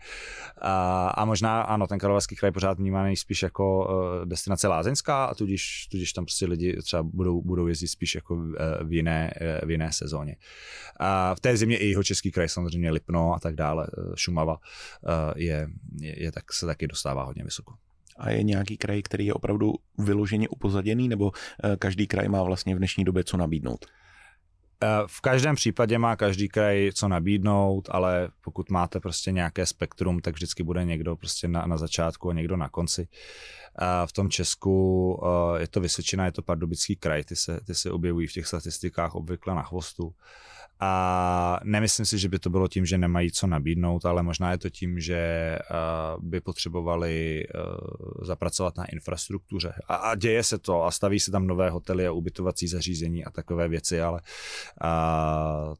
A, 0.61 1.07
a 1.07 1.25
možná 1.25 1.61
ano, 1.61 1.87
ten 1.87 1.99
Karlovarský 1.99 2.35
kraj 2.35 2.51
pořád 2.51 2.77
vnímaný 2.77 3.15
spíš 3.17 3.43
jako 3.43 3.85
uh, 3.85 4.25
destinace 4.25 4.67
lázeňská 4.67 5.25
a 5.25 5.35
tudíž, 5.35 5.87
tudíž 5.91 6.13
tam 6.13 6.25
prostě 6.25 6.45
lidi 6.45 6.77
třeba 6.77 7.03
budou, 7.03 7.41
budou 7.41 7.67
jezdit 7.67 7.87
spíš 7.87 8.15
jako 8.15 8.35
uh, 8.35 8.53
v 8.83 8.93
jiné, 8.93 9.33
uh, 9.41 9.67
v 9.67 9.71
jiné 9.71 9.91
sezóně. 9.91 10.35
A 10.99 11.35
v 11.35 11.39
té 11.39 11.57
zimě 11.57 11.77
i 11.77 11.87
jeho 11.87 12.03
český 12.03 12.31
kraj 12.31 12.49
samozřejmě 12.49 12.91
Lipno 12.91 13.33
a 13.33 13.39
tak 13.39 13.55
dále, 13.55 13.87
Šumava 14.15 14.53
uh, 14.53 14.59
je, 15.35 15.67
je, 16.01 16.23
je 16.23 16.31
tak, 16.31 16.53
se 16.53 16.65
taky 16.65 16.87
dostává 16.87 17.23
hodně 17.23 17.43
vysoko. 17.43 17.73
A 18.21 18.29
je 18.29 18.43
nějaký 18.43 18.77
kraj, 18.77 19.01
který 19.01 19.25
je 19.25 19.33
opravdu 19.33 19.73
vyloženě 19.97 20.49
upozaděný, 20.49 21.07
nebo 21.07 21.31
každý 21.79 22.07
kraj 22.07 22.27
má 22.27 22.43
vlastně 22.43 22.75
v 22.75 22.77
dnešní 22.77 23.03
době 23.03 23.23
co 23.23 23.37
nabídnout? 23.37 23.85
V 25.07 25.21
každém 25.21 25.55
případě 25.55 25.97
má 25.97 26.15
každý 26.15 26.49
kraj 26.49 26.91
co 26.95 27.07
nabídnout, 27.07 27.89
ale 27.91 28.29
pokud 28.43 28.69
máte 28.69 28.99
prostě 28.99 29.31
nějaké 29.31 29.65
spektrum, 29.65 30.19
tak 30.19 30.33
vždycky 30.35 30.63
bude 30.63 30.85
někdo 30.85 31.15
prostě 31.15 31.47
na, 31.47 31.65
na 31.65 31.77
začátku 31.77 32.29
a 32.29 32.33
někdo 32.33 32.57
na 32.57 32.69
konci. 32.69 33.07
V 34.05 34.13
tom 34.13 34.29
Česku 34.29 35.23
je 35.57 35.67
to 35.67 35.81
Vysočina, 35.81 36.25
je 36.25 36.31
to 36.31 36.41
Pardubický 36.41 36.95
kraj, 36.95 37.23
ty 37.23 37.35
se, 37.35 37.59
ty 37.67 37.75
se 37.75 37.91
objevují 37.91 38.27
v 38.27 38.33
těch 38.33 38.47
statistikách 38.47 39.15
obvykle 39.15 39.55
na 39.55 39.61
chvostu. 39.61 40.13
A 40.83 41.59
nemyslím 41.63 42.05
si, 42.05 42.19
že 42.19 42.29
by 42.29 42.39
to 42.39 42.49
bylo 42.49 42.67
tím, 42.67 42.85
že 42.85 42.97
nemají 42.97 43.31
co 43.31 43.47
nabídnout, 43.47 44.05
ale 44.05 44.23
možná 44.23 44.51
je 44.51 44.57
to 44.57 44.69
tím, 44.69 44.99
že 44.99 45.57
by 46.19 46.41
potřebovali 46.41 47.43
zapracovat 48.21 48.77
na 48.77 48.85
infrastruktuře. 48.85 49.73
A, 49.87 50.15
děje 50.15 50.43
se 50.43 50.57
to 50.57 50.83
a 50.83 50.91
staví 50.91 51.19
se 51.19 51.31
tam 51.31 51.47
nové 51.47 51.69
hotely 51.69 52.07
a 52.07 52.11
ubytovací 52.11 52.67
zařízení 52.67 53.25
a 53.25 53.31
takové 53.31 53.67
věci, 53.67 54.01
ale 54.01 54.21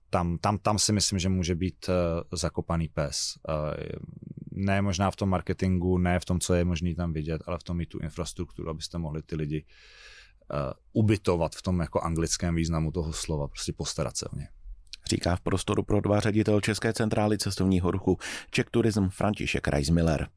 tam, 0.10 0.38
tam, 0.38 0.58
tam 0.58 0.80
si 0.80 0.94
myslím, 0.94 1.20
že 1.20 1.30
může 1.30 1.56
být 1.56 1.90
zakopaný 2.32 2.88
pes. 2.88 3.34
Ne 4.52 4.82
možná 4.82 5.12
v 5.12 5.16
tom 5.16 5.30
marketingu, 5.30 5.98
ne 5.98 6.20
v 6.20 6.26
tom, 6.26 6.40
co 6.40 6.54
je 6.54 6.66
možný 6.66 6.96
tam 6.96 7.14
vidět, 7.14 7.42
ale 7.46 7.58
v 7.58 7.64
tom 7.64 7.78
mít 7.78 7.90
tu 7.90 8.00
infrastrukturu, 8.00 8.70
abyste 8.70 8.98
mohli 8.98 9.22
ty 9.22 9.36
lidi 9.36 9.66
ubytovat 10.94 11.56
v 11.56 11.62
tom 11.62 11.80
jako 11.80 12.02
anglickém 12.02 12.56
významu 12.56 12.92
toho 12.92 13.14
slova, 13.14 13.48
prostě 13.48 13.74
postarat 13.74 14.18
se 14.18 14.26
o 14.26 14.36
ně 14.36 14.48
říká 15.12 15.36
v 15.36 15.42
prostoru 15.42 15.84
pro 15.84 16.02
dva 16.02 16.20
ředitel 16.20 16.62
České 16.62 16.94
centrály 16.94 17.38
cestovního 17.38 17.92
ruchu 17.92 18.18
Czech 18.52 18.66
Tourism 18.72 19.10
František 19.10 19.68
Reismiller. 19.68 20.28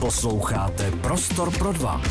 Posloucháte 0.00 0.90
Prostor 0.90 1.58
pro 1.58 1.72
dva. 1.72 2.02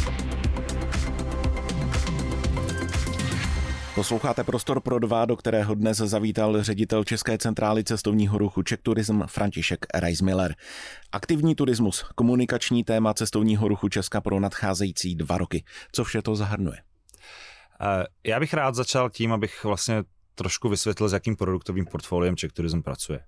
Posloucháte 3.96 4.44
Prostor 4.44 4.82
pro 4.82 5.00
dva, 5.00 5.26
do 5.26 5.36
kterého 5.36 5.76
dnes 5.76 5.98
zavítal 5.98 6.64
ředitel 6.64 7.04
České 7.04 7.38
centrály 7.38 7.84
cestovního 7.84 8.38
ruchu 8.38 8.64
Czech 8.64 8.80
Tourism 8.84 9.22
František 9.26 9.86
Reismiller. 9.94 10.56
Aktivní 11.12 11.56
turismus, 11.56 12.06
komunikační 12.16 12.84
téma 12.84 13.14
cestovního 13.14 13.68
ruchu 13.68 13.90
Česka 13.90 14.22
pro 14.22 14.40
nadcházející 14.40 15.16
dva 15.16 15.38
roky. 15.38 15.64
Co 15.92 16.04
vše 16.04 16.22
to 16.22 16.36
zahrnuje? 16.36 16.78
Eh, 17.82 18.06
já 18.24 18.40
bych 18.40 18.54
rád 18.54 18.76
začal 18.76 19.10
tím, 19.10 19.34
abych 19.34 19.64
vlastně 19.64 20.04
trošku 20.36 20.70
vysvětlil, 20.70 21.10
s 21.10 21.14
jakým 21.14 21.36
produktovým 21.36 21.86
portfoliem 21.86 22.36
Czech 22.36 22.52
Tourism 22.52 22.82
pracuje. 22.82 23.20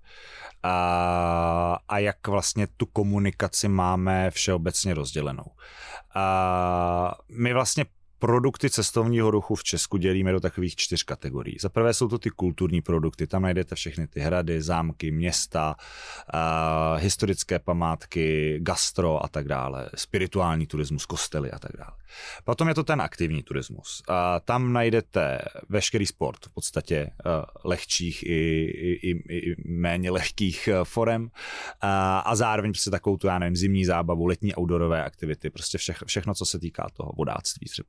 A, 0.62 1.78
a 1.88 1.98
jak 1.98 2.28
vlastně 2.28 2.66
tu 2.76 2.86
komunikaci 2.86 3.68
máme 3.68 4.30
všeobecně 4.30 4.94
rozdělenou. 4.94 5.44
A 6.14 7.14
my 7.28 7.52
vlastně 7.52 7.84
produkty 8.24 8.70
cestovního 8.70 9.30
ruchu 9.30 9.54
v 9.54 9.64
Česku 9.64 9.96
dělíme 9.96 10.32
do 10.32 10.40
takových 10.40 10.76
čtyř 10.76 11.02
kategorií. 11.02 11.56
Za 11.60 11.68
prvé 11.68 11.94
jsou 11.94 12.08
to 12.08 12.18
ty 12.18 12.30
kulturní 12.30 12.82
produkty, 12.82 13.26
tam 13.26 13.42
najdete 13.42 13.74
všechny 13.74 14.06
ty 14.06 14.20
hrady, 14.20 14.62
zámky, 14.62 15.10
města, 15.10 15.76
uh, 16.34 17.00
historické 17.00 17.58
památky, 17.58 18.58
gastro 18.62 19.24
a 19.24 19.28
tak 19.28 19.48
dále, 19.48 19.90
spirituální 19.94 20.66
turismus, 20.66 21.06
kostely 21.06 21.50
a 21.50 21.58
tak 21.58 21.70
dále. 21.78 21.92
Potom 22.44 22.68
je 22.68 22.74
to 22.74 22.84
ten 22.84 23.00
aktivní 23.00 23.42
turismus. 23.42 24.02
A 24.08 24.40
tam 24.40 24.72
najdete 24.72 25.38
veškerý 25.68 26.06
sport, 26.06 26.46
v 26.46 26.54
podstatě 26.54 27.10
uh, 27.26 27.32
lehčích 27.64 28.22
i, 28.22 28.64
i, 28.64 29.10
i, 29.10 29.50
i 29.50 29.56
méně 29.68 30.10
lehkých 30.10 30.68
uh, 30.72 30.84
forem 30.84 31.22
uh, 31.22 31.28
a 32.24 32.36
zároveň 32.36 32.72
prostě 32.72 32.90
takovou 32.90 33.16
tu, 33.16 33.26
já 33.26 33.38
nevím, 33.38 33.56
zimní 33.56 33.84
zábavu, 33.84 34.26
letní 34.26 34.54
outdoorové 34.54 35.04
aktivity, 35.04 35.50
prostě 35.50 35.78
vše, 35.78 35.94
všechno, 36.06 36.34
co 36.34 36.46
se 36.46 36.58
týká 36.58 36.88
toho 36.96 37.12
vodáctví 37.16 37.68
třeba. 37.68 37.88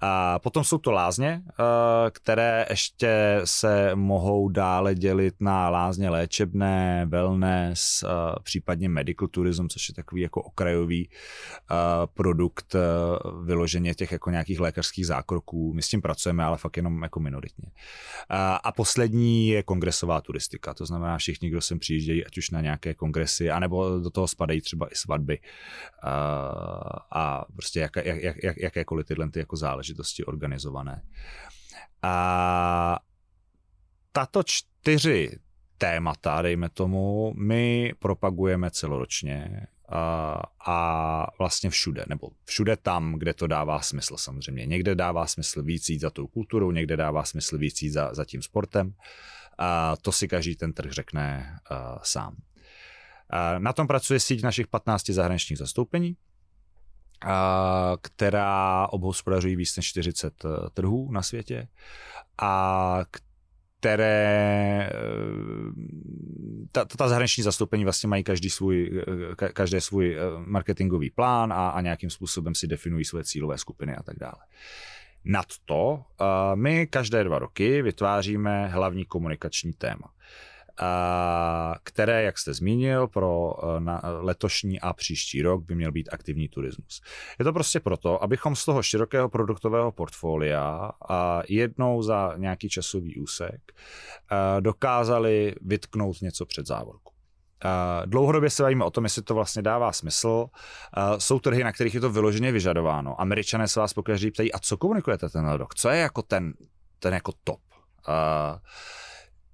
A 0.00 0.38
potom 0.38 0.64
jsou 0.64 0.78
to 0.78 0.92
lázně, 0.92 1.42
eh, 1.48 2.10
které 2.10 2.66
ještě 2.70 3.40
se 3.44 3.90
mohou 3.94 4.48
dále 4.48 4.94
dělit 4.94 5.34
na 5.40 5.70
lázně 5.70 6.10
léčebné, 6.10 7.06
wellness, 7.08 8.02
eh, 8.02 8.08
případně 8.42 8.88
medical 8.88 9.28
tourism, 9.28 9.68
což 9.68 9.88
je 9.88 9.94
takový 9.94 10.22
jako 10.22 10.42
okrajový 10.42 11.08
eh, 11.10 11.74
produkt 12.14 12.76
vyloženě 13.44 13.94
těch 13.94 14.12
jako 14.12 14.30
nějakých 14.30 14.60
lékařských 14.60 15.06
zákroků. 15.06 15.74
My 15.74 15.82
s 15.82 15.88
tím 15.88 16.02
pracujeme, 16.02 16.44
ale 16.44 16.56
fakt 16.56 16.76
jenom 16.76 17.02
jako 17.02 17.20
minoritně. 17.20 17.68
A 18.64 18.72
poslední 18.72 19.48
je 19.48 19.62
kongresová 19.62 20.20
turistika, 20.20 20.74
to 20.74 20.86
znamená 20.86 21.18
všichni, 21.18 21.50
kdo 21.50 21.60
sem 21.60 21.78
přijíždějí, 21.78 22.26
ať 22.26 22.38
už 22.38 22.50
na 22.50 22.60
nějaké 22.60 22.94
kongresy, 22.94 23.50
anebo 23.50 23.98
do 23.98 24.10
toho 24.10 24.28
spadají 24.28 24.60
třeba 24.60 24.92
i 24.92 24.94
svatby 24.94 25.38
a 27.10 27.44
prostě 27.56 27.80
jak, 27.80 27.96
jak, 27.96 28.36
jak, 28.42 28.56
jakékoliv 28.56 29.06
tyhle 29.06 29.30
ty 29.30 29.38
jako 29.38 29.56
záležitosti 29.56 29.73
organizované. 30.24 31.02
A 32.02 32.98
tato 34.12 34.42
čtyři 34.42 35.38
témata, 35.78 36.42
dejme 36.42 36.68
tomu, 36.68 37.34
my 37.36 37.92
propagujeme 37.98 38.70
celoročně 38.70 39.66
a, 39.88 40.42
a 40.66 41.26
vlastně 41.38 41.70
všude, 41.70 42.04
nebo 42.08 42.30
všude 42.44 42.76
tam, 42.76 43.14
kde 43.18 43.34
to 43.34 43.46
dává 43.46 43.80
smysl 43.80 44.16
samozřejmě. 44.16 44.66
Někde 44.66 44.94
dává 44.94 45.26
smysl 45.26 45.62
víc 45.62 45.88
jít 45.88 46.00
za 46.00 46.10
tou 46.10 46.26
kulturou, 46.26 46.70
někde 46.70 46.96
dává 46.96 47.24
smysl 47.24 47.58
víc 47.58 47.82
jít 47.82 47.90
za, 47.90 48.14
za 48.14 48.24
tím 48.24 48.42
sportem. 48.42 48.94
A 49.58 49.96
to 49.96 50.12
si 50.12 50.28
každý 50.28 50.56
ten 50.56 50.72
trh 50.72 50.92
řekne 50.92 51.58
uh, 51.70 51.98
sám. 52.02 52.32
Uh, 52.32 53.58
na 53.58 53.72
tom 53.72 53.86
pracuje 53.86 54.20
síť 54.20 54.42
našich 54.42 54.66
15 54.66 55.10
zahraničních 55.10 55.58
zastoupení, 55.58 56.16
která 58.02 58.86
obhospodařují 58.90 59.56
víc 59.56 59.76
než 59.76 59.86
40 59.86 60.44
eh, 60.44 60.48
trhů 60.74 61.12
na 61.12 61.22
světě 61.22 61.68
a 62.42 63.00
které 63.80 64.88
eh, 64.90 64.94
ta, 66.72 66.84
ta 66.84 67.08
zahraniční 67.08 67.42
zastoupení 67.42 67.84
vlastně 67.84 68.08
mají 68.08 68.24
každý 68.24 68.50
svůj, 68.50 69.04
eh, 69.42 69.48
každé 69.48 69.80
svůj 69.80 70.16
marketingový 70.46 71.10
plán 71.10 71.52
a, 71.52 71.68
a 71.68 71.80
nějakým 71.80 72.10
způsobem 72.10 72.54
si 72.54 72.66
definují 72.66 73.04
své 73.04 73.24
cílové 73.24 73.58
skupiny 73.58 73.96
a 73.96 74.02
tak 74.02 74.18
dále. 74.18 74.40
Nad 75.24 75.46
to 75.64 76.04
my 76.54 76.86
každé 76.86 77.24
dva 77.24 77.38
roky 77.38 77.82
vytváříme 77.82 78.68
hlavní 78.68 79.04
komunikační 79.04 79.72
téma 79.72 80.14
které, 81.82 82.22
jak 82.22 82.38
jste 82.38 82.54
zmínil, 82.54 83.08
pro 83.08 83.52
e, 83.62 84.08
letošní 84.08 84.80
a 84.80 84.92
příští 84.92 85.42
rok 85.42 85.64
by 85.64 85.74
měl 85.74 85.92
být 85.92 86.08
aktivní 86.12 86.48
turismus. 86.48 87.00
Je 87.38 87.44
to 87.44 87.52
prostě 87.52 87.80
proto, 87.80 88.22
abychom 88.22 88.56
z 88.56 88.64
toho 88.64 88.82
širokého 88.82 89.28
produktového 89.28 89.92
portfolia 89.92 90.90
a 91.08 91.42
jednou 91.48 92.02
za 92.02 92.34
nějaký 92.36 92.68
časový 92.68 93.16
úsek 93.16 93.60
e, 93.72 94.60
dokázali 94.60 95.54
vytknout 95.60 96.20
něco 96.20 96.46
před 96.46 96.66
závorku. 96.66 97.14
Dlouhodobě 98.06 98.50
se 98.50 98.62
bavíme 98.62 98.84
o 98.84 98.90
tom, 98.90 99.04
jestli 99.04 99.22
to 99.22 99.34
vlastně 99.34 99.62
dává 99.62 99.92
smysl. 99.92 100.46
Jsou 101.18 101.38
trhy, 101.38 101.64
na 101.64 101.72
kterých 101.72 101.94
je 101.94 102.00
to 102.00 102.10
vyloženě 102.10 102.52
vyžadováno. 102.52 103.20
Američané 103.20 103.68
se 103.68 103.80
vás 103.80 103.92
pokaždé 103.92 104.30
ptají, 104.30 104.52
a 104.52 104.58
co 104.58 104.76
komunikujete 104.76 105.28
ten 105.28 105.48
rok? 105.50 105.74
Co 105.74 105.88
je 105.88 106.00
jako 106.00 106.22
ten, 106.22 106.54
ten 106.98 107.14
jako 107.14 107.32
top? 107.44 107.60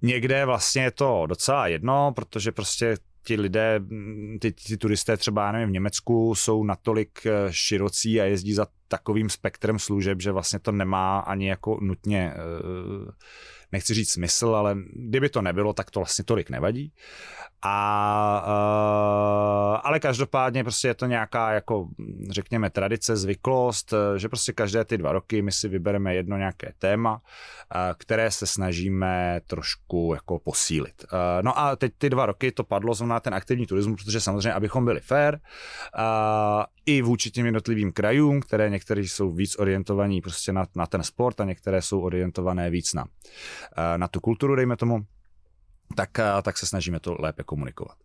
Někde 0.01 0.45
vlastně 0.45 0.83
je 0.83 0.91
to 0.91 1.25
docela 1.25 1.67
jedno, 1.67 2.11
protože 2.15 2.51
prostě 2.51 2.97
ti 3.23 3.35
lidé, 3.35 3.79
ty, 4.39 4.51
ty 4.51 4.77
turisté 4.77 5.17
třeba, 5.17 5.45
já 5.45 5.51
nevím, 5.51 5.69
v 5.69 5.71
Německu 5.71 6.35
jsou 6.35 6.63
natolik 6.63 7.25
eh, 7.25 7.31
širocí 7.49 8.21
a 8.21 8.23
jezdí 8.23 8.53
za 8.53 8.67
takovým 8.87 9.29
spektrem 9.29 9.79
služeb, 9.79 10.21
že 10.21 10.31
vlastně 10.31 10.59
to 10.59 10.71
nemá 10.71 11.19
ani 11.19 11.49
jako 11.49 11.79
nutně, 11.81 12.33
eh, 12.33 13.11
nechci 13.71 13.93
říct 13.93 14.11
smysl, 14.11 14.55
ale 14.55 14.75
kdyby 14.93 15.29
to 15.29 15.41
nebylo, 15.41 15.73
tak 15.73 15.91
to 15.91 15.99
vlastně 15.99 16.25
tolik 16.25 16.49
nevadí. 16.49 16.93
A, 17.63 18.43
uh, 18.47 19.79
ale 19.83 19.99
každopádně 19.99 20.63
prostě 20.63 20.87
je 20.87 20.93
to 20.93 21.05
nějaká 21.05 21.51
jako, 21.51 21.87
řekněme, 22.29 22.69
tradice, 22.69 23.17
zvyklost, 23.17 23.93
že 24.17 24.29
prostě 24.29 24.53
každé 24.53 24.85
ty 24.85 24.97
dva 24.97 25.11
roky 25.11 25.41
my 25.41 25.51
si 25.51 25.67
vybereme 25.67 26.15
jedno 26.15 26.37
nějaké 26.37 26.73
téma, 26.79 27.21
které 27.97 28.31
se 28.31 28.47
snažíme 28.47 29.41
trošku 29.47 30.11
jako 30.13 30.39
posílit. 30.39 31.05
No 31.41 31.59
a 31.59 31.75
teď 31.75 31.93
ty 31.97 32.09
dva 32.09 32.25
roky 32.25 32.51
to 32.51 32.63
padlo 32.63 32.93
zrovna 32.93 33.19
ten 33.19 33.33
aktivní 33.33 33.67
turismus, 33.67 34.03
protože 34.03 34.21
samozřejmě, 34.21 34.53
abychom 34.53 34.85
byli 34.85 34.99
fair, 34.99 35.39
i 36.85 37.01
vůči 37.01 37.31
těm 37.31 37.45
jednotlivým 37.45 37.91
krajům, 37.91 38.41
které 38.41 38.69
některé 38.69 39.01
jsou 39.01 39.31
víc 39.31 39.59
orientovaní 39.59 40.21
prostě 40.21 40.53
na, 40.53 40.65
na 40.75 40.87
ten 40.87 41.03
sport 41.03 41.41
a 41.41 41.45
některé 41.45 41.81
jsou 41.81 42.01
orientované 42.01 42.69
víc 42.69 42.93
na, 42.93 43.05
na 43.97 44.07
tu 44.07 44.19
kulturu, 44.19 44.55
dejme 44.55 44.77
tomu, 44.77 45.05
tak, 45.95 46.09
tak 46.43 46.57
se 46.57 46.65
snažíme 46.65 46.99
to 46.99 47.15
lépe 47.19 47.43
komunikovat. 47.43 47.97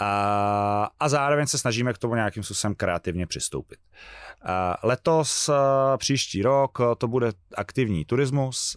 A, 0.00 0.90
a 1.00 1.08
zároveň 1.08 1.46
se 1.46 1.58
snažíme 1.58 1.92
k 1.92 1.98
tomu 1.98 2.14
nějakým 2.14 2.42
způsobem 2.42 2.74
kreativně 2.74 3.26
přistoupit. 3.26 3.78
A 4.44 4.76
letos, 4.82 5.50
příští 5.96 6.42
rok, 6.42 6.78
to 6.98 7.08
bude 7.08 7.32
aktivní 7.56 8.04
turismus 8.04 8.76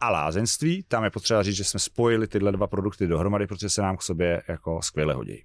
a 0.00 0.10
lázeňství. 0.10 0.82
Tam 0.88 1.04
je 1.04 1.10
potřeba 1.10 1.42
říct, 1.42 1.56
že 1.56 1.64
jsme 1.64 1.80
spojili 1.80 2.28
tyhle 2.28 2.52
dva 2.52 2.66
produkty 2.66 3.06
dohromady, 3.06 3.46
protože 3.46 3.70
se 3.70 3.82
nám 3.82 3.96
k 3.96 4.02
sobě 4.02 4.42
jako 4.48 4.82
skvěle 4.82 5.14
hodí. 5.14 5.44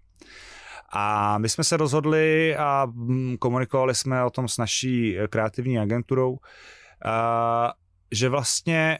A 0.93 1.37
my 1.37 1.49
jsme 1.49 1.63
se 1.63 1.77
rozhodli 1.77 2.55
a 2.55 2.85
mm, 2.85 3.37
komunikovali 3.37 3.95
jsme 3.95 4.23
o 4.23 4.29
tom 4.29 4.47
s 4.47 4.57
naší 4.57 5.17
kreativní 5.29 5.79
agenturou, 5.79 6.37
že 8.11 8.29
vlastně 8.29 8.99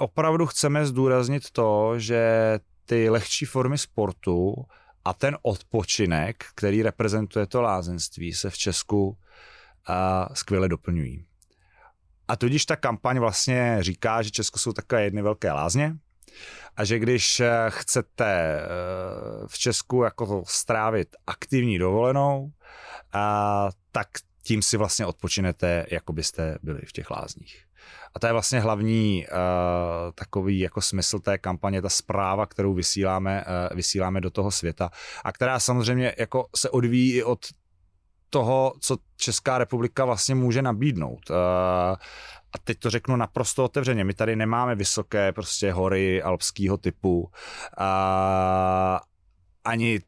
opravdu 0.00 0.46
chceme 0.46 0.86
zdůraznit 0.86 1.50
to, 1.50 1.98
že 1.98 2.58
ty 2.84 3.10
lehčí 3.10 3.44
formy 3.44 3.78
sportu 3.78 4.54
a 5.04 5.14
ten 5.14 5.38
odpočinek, 5.42 6.44
který 6.54 6.82
reprezentuje 6.82 7.46
to 7.46 7.62
lázenství, 7.62 8.32
se 8.32 8.50
v 8.50 8.58
Česku 8.58 9.18
a, 9.86 10.28
skvěle 10.34 10.68
doplňují. 10.68 11.24
A 12.28 12.36
tudíž 12.36 12.66
ta 12.66 12.76
kampaň 12.76 13.18
vlastně 13.18 13.76
říká, 13.80 14.22
že 14.22 14.30
Česko 14.30 14.58
jsou 14.58 14.72
takové 14.72 15.02
jedny 15.04 15.22
velké 15.22 15.52
lázně 15.52 15.96
a 16.76 16.84
že 16.84 16.98
když 16.98 17.40
eh, 17.40 17.50
chcete 17.68 18.60
eh, 18.60 18.66
v 19.46 19.58
Česku 19.58 20.02
jako 20.02 20.44
strávit 20.46 21.16
aktivní 21.26 21.78
dovolenou, 21.78 22.52
a, 23.12 23.68
tak 23.92 24.08
tím 24.42 24.62
si 24.62 24.76
vlastně 24.76 25.06
odpočinete, 25.06 25.86
jako 25.90 26.12
byste 26.12 26.58
byli 26.62 26.80
v 26.86 26.92
těch 26.92 27.10
lázních. 27.10 27.64
A 28.14 28.18
to 28.18 28.26
je 28.26 28.32
vlastně 28.32 28.60
hlavní 28.60 29.26
uh, 29.26 30.12
takový 30.14 30.58
jako 30.58 30.80
smysl 30.80 31.18
té 31.18 31.38
kampaně, 31.38 31.82
ta 31.82 31.88
zpráva, 31.88 32.46
kterou 32.46 32.74
vysíláme, 32.74 33.44
uh, 33.70 33.76
vysíláme 33.76 34.20
do 34.20 34.30
toho 34.30 34.50
světa 34.50 34.90
a 35.24 35.32
která 35.32 35.60
samozřejmě 35.60 36.14
jako 36.18 36.46
se 36.56 36.70
odvíjí 36.70 37.14
i 37.14 37.22
od 37.22 37.38
toho, 38.30 38.74
co 38.80 38.96
Česká 39.16 39.58
republika 39.58 40.04
vlastně 40.04 40.34
může 40.34 40.62
nabídnout. 40.62 41.30
Uh, 41.30 41.36
a 42.52 42.58
teď 42.64 42.78
to 42.78 42.90
řeknu 42.90 43.16
naprosto 43.16 43.64
otevřeně, 43.64 44.04
my 44.04 44.14
tady 44.14 44.36
nemáme 44.36 44.74
vysoké 44.74 45.32
prostě 45.32 45.72
hory 45.72 46.22
alpského 46.22 46.76
typu, 46.76 47.30
a 47.78 49.00
ani 49.64 50.00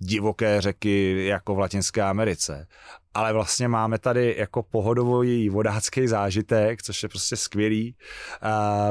divoké 0.00 0.60
řeky 0.60 1.26
jako 1.26 1.54
v 1.54 1.58
Latinské 1.58 2.02
Americe. 2.02 2.66
Ale 3.14 3.32
vlastně 3.32 3.68
máme 3.68 3.98
tady 3.98 4.34
jako 4.38 4.62
pohodový 4.62 5.48
vodácký 5.48 6.08
zážitek, 6.08 6.82
což 6.82 7.02
je 7.02 7.08
prostě 7.08 7.36
skvělý. 7.36 7.96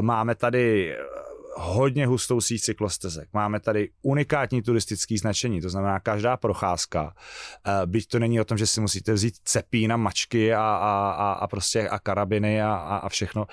Máme 0.02 0.36
tady 0.36 0.96
hodně 1.56 2.08
hustou 2.08 2.42
síť 2.42 2.62
cyklostezek. 2.62 3.30
Máme 3.34 3.60
tady 3.60 3.90
unikátní 4.02 4.62
turistický 4.62 5.18
značení, 5.18 5.62
to 5.62 5.70
znamená 5.70 6.00
každá 6.00 6.38
procházka, 6.38 7.14
byť 7.86 8.08
to 8.08 8.20
není 8.20 8.42
o 8.42 8.46
tom, 8.46 8.58
že 8.58 8.68
si 8.68 8.82
musíte 8.82 9.14
vzít 9.14 9.36
cepí 9.44 9.88
na 9.88 9.98
mačky 9.98 10.54
a, 10.54 10.62
a, 10.62 11.12
a, 11.12 11.32
a 11.32 11.48
prostě 11.48 11.90
a 11.90 12.00
karabiny 12.00 12.62
a, 12.62 12.74
a, 12.74 12.98
a 12.98 13.10
všechno, 13.10 13.48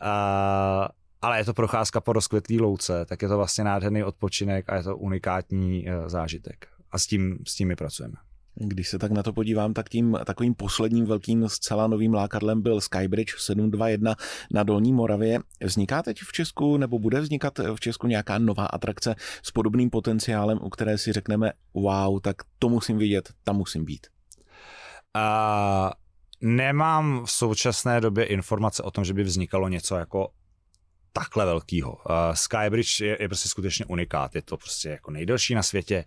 a, 0.00 0.88
ale 1.22 1.38
je 1.38 1.44
to 1.44 1.54
procházka 1.54 2.00
po 2.00 2.12
rozkvetlý 2.12 2.60
louce, 2.60 3.04
tak 3.04 3.22
je 3.22 3.28
to 3.28 3.36
vlastně 3.36 3.64
nádherný 3.64 4.04
odpočinek 4.04 4.64
a 4.68 4.76
je 4.76 4.82
to 4.82 4.96
unikátní 4.96 5.86
zážitek 6.06 6.77
a 6.92 6.98
s 6.98 7.06
tím, 7.06 7.38
s 7.46 7.54
tím 7.54 7.68
my 7.68 7.76
pracujeme. 7.76 8.14
Když 8.60 8.88
se 8.88 8.98
tak 8.98 9.12
na 9.12 9.22
to 9.22 9.32
podívám, 9.32 9.74
tak 9.74 9.88
tím 9.88 10.18
takovým 10.24 10.54
posledním 10.54 11.04
velkým 11.06 11.48
zcela 11.48 11.86
novým 11.86 12.14
lákadlem 12.14 12.62
byl 12.62 12.80
Skybridge 12.80 13.34
721 13.38 14.14
na 14.52 14.62
Dolní 14.62 14.92
Moravě. 14.92 15.40
Vzniká 15.64 16.02
teď 16.02 16.18
v 16.20 16.32
Česku 16.32 16.76
nebo 16.76 16.98
bude 16.98 17.20
vznikat 17.20 17.58
v 17.58 17.80
Česku 17.80 18.06
nějaká 18.06 18.38
nová 18.38 18.66
atrakce 18.66 19.14
s 19.42 19.50
podobným 19.50 19.90
potenciálem, 19.90 20.58
u 20.62 20.70
které 20.70 20.98
si 20.98 21.12
řekneme 21.12 21.52
wow, 21.74 22.20
tak 22.20 22.36
to 22.58 22.68
musím 22.68 22.98
vidět, 22.98 23.32
tam 23.44 23.56
musím 23.56 23.84
být? 23.84 24.06
Uh, 25.16 25.90
nemám 26.40 27.24
v 27.24 27.30
současné 27.30 28.00
době 28.00 28.24
informace 28.24 28.82
o 28.82 28.90
tom, 28.90 29.04
že 29.04 29.14
by 29.14 29.22
vznikalo 29.22 29.68
něco 29.68 29.96
jako 29.96 30.28
takhle 31.18 31.44
velkýho. 31.44 31.92
Uh, 31.92 32.02
Skybridge 32.34 33.00
je, 33.00 33.16
je 33.20 33.28
prostě 33.28 33.48
skutečně 33.48 33.84
unikát, 33.84 34.34
je 34.34 34.42
to 34.42 34.56
prostě 34.56 34.88
jako 34.88 35.10
nejdelší 35.10 35.54
na 35.54 35.62
světě 35.62 36.04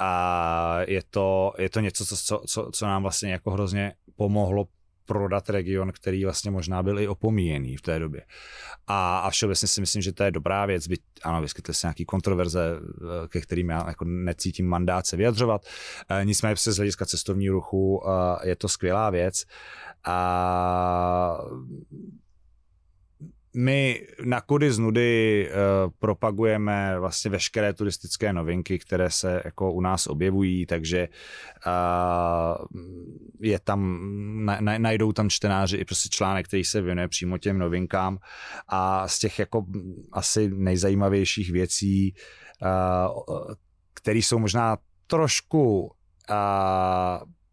a 0.00 0.78
je 0.86 1.02
to, 1.10 1.52
je 1.58 1.70
to 1.70 1.80
něco, 1.80 2.06
co, 2.06 2.42
co, 2.46 2.70
co 2.72 2.86
nám 2.86 3.02
vlastně 3.02 3.32
jako 3.32 3.50
hrozně 3.50 3.92
pomohlo 4.16 4.68
prodat 5.06 5.50
region, 5.50 5.92
který 5.92 6.24
vlastně 6.24 6.50
možná 6.50 6.82
byl 6.82 7.00
i 7.00 7.08
opomíjený 7.08 7.76
v 7.76 7.82
té 7.82 7.98
době. 7.98 8.22
A, 8.86 9.18
a 9.18 9.30
všeobecně 9.30 9.68
si 9.68 9.80
myslím, 9.80 10.02
že 10.02 10.12
to 10.12 10.24
je 10.24 10.30
dobrá 10.30 10.66
věc, 10.66 10.86
byť 10.86 11.00
ano, 11.22 11.42
vyskytly 11.42 11.74
se 11.74 11.86
nějaké 11.86 12.04
kontroverze, 12.04 12.60
eh, 12.80 13.28
ke 13.28 13.40
kterým 13.40 13.68
já 13.68 13.84
jako 13.88 14.04
necítím 14.04 14.66
mandát 14.66 15.06
se 15.06 15.16
vyjadřovat. 15.16 15.66
E, 16.08 16.24
nicméně 16.24 16.54
přes 16.54 16.74
z 16.74 16.76
hlediska 16.76 17.06
cestovního 17.06 17.54
ruchu 17.54 18.02
e, 18.06 18.48
je 18.48 18.56
to 18.56 18.68
skvělá 18.68 19.10
věc. 19.10 19.44
A 20.04 21.38
my 23.56 24.06
na 24.24 24.40
Kudy 24.40 24.72
z 24.72 24.78
nudy 24.78 25.48
uh, 25.48 25.92
propagujeme 25.98 27.00
vlastně 27.00 27.30
veškeré 27.30 27.72
turistické 27.72 28.32
novinky, 28.32 28.78
které 28.78 29.10
se 29.10 29.42
jako 29.44 29.72
u 29.72 29.80
nás 29.80 30.06
objevují, 30.06 30.66
takže 30.66 31.08
uh, 31.66 32.82
je 33.40 33.60
tam, 33.60 34.00
na, 34.44 34.60
na, 34.60 34.78
najdou 34.78 35.12
tam 35.12 35.30
čtenáři 35.30 35.76
i 35.76 35.84
prostě 35.84 36.08
článek, 36.08 36.46
který 36.46 36.64
se 36.64 36.80
věnuje 36.80 37.08
přímo 37.08 37.38
těm 37.38 37.58
novinkám. 37.58 38.18
A 38.68 39.08
z 39.08 39.18
těch 39.18 39.38
jako 39.38 39.66
asi 40.12 40.50
nejzajímavějších 40.50 41.52
věcí, 41.52 42.14
uh, 42.62 43.54
které 43.94 44.18
jsou 44.18 44.38
možná 44.38 44.78
trošku 45.06 45.92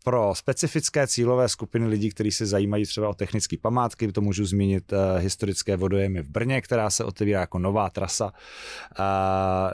pro 0.03 0.35
specifické 0.35 1.07
cílové 1.07 1.49
skupiny 1.49 1.87
lidí, 1.87 2.09
kteří 2.09 2.31
se 2.31 2.45
zajímají 2.45 2.85
třeba 2.85 3.09
o 3.09 3.13
technické 3.13 3.57
památky, 3.57 4.11
to 4.11 4.21
můžu 4.21 4.45
zmínit 4.45 4.93
uh, 4.93 4.99
historické 5.21 5.77
vodojemy 5.77 6.21
v 6.21 6.29
Brně, 6.29 6.61
která 6.61 6.89
se 6.89 7.03
otevírá 7.03 7.39
jako 7.39 7.59
nová 7.59 7.89
trasa, 7.89 8.33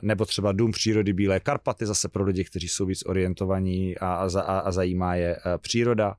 nebo 0.02 0.26
třeba 0.26 0.52
Dům 0.52 0.72
přírody 0.72 1.14
Bílé 1.14 1.40
Karpaty, 1.40 1.86
zase 1.86 2.10
pro 2.10 2.24
lidi, 2.24 2.44
kteří 2.44 2.68
jsou 2.68 2.86
víc 2.86 3.04
orientovaní 3.06 3.98
a, 3.98 4.30
a, 4.40 4.60
a 4.60 4.72
zajímá 4.72 5.16
je 5.16 5.36
uh, 5.36 5.42
příroda. 5.58 6.16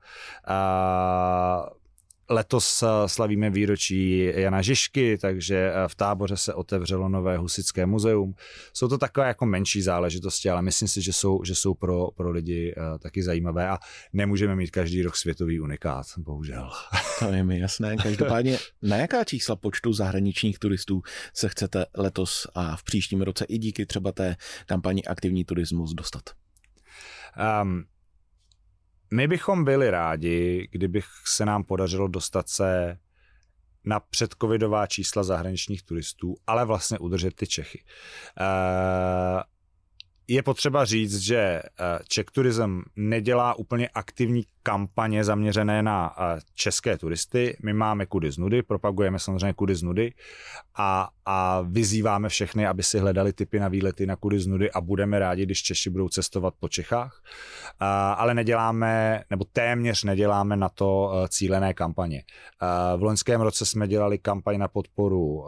Letos 2.32 2.82
eh, 2.82 2.86
slavíme 3.06 3.50
výročí 3.50 4.18
Jana 4.34 4.62
Žižky, 4.62 5.18
takže 5.18 5.72
eh, 5.74 5.88
v 5.88 5.94
táboře 5.94 6.36
se 6.36 6.54
otevřelo 6.54 7.08
nové 7.08 7.36
husické 7.36 7.86
muzeum. 7.86 8.34
Jsou 8.72 8.88
to 8.88 8.98
takové 8.98 9.26
jako 9.26 9.46
menší 9.46 9.82
záležitosti, 9.82 10.50
ale 10.50 10.62
myslím 10.62 10.88
si, 10.88 11.02
že 11.02 11.12
jsou, 11.12 11.44
že 11.44 11.54
jsou 11.54 11.74
pro, 11.74 12.10
pro 12.10 12.30
lidi 12.30 12.74
eh, 12.76 12.98
taky 12.98 13.22
zajímavé 13.22 13.68
a 13.68 13.78
nemůžeme 14.12 14.56
mít 14.56 14.70
každý 14.70 15.02
rok 15.02 15.16
světový 15.16 15.60
unikát, 15.60 16.06
bohužel. 16.18 16.70
To 17.18 17.32
je 17.32 17.44
mi 17.44 17.58
jasné. 17.58 17.96
Každopádně, 17.96 18.58
na 18.82 18.96
jaká 18.96 19.24
čísla 19.24 19.56
počtu 19.56 19.92
zahraničních 19.92 20.58
turistů 20.58 21.02
se 21.34 21.48
chcete 21.48 21.86
letos 21.96 22.46
a 22.54 22.76
v 22.76 22.82
příštím 22.82 23.22
roce 23.22 23.44
i 23.44 23.58
díky 23.58 23.86
třeba 23.86 24.12
té 24.12 24.36
kampani 24.66 25.04
Aktivní 25.04 25.44
turismus 25.44 25.94
dostat? 25.94 26.22
Um, 27.62 27.84
my 29.10 29.28
bychom 29.28 29.64
byli 29.64 29.90
rádi, 29.90 30.68
kdybych 30.70 31.06
se 31.26 31.44
nám 31.44 31.64
podařilo 31.64 32.08
dostat 32.08 32.48
se 32.48 32.98
na 33.84 34.00
předcovidová 34.00 34.86
čísla 34.86 35.22
zahraničních 35.22 35.82
turistů, 35.82 36.34
ale 36.46 36.64
vlastně 36.64 36.98
udržet 36.98 37.34
ty 37.34 37.46
Čechy. 37.46 37.84
Uh, 38.40 39.42
je 40.30 40.42
potřeba 40.42 40.84
říct, 40.84 41.18
že 41.18 41.36
eh, 41.36 41.62
Czech 42.08 42.26
Tourism 42.32 42.80
nedělá 42.96 43.54
úplně 43.54 43.88
aktivní 43.88 44.42
kampaně 44.62 45.24
zaměřené 45.24 45.82
na 45.82 46.14
eh, 46.18 46.40
české 46.54 46.98
turisty. 46.98 47.56
My 47.62 47.72
máme 47.72 48.06
kudy 48.06 48.30
z 48.30 48.38
nudy, 48.38 48.62
propagujeme 48.62 49.18
samozřejmě 49.18 49.52
kudy 49.52 49.74
z 49.74 49.82
nudy 49.82 50.14
a, 50.78 51.08
a 51.26 51.60
vyzýváme 51.60 52.28
všechny, 52.28 52.66
aby 52.66 52.82
si 52.82 52.98
hledali 52.98 53.32
typy 53.32 53.60
na 53.60 53.68
výlety 53.68 54.06
na 54.06 54.16
kudy 54.16 54.38
z 54.38 54.46
nudy 54.46 54.70
a 54.70 54.80
budeme 54.80 55.18
rádi, 55.18 55.42
když 55.42 55.62
Češi 55.62 55.90
budou 55.90 56.08
cestovat 56.08 56.54
po 56.60 56.68
Čechách. 56.68 57.22
Ale 58.16 58.34
neděláme, 58.34 59.22
nebo 59.30 59.44
téměř 59.52 60.04
neděláme 60.04 60.56
na 60.56 60.68
to 60.68 61.12
eh, 61.12 61.28
cílené 61.28 61.74
kampaně. 61.74 62.22
V 62.96 63.02
loňském 63.02 63.40
roce 63.40 63.66
jsme 63.66 63.88
dělali 63.88 64.18
kampaň 64.18 64.58
na 64.58 64.68
podporu 64.68 65.44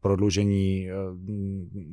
prodloužení 0.00 0.88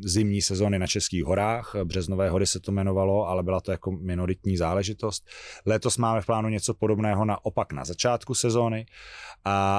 zimní 0.05 0.41
sezóny 0.41 0.79
na 0.79 0.87
Českých 0.87 1.23
horách, 1.23 1.75
březnové 1.83 2.29
hory 2.29 2.47
se 2.47 2.59
to 2.59 2.71
jmenovalo, 2.71 3.27
ale 3.27 3.43
byla 3.43 3.61
to 3.61 3.71
jako 3.71 3.91
minoritní 3.91 4.57
záležitost. 4.57 5.29
Letos 5.65 5.97
máme 5.97 6.21
v 6.21 6.25
plánu 6.25 6.49
něco 6.49 6.73
podobného 6.73 7.25
naopak 7.25 7.73
na 7.73 7.85
začátku 7.85 8.33
sezóny, 8.33 8.85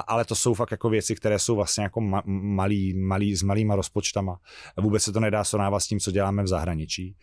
ale 0.07 0.25
to 0.25 0.35
jsou 0.35 0.55
fakt 0.55 0.71
jako 0.71 0.89
věci, 0.89 1.15
které 1.15 1.39
jsou 1.39 1.57
vlastně 1.57 1.83
jako 1.83 2.01
ma, 2.01 2.23
malý, 2.27 2.95
malý, 2.95 3.37
s 3.37 3.43
malýma 3.45 3.77
rozpočtama. 3.77 4.39
Vůbec 4.77 5.03
se 5.03 5.13
to 5.13 5.21
nedá 5.21 5.45
srovnávat 5.45 5.81
s 5.81 5.87
tím, 5.87 6.01
co 6.01 6.11
děláme 6.11 6.43
v 6.43 6.47
zahraničí. 6.47 7.17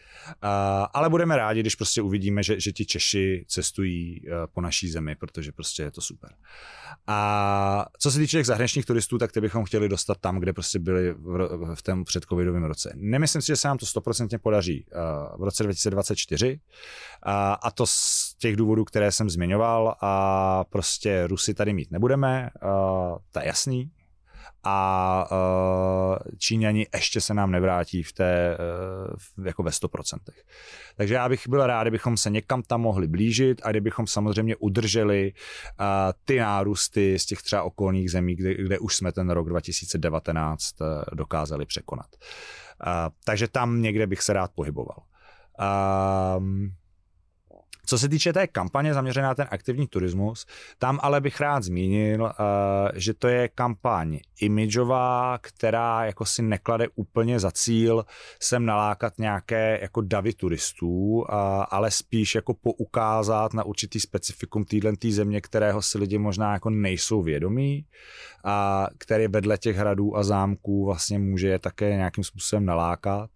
Ale 0.93 1.09
budeme 1.09 1.37
rádi, 1.37 1.59
když 1.59 1.75
prostě 1.75 2.01
uvidíme, 2.01 2.43
že, 2.43 2.59
že 2.59 2.71
ti 2.71 2.85
Češi 2.85 3.45
cestují 3.47 4.21
eh, 4.27 4.31
po 4.53 4.61
naší 4.61 4.89
zemi, 4.89 5.15
protože 5.15 5.51
prostě 5.51 5.83
je 5.83 5.91
to 5.91 6.01
super. 6.01 6.29
A 7.07 7.85
co 7.99 8.11
se 8.11 8.19
týče 8.19 8.37
těch 8.37 8.45
zahraničních 8.45 8.85
turistů, 8.85 9.17
tak 9.17 9.31
ty 9.31 9.41
bychom 9.41 9.65
chtěli 9.65 9.89
dostat 9.89 10.17
tam, 10.17 10.39
kde 10.39 10.53
prostě 10.53 10.79
byli 10.79 11.13
v, 11.13 11.75
v 11.75 11.81
tom 11.81 12.03
předcovidovém 12.03 12.63
roce. 12.63 12.93
Nemyslím 12.95 13.41
si, 13.41 13.47
že 13.47 13.55
se 13.55 13.67
nám 13.67 13.77
to 13.77 13.85
stoprocentně 13.85 14.39
podaří 14.39 14.85
uh, 14.85 15.41
v 15.41 15.43
roce 15.43 15.63
2024 15.63 16.53
uh, 16.53 17.31
a 17.61 17.71
to 17.71 17.85
z 17.85 18.35
těch 18.37 18.55
důvodů, 18.55 18.85
které 18.85 19.11
jsem 19.11 19.29
zmiňoval 19.29 19.95
a 20.01 20.63
prostě 20.69 21.27
Rusy 21.27 21.53
tady 21.53 21.73
mít 21.73 21.91
nebudeme, 21.91 22.49
to 23.31 23.39
je 23.39 23.47
jasný, 23.47 23.91
a 24.63 25.27
uh, 25.31 26.17
Číňani 26.37 26.87
ještě 26.93 27.21
se 27.21 27.33
nám 27.33 27.51
nevrátí 27.51 28.03
v 28.03 28.13
té, 28.13 28.57
uh, 29.37 29.45
jako 29.45 29.63
ve 29.63 29.71
100%. 29.71 30.17
Takže 30.95 31.13
já 31.13 31.29
bych 31.29 31.47
byl 31.47 31.67
rád, 31.67 31.83
kdybychom 31.83 32.17
se 32.17 32.29
někam 32.29 32.61
tam 32.61 32.81
mohli 32.81 33.07
blížit 33.07 33.61
a 33.63 33.69
kdybychom 33.69 34.07
samozřejmě 34.07 34.55
udrželi 34.55 35.33
uh, 35.33 35.85
ty 36.25 36.39
nárůsty 36.39 37.19
z 37.19 37.25
těch 37.25 37.41
třeba 37.41 37.63
okolních 37.63 38.11
zemí, 38.11 38.35
kde, 38.35 38.53
kde 38.53 38.79
už 38.79 38.95
jsme 38.95 39.11
ten 39.11 39.29
rok 39.29 39.49
2019 39.49 40.81
uh, 40.81 40.87
dokázali 41.13 41.65
překonat. 41.65 42.07
Uh, 42.15 42.93
takže 43.25 43.47
tam 43.47 43.81
někde 43.81 44.07
bych 44.07 44.21
se 44.21 44.33
rád 44.33 44.51
pohyboval. 44.55 44.97
Uh, 45.59 46.43
co 47.91 47.97
se 47.97 48.09
týče 48.09 48.33
té 48.33 48.47
kampaně 48.47 48.93
zaměřené 48.93 49.27
na 49.27 49.35
ten 49.35 49.47
aktivní 49.51 49.87
turismus, 49.87 50.45
tam 50.77 50.99
ale 51.01 51.21
bych 51.21 51.39
rád 51.41 51.63
zmínil, 51.63 52.23
uh, 52.23 52.29
že 52.93 53.13
to 53.13 53.27
je 53.27 53.47
kampaň 53.47 54.19
imidžová, 54.41 55.37
která 55.41 56.05
jako 56.05 56.25
si 56.25 56.41
neklade 56.41 56.87
úplně 56.95 57.39
za 57.39 57.51
cíl 57.51 58.05
sem 58.39 58.65
nalákat 58.65 59.13
nějaké 59.19 59.79
jako 59.81 60.01
davy 60.01 60.33
turistů, 60.33 60.87
uh, 60.87 61.25
ale 61.69 61.91
spíš 61.91 62.35
jako 62.35 62.53
poukázat 62.53 63.53
na 63.53 63.63
určitý 63.63 63.99
specifikum 63.99 64.65
téhle 64.65 64.93
země, 65.09 65.41
kterého 65.41 65.81
si 65.81 65.97
lidi 65.97 66.17
možná 66.17 66.53
jako 66.53 66.69
nejsou 66.69 67.21
vědomí, 67.21 67.85
a 68.43 68.87
který 68.97 69.27
vedle 69.27 69.57
těch 69.57 69.77
hradů 69.77 70.17
a 70.17 70.23
zámků 70.23 70.85
vlastně 70.85 71.19
může 71.19 71.47
je 71.47 71.59
také 71.59 71.89
nějakým 71.89 72.23
způsobem 72.23 72.65
nalákat. 72.65 73.29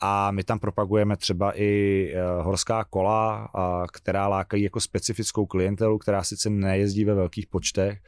A 0.00 0.30
my 0.30 0.44
tam 0.44 0.58
propagujeme 0.58 1.16
třeba 1.16 1.52
i 1.60 2.12
uh, 2.14 2.44
horská 2.44 2.84
kola, 2.84 3.50
která 3.92 4.28
lákají 4.28 4.62
jako 4.62 4.80
specifickou 4.80 5.46
klientelu, 5.46 5.98
která 5.98 6.24
sice 6.24 6.50
nejezdí 6.50 7.04
ve 7.04 7.14
velkých 7.14 7.46
počtech, 7.46 7.98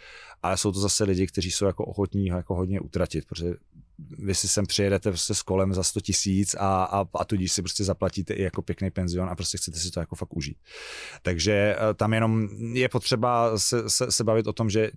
ale 0.42 0.56
jsou 0.56 0.72
to 0.72 0.80
zase 0.80 1.04
lidi, 1.04 1.26
kteří 1.26 1.50
jsou 1.50 1.64
jako 1.64 1.84
ochotní 1.84 2.30
ho 2.30 2.36
jako 2.36 2.54
hodně 2.54 2.80
utratit, 2.80 3.24
protože 3.26 3.54
vy 3.98 4.34
si 4.34 4.48
sem 4.48 4.66
přijedete 4.66 5.10
prostě 5.10 5.34
s 5.34 5.42
kolem 5.42 5.74
za 5.74 5.82
100 5.82 6.00
tisíc 6.00 6.54
a, 6.54 6.84
a, 6.84 7.04
a 7.14 7.24
tudíž 7.24 7.52
si 7.52 7.62
prostě 7.62 7.84
zaplatíte 7.84 8.34
i 8.34 8.42
jako 8.42 8.62
pěkný 8.62 8.90
penzion 8.90 9.28
a 9.28 9.34
prostě 9.34 9.58
chcete 9.58 9.78
si 9.78 9.90
to 9.90 10.00
jako 10.00 10.16
fakt 10.16 10.36
užít. 10.36 10.58
Takže 11.22 11.76
eh, 11.76 11.94
tam 11.94 12.14
jenom 12.14 12.48
je 12.72 12.88
potřeba 12.88 13.58
se, 13.58 13.90
se, 13.90 14.12
se 14.12 14.24
bavit 14.24 14.46
o 14.46 14.52
tom, 14.52 14.70
že 14.70 14.90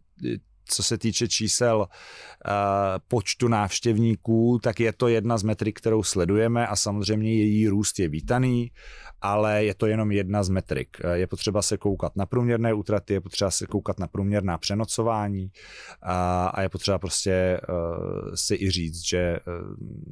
co 0.67 0.83
se 0.83 0.97
týče 0.97 1.27
čísel 1.27 1.77
uh, 1.79 1.87
počtu 3.07 3.47
návštěvníků, 3.47 4.59
tak 4.63 4.79
je 4.79 4.93
to 4.93 5.07
jedna 5.07 5.37
z 5.37 5.43
metrik, 5.43 5.77
kterou 5.77 6.03
sledujeme 6.03 6.67
a 6.67 6.75
samozřejmě 6.75 7.33
její 7.33 7.67
růst 7.67 7.99
je 7.99 8.09
vítaný, 8.09 8.71
ale 9.21 9.63
je 9.65 9.73
to 9.73 9.85
jenom 9.85 10.11
jedna 10.11 10.43
z 10.43 10.49
metrik. 10.49 10.97
Uh, 11.03 11.11
je 11.11 11.27
potřeba 11.27 11.61
se 11.61 11.77
koukat 11.77 12.15
na 12.15 12.25
průměrné 12.25 12.73
útraty, 12.73 13.13
je 13.13 13.21
potřeba 13.21 13.51
se 13.51 13.65
koukat 13.67 13.99
na 13.99 14.07
průměrná 14.07 14.57
přenocování 14.57 15.43
uh, 15.43 15.49
a 16.51 16.61
je 16.61 16.69
potřeba 16.69 16.99
prostě 16.99 17.61
si 18.35 18.55
i 18.55 18.71
říct, 18.71 19.07
že 19.07 19.39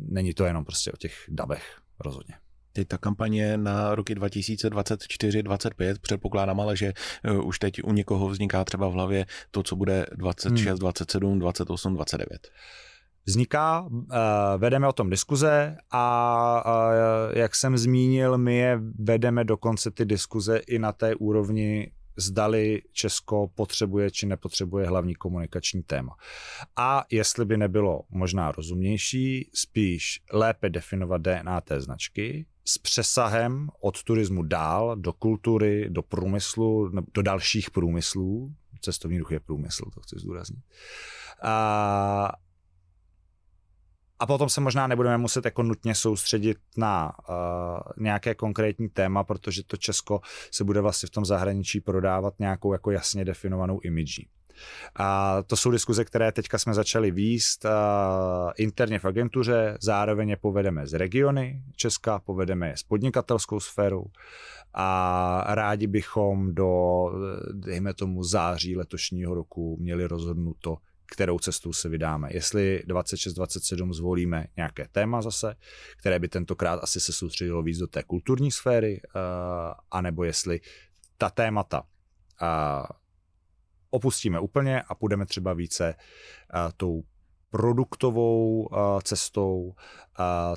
není 0.10 0.34
to 0.34 0.46
jenom 0.46 0.66
prostě 0.66 0.92
o 0.92 0.98
těch 0.98 1.14
davech 1.30 1.82
rozhodně. 2.00 2.36
Teď 2.76 2.88
ta 2.88 2.98
kampaně 2.98 3.58
na 3.58 3.96
roky 3.96 4.16
2024-2025 4.16 5.96
předpokládám, 6.02 6.60
ale 6.60 6.78
že 6.78 6.94
eh, 7.24 7.32
už 7.32 7.60
teď 7.60 7.84
u 7.84 7.92
někoho 7.92 8.30
vzniká 8.30 8.64
třeba 8.64 8.88
v 8.88 8.92
hlavě 8.92 9.26
to, 9.52 9.64
co 9.64 9.76
bude 9.76 10.06
26, 10.16 10.68
hmm. 10.68 10.80
27, 10.80 11.40
28, 11.40 11.94
29 11.94 12.48
vzniká, 13.26 13.90
eh, 14.12 14.18
vedeme 14.58 14.88
o 14.88 14.94
tom 14.94 15.10
diskuze 15.10 15.78
a 15.92 16.64
eh, 17.34 17.40
jak 17.40 17.56
jsem 17.56 17.78
zmínil, 17.78 18.38
my 18.38 18.56
je 18.56 18.80
vedeme 19.00 19.44
dokonce 19.44 19.92
ty 19.92 20.06
diskuze 20.06 20.58
i 20.58 20.80
na 20.80 20.92
té 20.92 21.16
úrovni 21.16 21.92
zdali 22.18 22.82
Česko 22.92 23.48
potřebuje 23.56 24.12
či 24.12 24.26
nepotřebuje 24.26 24.88
hlavní 24.88 25.16
komunikační 25.16 25.84
téma. 25.84 26.16
A 26.76 27.06
jestli 27.12 27.46
by 27.46 27.58
nebylo 27.58 28.02
možná 28.10 28.52
rozumnější 28.52 29.50
spíš 29.54 30.22
lépe 30.34 30.70
definovat 30.70 31.22
DNA 31.22 31.62
té 31.62 31.82
značky, 31.82 32.46
s 32.68 32.78
přesahem 32.78 33.70
od 33.82 34.04
turismu 34.04 34.44
dál 34.44 34.96
do 34.96 35.14
kultury, 35.14 35.90
do 35.90 36.02
průmyslu, 36.02 36.92
do 37.14 37.22
dalších 37.22 37.72
průmyslů. 37.72 38.54
Cestovní 38.82 39.20
ruch 39.20 39.32
je 39.32 39.40
průmysl, 39.40 39.86
to 39.94 40.02
chci 40.02 40.16
zdůraznit. 40.20 40.60
A, 41.44 42.32
a 44.20 44.26
potom 44.26 44.50
se 44.50 44.62
možná 44.62 44.88
nebudeme 44.88 45.18
muset 45.18 45.46
jako 45.46 45.64
nutně 45.64 45.96
soustředit 45.96 46.58
na 46.78 47.12
uh, 47.30 47.36
nějaké 47.98 48.36
konkrétní 48.36 48.90
téma, 48.90 49.24
protože 49.24 49.64
to 49.64 49.78
Česko 49.78 50.22
se 50.52 50.64
bude 50.64 50.82
vlastně 50.82 51.08
v 51.08 51.10
tom 51.10 51.26
zahraničí 51.26 51.82
prodávat 51.82 52.34
nějakou 52.40 52.74
jako 52.74 52.92
jasně 52.92 53.26
definovanou 53.26 53.80
imidží. 53.84 54.30
A 54.96 55.38
to 55.44 55.56
jsou 55.56 55.72
diskuze, 55.72 56.06
které 56.06 56.32
teďka 56.32 56.58
jsme 56.58 56.74
začali 56.74 57.12
výst 57.12 57.66
interně 58.58 59.00
v 59.00 59.06
agentuře, 59.06 59.78
zároveň 59.82 60.30
je 60.30 60.38
povedeme 60.38 60.88
z 60.88 60.94
regiony 60.94 61.64
Česka, 61.76 62.20
povedeme 62.20 62.68
je 62.68 62.78
s 62.78 62.84
podnikatelskou 62.84 63.60
sférou 63.60 64.06
a 64.74 65.56
rádi 65.56 65.88
bychom 65.88 66.56
do, 66.56 67.06
dejme 67.52 67.94
tomu, 67.94 68.24
září 68.24 68.76
letošního 68.76 69.36
roku 69.36 69.78
měli 69.80 70.06
rozhodnuto, 70.06 70.78
kterou 71.12 71.40
cestou 71.40 71.74
se 71.74 71.90
vydáme. 71.90 72.30
Jestli 72.32 72.84
26-27 72.88 73.94
zvolíme 73.94 74.46
nějaké 74.58 74.88
téma 74.92 75.22
zase, 75.22 75.56
které 75.98 76.20
by 76.20 76.28
tentokrát 76.28 76.80
asi 76.84 77.00
se 77.00 77.14
soustředilo 77.14 77.64
víc 77.64 77.78
do 77.78 77.88
té 77.88 78.04
kulturní 78.04 78.52
sféry, 78.52 79.02
anebo 79.92 80.24
jestli 80.24 80.60
ta 81.18 81.30
témata 81.30 81.84
opustíme 83.96 84.40
úplně 84.40 84.82
a 84.82 84.96
půjdeme 84.96 85.26
třeba 85.26 85.54
více 85.54 85.96
uh, 85.96 86.72
tou 86.78 87.04
produktovou 87.50 88.68
uh, 88.72 88.78
cestou. 89.04 89.62
Uh, 89.64 89.76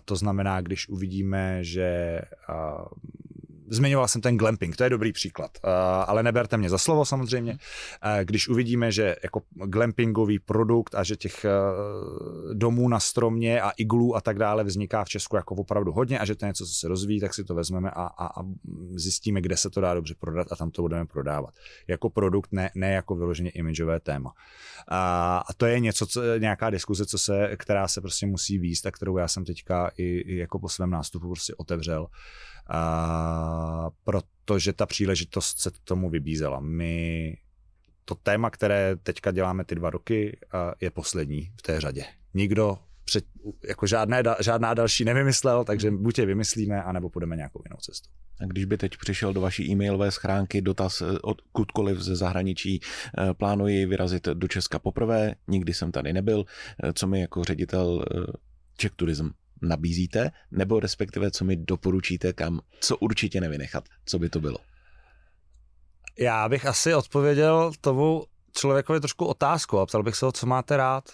to 0.05 0.17
znamená, 0.17 0.61
když 0.61 0.89
uvidíme, 0.89 1.65
že 1.65 2.21
zmiňoval 3.71 4.09
jsem 4.09 4.21
ten 4.21 4.37
glamping, 4.37 4.77
to 4.77 4.85
je 4.85 4.91
dobrý 4.91 5.13
příklad, 5.13 5.51
uh, 5.65 5.71
ale 6.07 6.23
neberte 6.23 6.57
mě 6.57 6.71
za 6.71 6.79
slovo 6.79 7.05
samozřejmě. 7.05 7.53
Uh, 7.53 8.25
když 8.25 8.49
uvidíme, 8.49 8.93
že 8.93 9.17
jako 9.23 9.43
glampingový 9.51 10.39
produkt 10.39 10.95
a 10.95 11.05
že 11.05 11.17
těch 11.17 11.45
uh, 11.45 12.55
domů 12.55 12.89
na 12.89 13.01
stromě 13.01 13.61
a 13.61 13.71
iglů 13.71 14.17
a 14.17 14.21
tak 14.21 14.39
dále 14.39 14.65
vzniká 14.65 15.05
v 15.05 15.09
Česku 15.09 15.37
jako 15.37 15.55
opravdu 15.55 15.93
hodně 15.93 16.19
a 16.19 16.25
že 16.25 16.35
to 16.35 16.45
je 16.45 16.49
něco, 16.49 16.67
co 16.67 16.73
se 16.73 16.89
rozvíjí, 16.89 17.21
tak 17.21 17.35
si 17.35 17.45
to 17.45 17.55
vezmeme 17.55 17.91
a, 17.91 18.03
a, 18.03 18.41
a 18.41 18.45
zjistíme, 18.95 19.41
kde 19.41 19.57
se 19.57 19.71
to 19.71 19.81
dá 19.81 19.95
dobře 19.95 20.15
prodat 20.19 20.53
a 20.53 20.57
tam 20.57 20.71
to 20.71 20.83
budeme 20.83 21.07
prodávat. 21.07 21.55
Jako 21.89 22.11
produkt, 22.11 22.53
ne, 22.53 22.71
ne 22.75 22.93
jako 22.93 23.15
vyloženě 23.15 23.51
imidžové 23.51 24.01
téma. 24.01 24.33
A, 24.89 25.39
a 25.49 25.53
to 25.53 25.67
je 25.67 25.81
něco, 25.81 26.07
co, 26.07 26.23
nějaká 26.39 26.71
diskuze, 26.71 27.07
co 27.07 27.19
se, 27.19 27.57
která 27.57 27.89
se 27.89 28.01
prostě 28.01 28.27
musí 28.27 28.59
výst 28.59 28.87
a 28.87 28.91
kterou 28.91 29.17
já 29.17 29.29
jsem 29.29 29.45
teďka 29.45 29.91
i, 29.97 30.05
i 30.05 30.37
jako 30.37 30.59
po 30.59 30.69
svém 30.69 30.91
nástupu 30.91 31.29
prostě 31.29 31.55
otevřel 31.55 32.07
a, 32.69 33.91
protože 34.05 34.73
ta 34.73 34.87
příležitost 34.87 35.61
se 35.61 35.71
tomu 35.85 36.11
vybízela. 36.11 36.61
My 36.61 37.37
to 38.05 38.15
téma, 38.15 38.51
které 38.51 38.97
teďka 38.97 39.31
děláme 39.31 39.65
ty 39.65 39.75
dva 39.75 39.91
roky, 39.91 40.39
je 40.81 40.91
poslední 40.91 41.53
v 41.57 41.63
té 41.63 41.81
řadě. 41.81 42.05
Nikdo 42.35 42.79
před, 43.09 43.25
jako 43.69 43.87
žádné, 43.87 44.23
žádná 44.41 44.75
další 44.75 45.05
nevymyslel, 45.05 45.65
takže 45.65 45.91
buď 45.91 46.19
je 46.19 46.27
vymyslíme, 46.27 46.83
anebo 46.83 47.11
půjdeme 47.11 47.37
nějakou 47.37 47.63
jinou 47.67 47.77
cestu. 47.81 48.09
A 48.41 48.45
když 48.45 48.65
by 48.65 48.77
teď 48.77 48.97
přišel 48.97 49.33
do 49.33 49.41
vaší 49.41 49.71
e-mailové 49.71 50.11
schránky 50.11 50.61
dotaz 50.61 51.01
eh, 51.01 51.19
od 51.23 51.41
kudkoliv 51.41 51.99
ze 51.99 52.17
zahraničí, 52.17 52.81
eh, 52.81 53.35
plánuji 53.35 53.87
vyrazit 53.87 54.29
do 54.29 54.49
Česka 54.49 54.79
poprvé, 54.79 55.35
nikdy 55.49 55.75
jsem 55.75 55.93
tady 55.93 56.13
nebyl, 56.13 56.45
eh, 56.85 56.93
co 56.93 57.07
mi 57.07 57.21
jako 57.21 57.45
ředitel 57.45 58.05
Czech 58.77 58.93
Tourism 58.97 59.29
nabízíte, 59.63 60.31
nebo 60.51 60.81
respektive 60.81 61.31
co 61.31 61.45
mi 61.45 61.57
doporučíte, 61.57 62.33
kam, 62.33 62.61
co 62.81 62.97
určitě 62.97 63.41
nevynechat, 63.41 63.85
co 64.05 64.19
by 64.19 64.29
to 64.29 64.41
bylo? 64.41 64.59
Já 66.19 66.49
bych 66.49 66.67
asi 66.67 66.95
odpověděl 66.95 67.73
tomu 67.81 68.25
člověkovi 68.57 69.01
trošku 69.01 69.27
otázku 69.27 69.79
a 69.79 69.87
ptal 69.87 70.03
bych 70.03 70.17
se 70.17 70.27
ho, 70.27 70.33
co 70.33 70.47
máte 70.47 70.77
rád. 70.77 71.05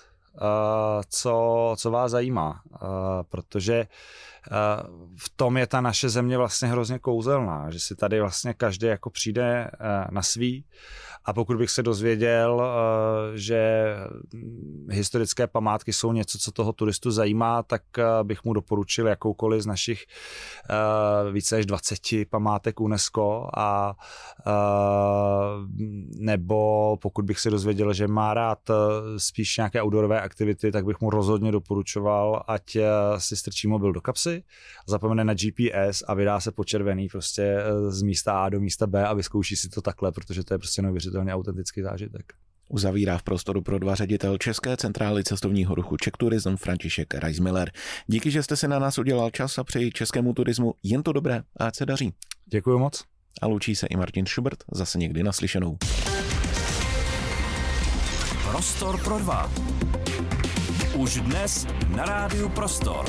co, 1.08 1.74
co 1.78 1.90
vás 1.90 2.10
zajímá, 2.10 2.62
protože 3.28 3.86
v 5.18 5.28
tom 5.36 5.56
je 5.56 5.66
ta 5.66 5.80
naše 5.80 6.08
země 6.08 6.38
vlastně 6.38 6.68
hrozně 6.68 6.98
kouzelná, 6.98 7.70
že 7.70 7.80
si 7.80 7.96
tady 7.96 8.20
vlastně 8.20 8.54
každý 8.54 8.86
jako 8.86 9.10
přijde 9.10 9.70
na 10.10 10.22
svý 10.22 10.64
a 11.24 11.32
pokud 11.32 11.56
bych 11.56 11.70
se 11.70 11.82
dozvěděl, 11.82 12.62
eh, 12.64 13.38
že 13.38 13.94
historické 14.90 15.46
památky 15.46 15.92
jsou 15.92 16.12
něco, 16.12 16.38
co 16.38 16.52
toho 16.52 16.72
turistu 16.72 17.10
zajímá, 17.10 17.62
tak 17.62 17.82
eh, 17.98 18.04
bych 18.22 18.44
mu 18.44 18.52
doporučil 18.52 19.06
jakoukoliv 19.06 19.62
z 19.62 19.66
našich 19.66 20.04
eh, 20.70 21.32
více 21.32 21.56
než 21.56 21.66
20 21.66 21.98
památek 22.30 22.80
UNESCO. 22.80 23.48
A 23.56 23.94
nebo 26.18 26.96
pokud 26.96 27.24
bych 27.24 27.40
se 27.40 27.50
dozvěděl, 27.50 27.92
že 27.92 28.08
má 28.08 28.34
rád 28.34 28.58
spíš 29.16 29.56
nějaké 29.56 29.82
outdoorové 29.82 30.20
aktivity, 30.20 30.72
tak 30.72 30.84
bych 30.84 31.00
mu 31.00 31.10
rozhodně 31.10 31.52
doporučoval, 31.52 32.42
ať 32.46 32.76
si 33.18 33.36
strčí 33.36 33.68
mobil 33.68 33.92
do 33.92 34.00
kapsy, 34.00 34.42
zapomene 34.86 35.24
na 35.24 35.34
GPS 35.34 36.04
a 36.06 36.14
vydá 36.14 36.40
se 36.40 36.52
po 36.52 36.64
červený 36.64 37.08
prostě 37.08 37.56
z 37.88 38.02
místa 38.02 38.44
A 38.44 38.48
do 38.48 38.60
místa 38.60 38.86
B 38.86 39.06
a 39.06 39.14
vyzkouší 39.14 39.56
si 39.56 39.68
to 39.68 39.82
takhle, 39.82 40.12
protože 40.12 40.44
to 40.44 40.54
je 40.54 40.58
prostě 40.58 40.82
neuvěřitelné 40.82 41.13
neuvěřitelně 41.14 41.34
autentický 41.34 41.82
zážitek. 41.82 42.32
Uzavírá 42.68 43.18
v 43.18 43.22
prostoru 43.22 43.62
pro 43.62 43.78
dva 43.78 43.94
ředitel 43.94 44.38
České 44.38 44.76
centrály 44.76 45.24
cestovního 45.24 45.74
ruchu 45.74 45.96
Czech 45.96 46.12
Tourism 46.18 46.56
František 46.56 47.14
Reismiller. 47.14 47.70
Díky, 48.06 48.30
že 48.30 48.42
jste 48.42 48.56
si 48.56 48.68
na 48.68 48.78
nás 48.78 48.98
udělal 48.98 49.30
čas 49.30 49.58
a 49.58 49.64
přeji 49.64 49.90
českému 49.90 50.32
turismu 50.32 50.74
jen 50.82 51.02
to 51.02 51.12
dobré 51.12 51.42
a 51.56 51.66
ať 51.66 51.76
se 51.76 51.86
daří. 51.86 52.14
Děkuji 52.46 52.78
moc. 52.78 53.04
A 53.42 53.46
loučí 53.46 53.76
se 53.76 53.86
i 53.86 53.96
Martin 53.96 54.26
Schubert, 54.26 54.64
zase 54.72 54.98
někdy 54.98 55.22
naslyšenou. 55.22 55.76
Prostor 58.50 59.00
pro 59.04 59.18
dva. 59.18 59.52
Už 60.96 61.20
dnes 61.20 61.66
na 61.96 62.04
rádiu 62.04 62.48
Prostor. 62.48 63.06